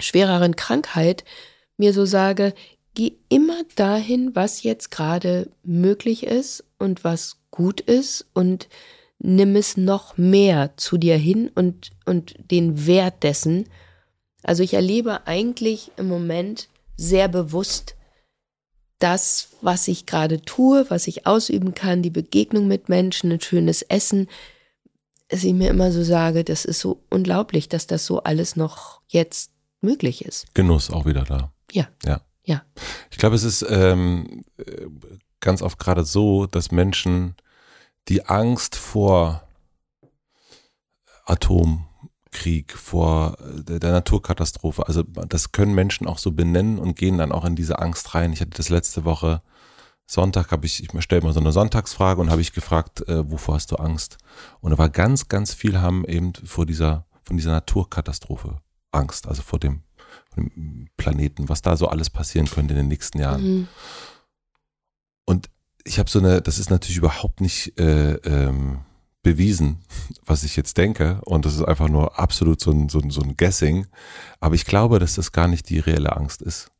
[0.00, 1.24] schwereren Krankheit
[1.76, 2.54] mir so sage,
[2.94, 8.68] geh immer dahin, was jetzt gerade möglich ist und was gut ist und
[9.18, 13.68] nimm es noch mehr zu dir hin und, und den Wert dessen.
[14.42, 17.96] Also ich erlebe eigentlich im Moment sehr bewusst,
[18.98, 23.82] das, was ich gerade tue, was ich ausüben kann, die Begegnung mit Menschen, ein schönes
[23.82, 24.28] Essen,
[25.28, 29.00] dass ich mir immer so sage, das ist so unglaublich, dass das so alles noch
[29.08, 29.50] jetzt
[29.84, 30.52] möglich ist.
[30.54, 31.52] Genuss auch wieder da.
[31.72, 31.88] Ja.
[32.04, 32.20] Ja.
[32.44, 32.62] Ja.
[33.10, 34.44] Ich glaube, es ist ähm,
[35.40, 37.36] ganz oft gerade so, dass Menschen
[38.08, 39.48] die Angst vor
[41.24, 41.86] Atom,
[42.30, 44.86] Krieg, vor äh, der Naturkatastrophe.
[44.86, 48.32] Also das können Menschen auch so benennen und gehen dann auch in diese Angst rein.
[48.32, 49.40] Ich hatte das letzte Woche
[50.06, 53.54] Sonntag habe ich, ich stelle mal so eine Sonntagsfrage und habe ich gefragt, äh, wovor
[53.54, 54.18] hast du Angst?
[54.60, 58.60] Und da war ganz, ganz viel haben eben vor dieser, von dieser Naturkatastrophe
[58.94, 59.82] Angst, also vor dem,
[60.30, 63.42] vor dem Planeten, was da so alles passieren könnte in den nächsten Jahren.
[63.42, 63.68] Mhm.
[65.24, 65.50] Und
[65.84, 68.80] ich habe so eine, das ist natürlich überhaupt nicht äh, ähm,
[69.22, 69.80] bewiesen,
[70.24, 71.20] was ich jetzt denke.
[71.24, 73.86] Und das ist einfach nur absolut so ein, so, ein, so ein Guessing.
[74.40, 76.70] Aber ich glaube, dass das gar nicht die reelle Angst ist.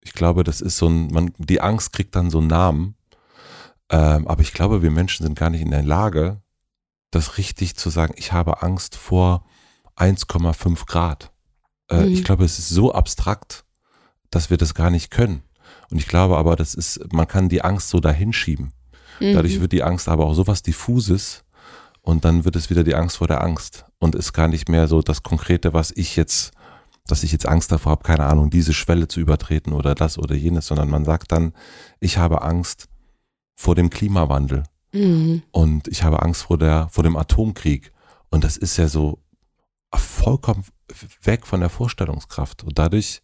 [0.00, 2.94] Ich glaube, das ist so ein, man, die Angst kriegt dann so einen Namen.
[3.90, 6.40] Ähm, aber ich glaube, wir Menschen sind gar nicht in der Lage,
[7.10, 9.44] das richtig zu sagen, ich habe Angst vor
[9.96, 11.32] 1,5 Grad.
[11.88, 12.12] Äh, mhm.
[12.12, 13.64] Ich glaube, es ist so abstrakt,
[14.30, 15.42] dass wir das gar nicht können.
[15.90, 18.72] Und ich glaube aber, das ist, man kann die Angst so dahinschieben.
[19.20, 19.34] Mhm.
[19.34, 21.44] Dadurch wird die Angst aber auch sowas diffuses,
[22.04, 24.88] und dann wird es wieder die Angst vor der Angst und ist gar nicht mehr
[24.88, 26.52] so das Konkrete, was ich jetzt,
[27.06, 30.34] dass ich jetzt Angst davor habe, keine Ahnung, diese Schwelle zu übertreten oder das oder
[30.34, 31.54] jenes, sondern man sagt dann,
[32.00, 32.88] ich habe Angst
[33.54, 35.42] vor dem Klimawandel mhm.
[35.50, 37.90] und ich habe Angst vor der, vor dem Atomkrieg.
[38.30, 39.20] Und das ist ja so
[39.94, 40.64] vollkommen
[41.22, 42.64] weg von der Vorstellungskraft.
[42.64, 43.22] Und dadurch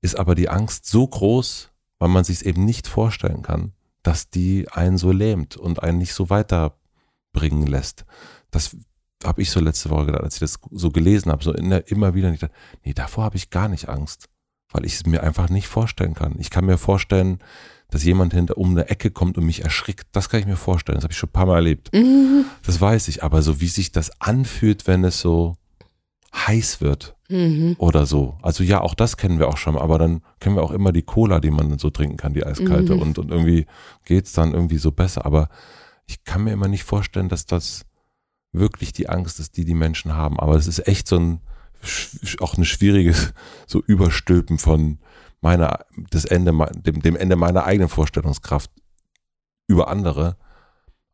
[0.00, 3.72] ist aber die Angst so groß, weil man sich es eben nicht vorstellen kann,
[4.02, 6.76] dass die einen so lähmt und einen nicht so weiter
[7.32, 8.04] bringen lässt.
[8.50, 8.76] Das
[9.24, 12.14] habe ich so letzte Woche gedacht, als ich das so gelesen habe, so der, immer
[12.14, 12.46] wieder nicht.
[12.84, 14.28] Nee, davor habe ich gar nicht Angst,
[14.72, 16.34] weil ich es mir einfach nicht vorstellen kann.
[16.38, 17.38] Ich kann mir vorstellen,
[17.90, 20.08] dass jemand hinter um eine Ecke kommt und mich erschrickt.
[20.12, 20.96] Das kann ich mir vorstellen.
[20.96, 21.92] Das habe ich schon ein paar Mal erlebt.
[21.94, 22.46] Mhm.
[22.64, 23.22] Das weiß ich.
[23.22, 25.56] Aber so wie sich das anfühlt, wenn es so
[26.34, 27.76] heiß wird mhm.
[27.78, 28.38] oder so.
[28.42, 29.76] Also ja, auch das kennen wir auch schon.
[29.76, 32.94] Aber dann kennen wir auch immer die Cola, die man so trinken kann, die eiskalte.
[32.94, 33.02] Mhm.
[33.02, 33.66] Und, und irgendwie
[34.04, 35.26] geht's dann irgendwie so besser.
[35.26, 35.48] Aber
[36.06, 37.84] ich kann mir immer nicht vorstellen, dass das
[38.52, 40.38] wirklich die Angst ist, die die Menschen haben.
[40.40, 41.40] Aber es ist echt so ein,
[42.40, 43.32] auch ein schwieriges,
[43.66, 44.98] so Überstülpen von
[45.40, 45.80] meiner,
[46.10, 48.70] das Ende, dem, dem Ende meiner eigenen Vorstellungskraft
[49.66, 50.36] über andere.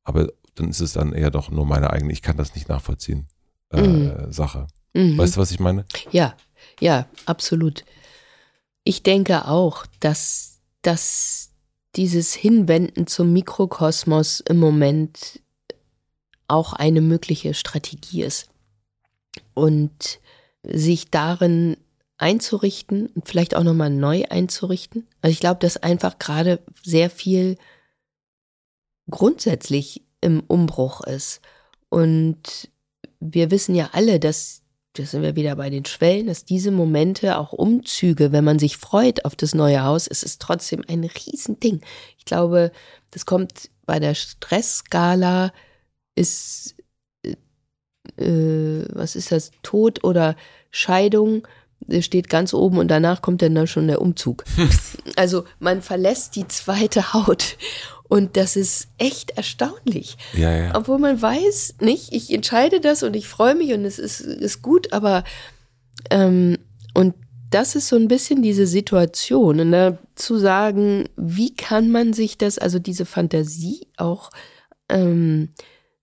[0.05, 3.29] Aber dann ist es dann eher doch nur meine eigene, ich kann das nicht nachvollziehen,
[3.71, 4.33] äh, mhm.
[4.33, 4.67] Sache.
[4.95, 5.19] Mhm.
[5.19, 5.85] Weißt du, was ich meine?
[6.11, 6.37] Ja,
[6.81, 7.85] ja, absolut.
[8.85, 11.51] Ich denke auch, dass, dass
[11.97, 15.41] dieses Hinwenden zum Mikrokosmos im Moment
[16.47, 18.49] auch eine mögliche Strategie ist.
[19.55, 20.21] Und
[20.63, 21.77] sich darin
[22.19, 25.07] einzurichten und vielleicht auch nochmal neu einzurichten.
[25.23, 27.57] Also ich glaube, dass einfach gerade sehr viel
[29.09, 31.41] grundsätzlich im Umbruch ist.
[31.89, 32.71] Und
[33.21, 34.63] wir wissen ja alle, dass
[34.99, 38.77] da sind wir wieder bei den Schwellen, dass diese Momente, auch Umzüge, wenn man sich
[38.77, 41.81] freut auf das neue Haus, ist es trotzdem ein Riesending.
[42.19, 42.73] Ich glaube,
[43.13, 45.53] das kommt bei der Stressskala,
[46.17, 46.75] ist,
[48.17, 50.35] äh, was ist das, Tod oder
[50.71, 51.47] Scheidung,
[52.01, 54.45] steht ganz oben und danach kommt dann, dann schon der Umzug.
[55.17, 57.57] Also man verlässt die zweite Haut
[58.09, 60.17] und das ist echt erstaunlich.
[60.33, 60.75] Ja, ja.
[60.75, 64.63] Obwohl man weiß, nicht, ich entscheide das und ich freue mich und es ist, ist
[64.63, 65.25] gut, aber
[66.11, 66.59] ähm,
[66.95, 67.15] und
[67.51, 72.39] das ist so ein bisschen diese Situation, und ne, zu sagen, wie kann man sich
[72.39, 74.31] das, also diese Fantasie auch
[74.89, 75.51] ähm,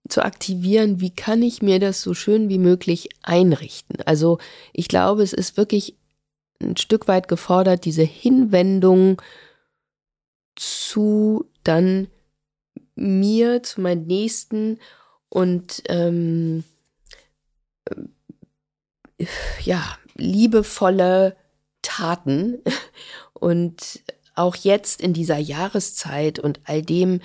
[0.10, 3.98] zu aktivieren, wie kann ich mir das so schön wie möglich einrichten.
[4.06, 4.38] Also
[4.74, 5.96] ich glaube, es ist wirklich
[6.62, 9.22] ein Stück weit gefordert, diese Hinwendung
[10.56, 12.08] zu dann
[12.96, 14.80] mir, zu meinen Nächsten
[15.30, 16.64] und ähm,
[17.86, 19.26] äh,
[19.64, 21.36] ja, liebevolle
[21.82, 22.60] Taten
[23.34, 24.02] und
[24.36, 27.22] auch jetzt in dieser Jahreszeit und all dem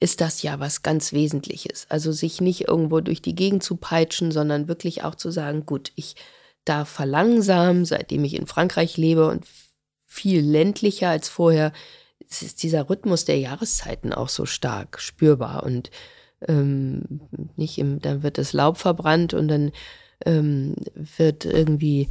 [0.00, 1.86] ist das ja was ganz Wesentliches.
[1.88, 5.92] Also sich nicht irgendwo durch die Gegend zu peitschen, sondern wirklich auch zu sagen, gut,
[5.94, 6.16] ich
[6.64, 9.44] darf verlangsamen, seitdem ich in Frankreich lebe und
[10.06, 11.72] viel ländlicher als vorher,
[12.28, 15.90] ist dieser Rhythmus der Jahreszeiten auch so stark spürbar und
[16.48, 17.20] ähm,
[17.56, 19.72] nicht im, dann wird das Laub verbrannt und dann
[20.24, 20.74] ähm,
[21.16, 22.08] wird irgendwie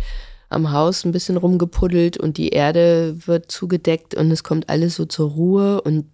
[0.50, 5.06] am Haus ein bisschen rumgepuddelt und die Erde wird zugedeckt und es kommt alles so
[5.06, 6.06] zur Ruhe und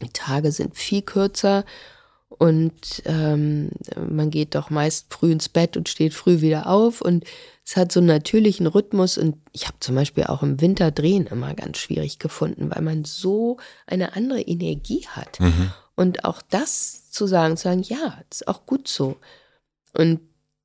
[0.00, 1.64] die Tage sind viel kürzer
[2.28, 7.24] und ähm, man geht doch meist früh ins Bett und steht früh wieder auf und
[7.64, 11.26] es hat so einen natürlichen Rhythmus und ich habe zum Beispiel auch im Winter Drehen
[11.26, 15.38] immer ganz schwierig gefunden, weil man so eine andere Energie hat.
[15.38, 15.72] Mhm.
[15.94, 19.16] Und auch das zu sagen, zu sagen, ja, ist auch gut so.
[19.92, 20.20] Und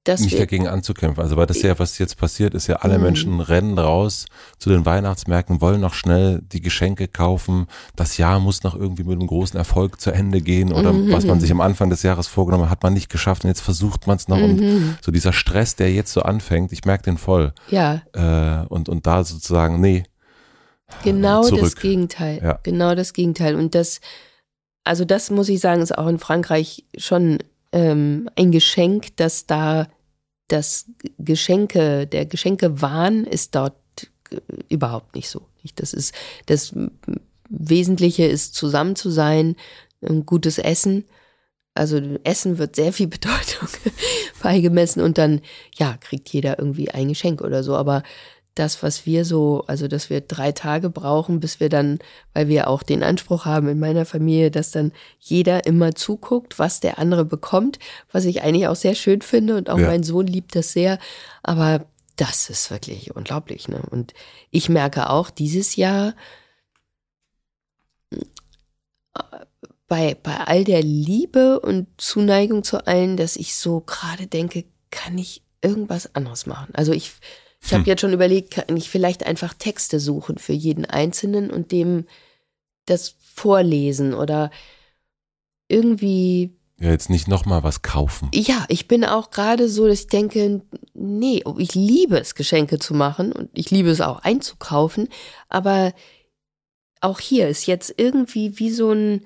[0.08, 1.22] das nicht dagegen anzukämpfen.
[1.22, 3.04] Also weil das ja, was jetzt passiert, ist ja, alle mhm.
[3.04, 4.26] Menschen rennen raus
[4.58, 7.68] zu den Weihnachtsmärkten, wollen noch schnell die Geschenke kaufen.
[7.96, 11.12] Das Jahr muss noch irgendwie mit einem großen Erfolg zu Ende gehen oder mhm.
[11.12, 13.62] was man sich am Anfang des Jahres vorgenommen hat, hat man nicht geschafft und jetzt
[13.62, 14.38] versucht man es noch.
[14.38, 14.44] Mhm.
[14.44, 17.54] Und so dieser Stress, der jetzt so anfängt, ich merke den voll.
[17.70, 18.02] Ja.
[18.14, 20.04] Äh, und, und da sozusagen, nee.
[21.04, 21.62] Genau zurück.
[21.62, 22.40] das Gegenteil.
[22.42, 22.60] Ja.
[22.64, 23.56] Genau das Gegenteil.
[23.56, 24.00] Und das,
[24.84, 27.40] also das muss ich sagen, ist auch in Frankreich schon
[27.72, 29.88] ähm, ein Geschenk, dass da
[30.48, 30.86] das
[31.18, 33.76] Geschenke, der Geschenkewahn ist dort
[34.70, 35.48] überhaupt nicht so.
[35.76, 36.14] Das ist,
[36.46, 36.74] das
[37.50, 39.56] Wesentliche ist zusammen zu sein,
[40.02, 41.06] ein gutes Essen.
[41.74, 43.68] Also Essen wird sehr viel Bedeutung
[44.42, 45.42] beigemessen und dann,
[45.76, 47.76] ja, kriegt jeder irgendwie ein Geschenk oder so.
[47.76, 48.04] Aber
[48.60, 52.00] das, was wir so, also dass wir drei Tage brauchen, bis wir dann,
[52.34, 56.80] weil wir auch den Anspruch haben in meiner Familie, dass dann jeder immer zuguckt, was
[56.80, 57.80] der andere bekommt,
[58.12, 59.88] was ich eigentlich auch sehr schön finde und auch ja.
[59.88, 61.00] mein Sohn liebt das sehr.
[61.44, 61.86] Aber
[62.16, 63.68] das ist wirklich unglaublich.
[63.68, 63.82] Ne?
[63.90, 64.14] Und
[64.50, 66.14] ich merke auch dieses Jahr,
[69.88, 75.18] bei, bei all der Liebe und Zuneigung zu allen, dass ich so gerade denke, kann
[75.18, 76.74] ich irgendwas anderes machen?
[76.74, 77.14] Also ich,
[77.64, 77.88] ich habe hm.
[77.88, 82.06] jetzt schon überlegt, kann ich vielleicht einfach Texte suchen für jeden Einzelnen und dem
[82.86, 84.52] das vorlesen oder
[85.68, 86.56] irgendwie.
[86.80, 88.30] Ja, jetzt nicht nochmal was kaufen.
[88.34, 90.62] Ja, ich bin auch gerade so, dass ich denke,
[90.94, 95.10] nee, ich liebe es, Geschenke zu machen und ich liebe es auch einzukaufen,
[95.50, 95.94] aber
[97.02, 99.26] auch hier ist jetzt irgendwie wie so ein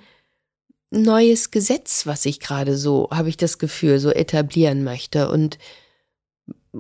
[0.92, 5.58] neues Gesetz, was ich gerade so, habe ich das Gefühl, so etablieren möchte und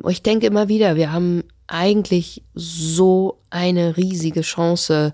[0.07, 5.13] ich denke immer wieder, wir haben eigentlich so eine riesige Chance,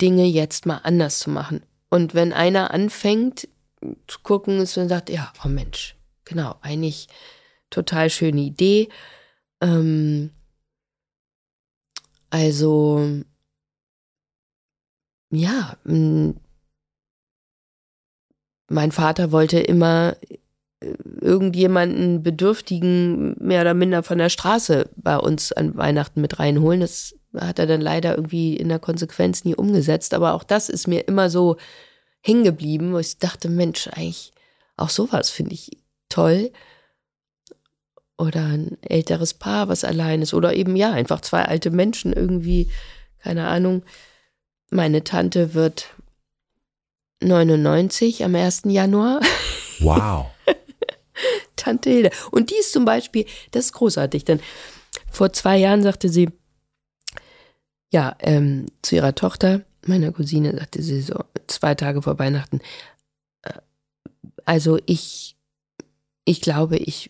[0.00, 1.62] Dinge jetzt mal anders zu machen.
[1.88, 3.48] Und wenn einer anfängt
[4.06, 7.08] zu gucken, ist und sagt, ja, oh Mensch, genau, eigentlich
[7.70, 8.88] total schöne Idee.
[9.60, 10.30] Ähm,
[12.30, 13.22] also,
[15.30, 16.40] ja, mein
[18.92, 20.16] Vater wollte immer
[21.20, 26.80] irgendjemanden Bedürftigen mehr oder minder von der Straße bei uns an Weihnachten mit reinholen.
[26.80, 30.14] Das hat er dann leider irgendwie in der Konsequenz nie umgesetzt.
[30.14, 31.56] Aber auch das ist mir immer so
[32.22, 34.32] hängen geblieben, wo ich dachte, Mensch, eigentlich
[34.76, 35.70] auch sowas finde ich
[36.08, 36.52] toll.
[38.18, 40.34] Oder ein älteres Paar, was allein ist.
[40.34, 42.70] Oder eben, ja, einfach zwei alte Menschen irgendwie,
[43.18, 43.82] keine Ahnung.
[44.70, 45.94] Meine Tante wird
[47.20, 48.62] 99 am 1.
[48.64, 49.20] Januar.
[49.80, 50.26] Wow.
[51.56, 52.10] Tante Hilde.
[52.30, 54.40] Und die ist zum Beispiel, das ist großartig, denn
[55.10, 56.30] vor zwei Jahren sagte sie,
[57.92, 62.60] ja, ähm, zu ihrer Tochter, meiner Cousine, sagte sie so, zwei Tage vor Weihnachten,
[63.42, 63.52] äh,
[64.44, 65.36] also ich,
[66.24, 67.08] ich glaube, ich,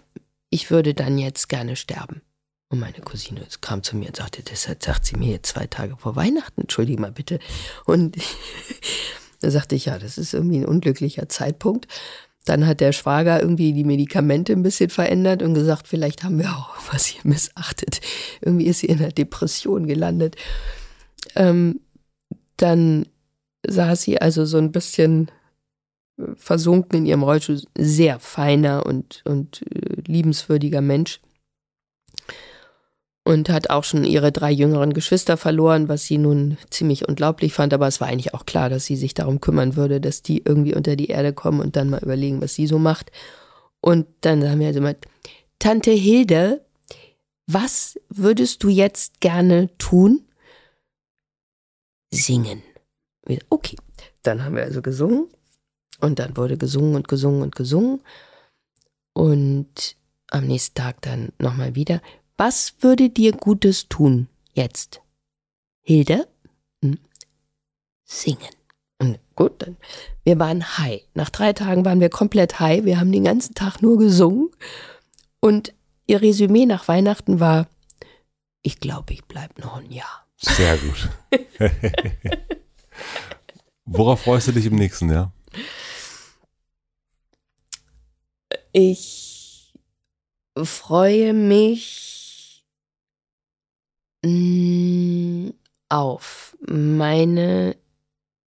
[0.51, 2.23] ich würde dann jetzt gerne sterben.
[2.69, 5.97] Und meine Cousine kam zu mir und sagte, deshalb sagt sie mir jetzt zwei Tage
[5.97, 7.39] vor Weihnachten, entschuldige mal bitte.
[7.85, 8.17] Und
[9.41, 11.87] da sagte ich, ja, das ist irgendwie ein unglücklicher Zeitpunkt.
[12.47, 16.51] Dann hat der Schwager irgendwie die Medikamente ein bisschen verändert und gesagt, vielleicht haben wir
[16.51, 18.01] auch was hier missachtet.
[18.41, 20.37] Irgendwie ist sie in einer Depression gelandet.
[21.35, 21.81] Ähm,
[22.57, 23.07] dann
[23.67, 25.31] saß sie also so ein bisschen
[26.37, 31.21] versunken in ihrem Rollstuhl, sehr feiner und, und äh, liebenswürdiger Mensch.
[33.27, 37.75] Und hat auch schon ihre drei jüngeren Geschwister verloren, was sie nun ziemlich unglaublich fand.
[37.75, 40.77] Aber es war eigentlich auch klar, dass sie sich darum kümmern würde, dass die irgendwie
[40.77, 43.11] unter die Erde kommen und dann mal überlegen, was sie so macht.
[43.81, 44.97] Und dann haben wir also mal,
[45.59, 46.65] Tante Hilde,
[47.49, 50.25] was würdest du jetzt gerne tun?
[52.13, 52.63] Singen.
[53.51, 53.77] Okay,
[54.23, 55.27] dann haben wir also gesungen
[56.01, 58.03] und dann wurde gesungen und gesungen und gesungen.
[59.15, 59.97] Und
[60.31, 62.01] am nächsten Tag dann nochmal wieder.
[62.37, 65.01] Was würde dir Gutes tun jetzt?
[65.81, 66.29] Hilde?
[66.83, 66.99] Hm?
[68.05, 68.55] Singen.
[68.99, 69.77] Und gut, dann.
[70.25, 71.03] Wir waren high.
[71.15, 72.85] Nach drei Tagen waren wir komplett high.
[72.85, 74.51] Wir haben den ganzen Tag nur gesungen.
[75.41, 75.73] Und
[76.07, 77.69] ihr Resümee nach Weihnachten war,
[78.63, 80.27] ich glaube, ich bleibe noch ein Jahr.
[80.37, 81.09] Sehr gut.
[83.85, 85.33] Worauf freust du dich im nächsten Jahr?
[88.73, 89.73] Ich
[90.65, 92.16] freue mich
[95.89, 97.77] auf meine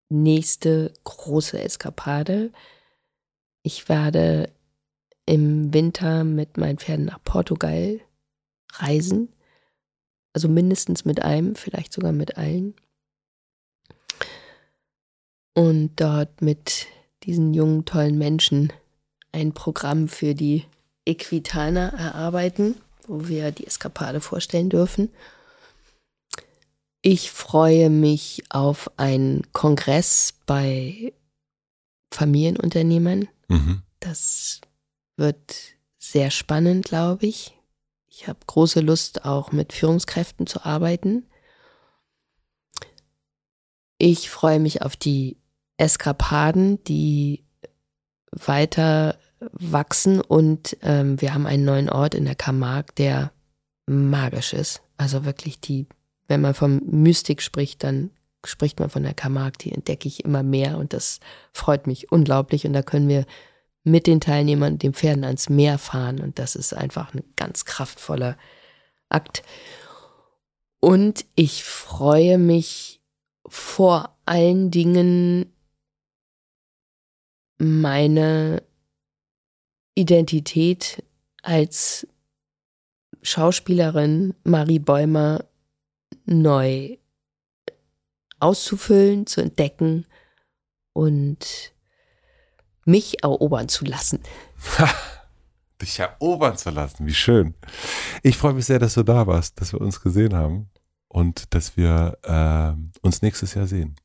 [0.10, 2.52] nächste große Eskapade.
[3.64, 4.52] Ich werde
[5.26, 8.00] im Winter mit meinen Pferden nach Portugal
[8.74, 9.30] reisen.
[10.34, 12.76] Also mindestens mit einem, vielleicht sogar mit allen.
[15.54, 16.88] Und dort mit
[17.24, 18.72] diesen jungen, tollen Menschen
[19.32, 20.66] ein Programm für die
[21.06, 22.76] Equitaner erarbeiten,
[23.08, 25.10] wo wir die Eskapade vorstellen dürfen.
[27.02, 31.14] Ich freue mich auf einen Kongress bei
[32.12, 33.30] Familienunternehmern.
[33.48, 33.84] Mhm.
[34.00, 34.62] Das
[35.16, 35.56] wird
[35.98, 37.56] sehr spannend, glaube ich.
[38.08, 41.26] Ich habe große Lust, auch mit Führungskräften zu arbeiten.
[43.98, 45.38] Ich freue mich auf die
[45.78, 47.46] Eskapaden, die
[48.32, 49.18] weiter
[49.52, 53.32] wachsen und ähm, wir haben einen neuen Ort in der Camargue, der
[53.88, 54.82] magisch ist.
[54.98, 55.88] Also wirklich die,
[56.30, 58.12] wenn man vom Mystik spricht, dann
[58.46, 61.20] spricht man von der Camargue, die entdecke ich immer mehr und das
[61.52, 63.26] freut mich unglaublich und da können wir
[63.84, 68.38] mit den Teilnehmern, den Pferden ans Meer fahren und das ist einfach ein ganz kraftvoller
[69.10, 69.44] Akt.
[70.80, 73.02] Und ich freue mich
[73.48, 75.52] vor allen Dingen
[77.58, 78.64] meine
[79.96, 81.04] Identität
[81.42, 82.08] als
[83.22, 85.44] Schauspielerin Marie Bäumer
[86.30, 86.98] neu
[88.40, 90.06] auszufüllen, zu entdecken
[90.94, 91.74] und
[92.86, 94.20] mich erobern zu lassen.
[95.82, 97.54] Dich erobern zu lassen, wie schön.
[98.22, 100.70] Ich freue mich sehr, dass du da warst, dass wir uns gesehen haben
[101.08, 103.96] und dass wir äh, uns nächstes Jahr sehen.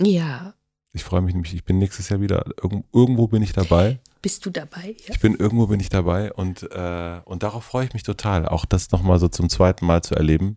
[0.00, 0.54] Ja,
[0.92, 2.44] ich freue mich nämlich, ich bin nächstes Jahr wieder,
[2.92, 4.00] irgendwo bin ich dabei.
[4.20, 4.96] Bist du dabei?
[5.06, 5.14] Ja.
[5.14, 8.64] Ich bin irgendwo bin ich dabei und, äh, und darauf freue ich mich total, auch
[8.64, 10.56] das nochmal so zum zweiten Mal zu erleben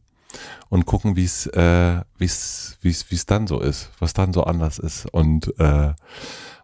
[0.70, 4.14] und gucken, wie es äh, wie es wie es wie es dann so ist, was
[4.14, 5.94] dann so anders ist und äh,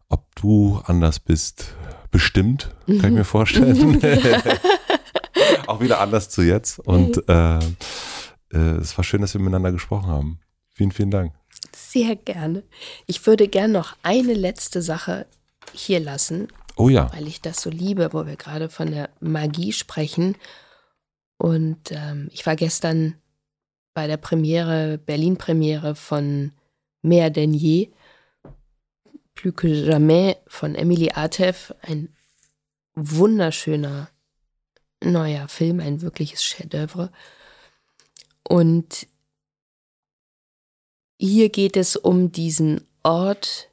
[0.10, 1.76] ob du anders bist,
[2.12, 4.02] bestimmt, kann ich mir vorstellen.
[5.68, 7.60] auch wieder anders zu jetzt und äh,
[8.54, 10.40] äh, es war schön, dass wir miteinander gesprochen haben.
[10.70, 11.34] Vielen, vielen Dank
[11.76, 12.64] sehr gerne.
[13.06, 15.26] Ich würde gern noch eine letzte Sache
[15.74, 16.48] hier lassen.
[16.76, 17.12] Oh ja.
[17.14, 20.36] Weil ich das so liebe, wo wir gerade von der Magie sprechen.
[21.38, 23.16] Und ähm, ich war gestern
[23.98, 26.52] bei der Premiere, Berlin-Premiere von
[27.02, 27.90] Mehr denn je.
[29.34, 31.74] Plus que jamais von Emily Artev.
[31.82, 32.16] Ein
[32.94, 34.12] wunderschöner
[35.04, 37.12] neuer Film, ein wirkliches Chef-d'oeuvre.
[38.48, 39.08] Und
[41.20, 43.72] hier geht es um diesen Ort,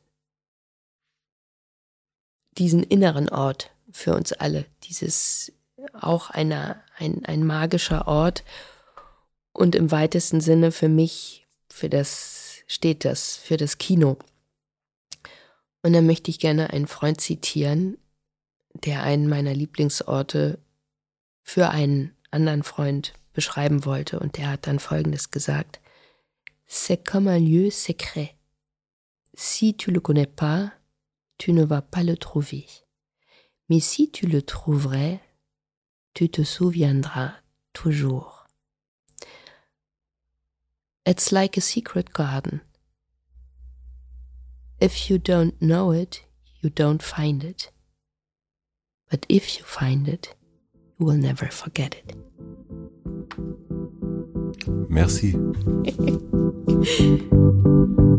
[2.57, 5.53] diesen inneren Ort für uns alle, dieses
[5.93, 8.43] auch einer, ein, ein magischer Ort
[9.55, 14.18] und im weitesten Sinne für mich, für das steht das, für das Kino.
[15.82, 17.97] Und dann möchte ich gerne einen Freund zitieren,
[18.74, 20.59] der einen meiner Lieblingsorte
[21.43, 25.81] für einen anderen Freund beschreiben wollte und der hat dann Folgendes gesagt
[26.66, 28.36] c'est comme un lieu secret.
[29.35, 30.72] Si tu le connais pas,
[31.39, 32.66] tu ne vas pas le trouver.
[33.68, 35.20] Mais si tu le trouverais,
[36.14, 37.32] tu te souviendras
[37.72, 38.44] toujours.
[41.06, 42.62] It's like a secret garden.
[44.81, 46.22] If you don't know it,
[46.62, 47.70] you don't find it.
[49.10, 50.35] But if you find it,
[50.98, 52.16] you will never forget it.
[54.89, 55.35] Merci.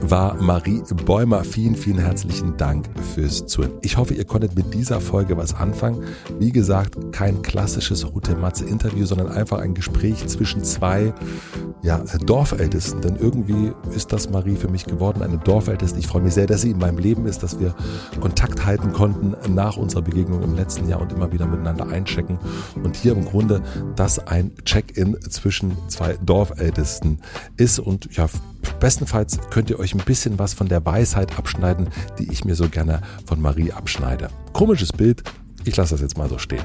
[0.00, 1.44] war Marie Bäumer.
[1.44, 3.72] Vielen, vielen herzlichen Dank fürs Zuhören.
[3.82, 6.02] Ich hoffe, ihr konntet mit dieser Folge was anfangen.
[6.38, 11.12] Wie gesagt, kein klassisches Route Matze Interview, sondern einfach ein Gespräch zwischen zwei
[11.82, 13.02] ja, Dorfältesten.
[13.02, 15.98] Denn irgendwie ist das Marie für mich geworden, eine Dorfälteste.
[15.98, 17.74] Ich freue mich sehr, dass sie in meinem Leben ist, dass wir
[18.18, 22.38] Kontakt halten konnten nach unserer Begegnung im letzten Jahr und immer wieder miteinander einchecken.
[22.82, 23.60] Und hier im Grunde
[23.94, 27.18] das ein Check-in zwischen zwei Dorfältesten
[27.58, 27.78] ist.
[27.78, 28.26] Und ja,
[28.80, 31.88] bestenfalls könnt ihr euch ein bisschen was von der Weisheit abschneiden,
[32.18, 34.28] die ich mir so gerne von Marie abschneide.
[34.52, 35.22] Komisches Bild,
[35.66, 36.62] ich lasse das jetzt mal so stehen.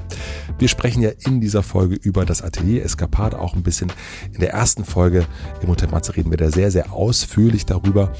[0.59, 3.91] Wir sprechen ja in dieser Folge über das Atelier Escapade auch ein bisschen.
[4.31, 5.25] In der ersten Folge
[5.61, 8.13] im Hotel Matze reden wir da sehr, sehr ausführlich darüber.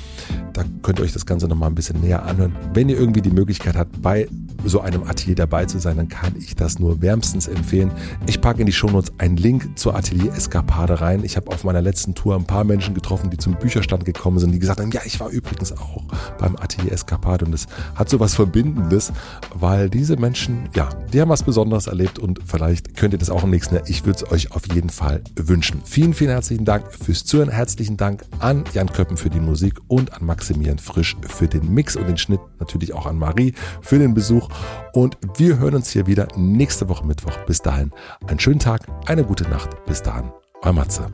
[0.53, 2.55] Da könnt ihr euch das Ganze nochmal ein bisschen näher anhören.
[2.73, 4.27] Wenn ihr irgendwie die Möglichkeit habt, bei
[4.65, 7.91] so einem Atelier dabei zu sein, dann kann ich das nur wärmstens empfehlen.
[8.28, 11.23] Ich packe in die Shownotes einen Link zur Atelier Escapade rein.
[11.23, 14.52] Ich habe auf meiner letzten Tour ein paar Menschen getroffen, die zum Bücherstand gekommen sind,
[14.52, 16.03] die gesagt haben, ja, ich war übrigens auch
[16.40, 19.11] beim Atelier Escapade und es hat so was Verbindendes,
[19.53, 23.44] weil diese Menschen, ja, die haben was Besonderes erlebt und vielleicht könnt ihr das auch
[23.44, 23.84] im nächsten Jahr.
[23.88, 25.82] Ich würde es euch auf jeden Fall wünschen.
[25.86, 27.49] Vielen, vielen herzlichen Dank fürs Zuhören.
[27.49, 31.95] Herzlichen Dank an Jan Köppen für die Musik und an Maximilian Frisch für den Mix
[31.95, 32.40] und den Schnitt.
[32.60, 34.49] Natürlich auch an Marie für den Besuch.
[34.94, 37.38] Und wir hören uns hier wieder nächste Woche Mittwoch.
[37.45, 37.91] Bis dahin
[38.28, 39.86] einen schönen Tag, eine gute Nacht.
[39.86, 41.11] Bis dahin, euer Matze.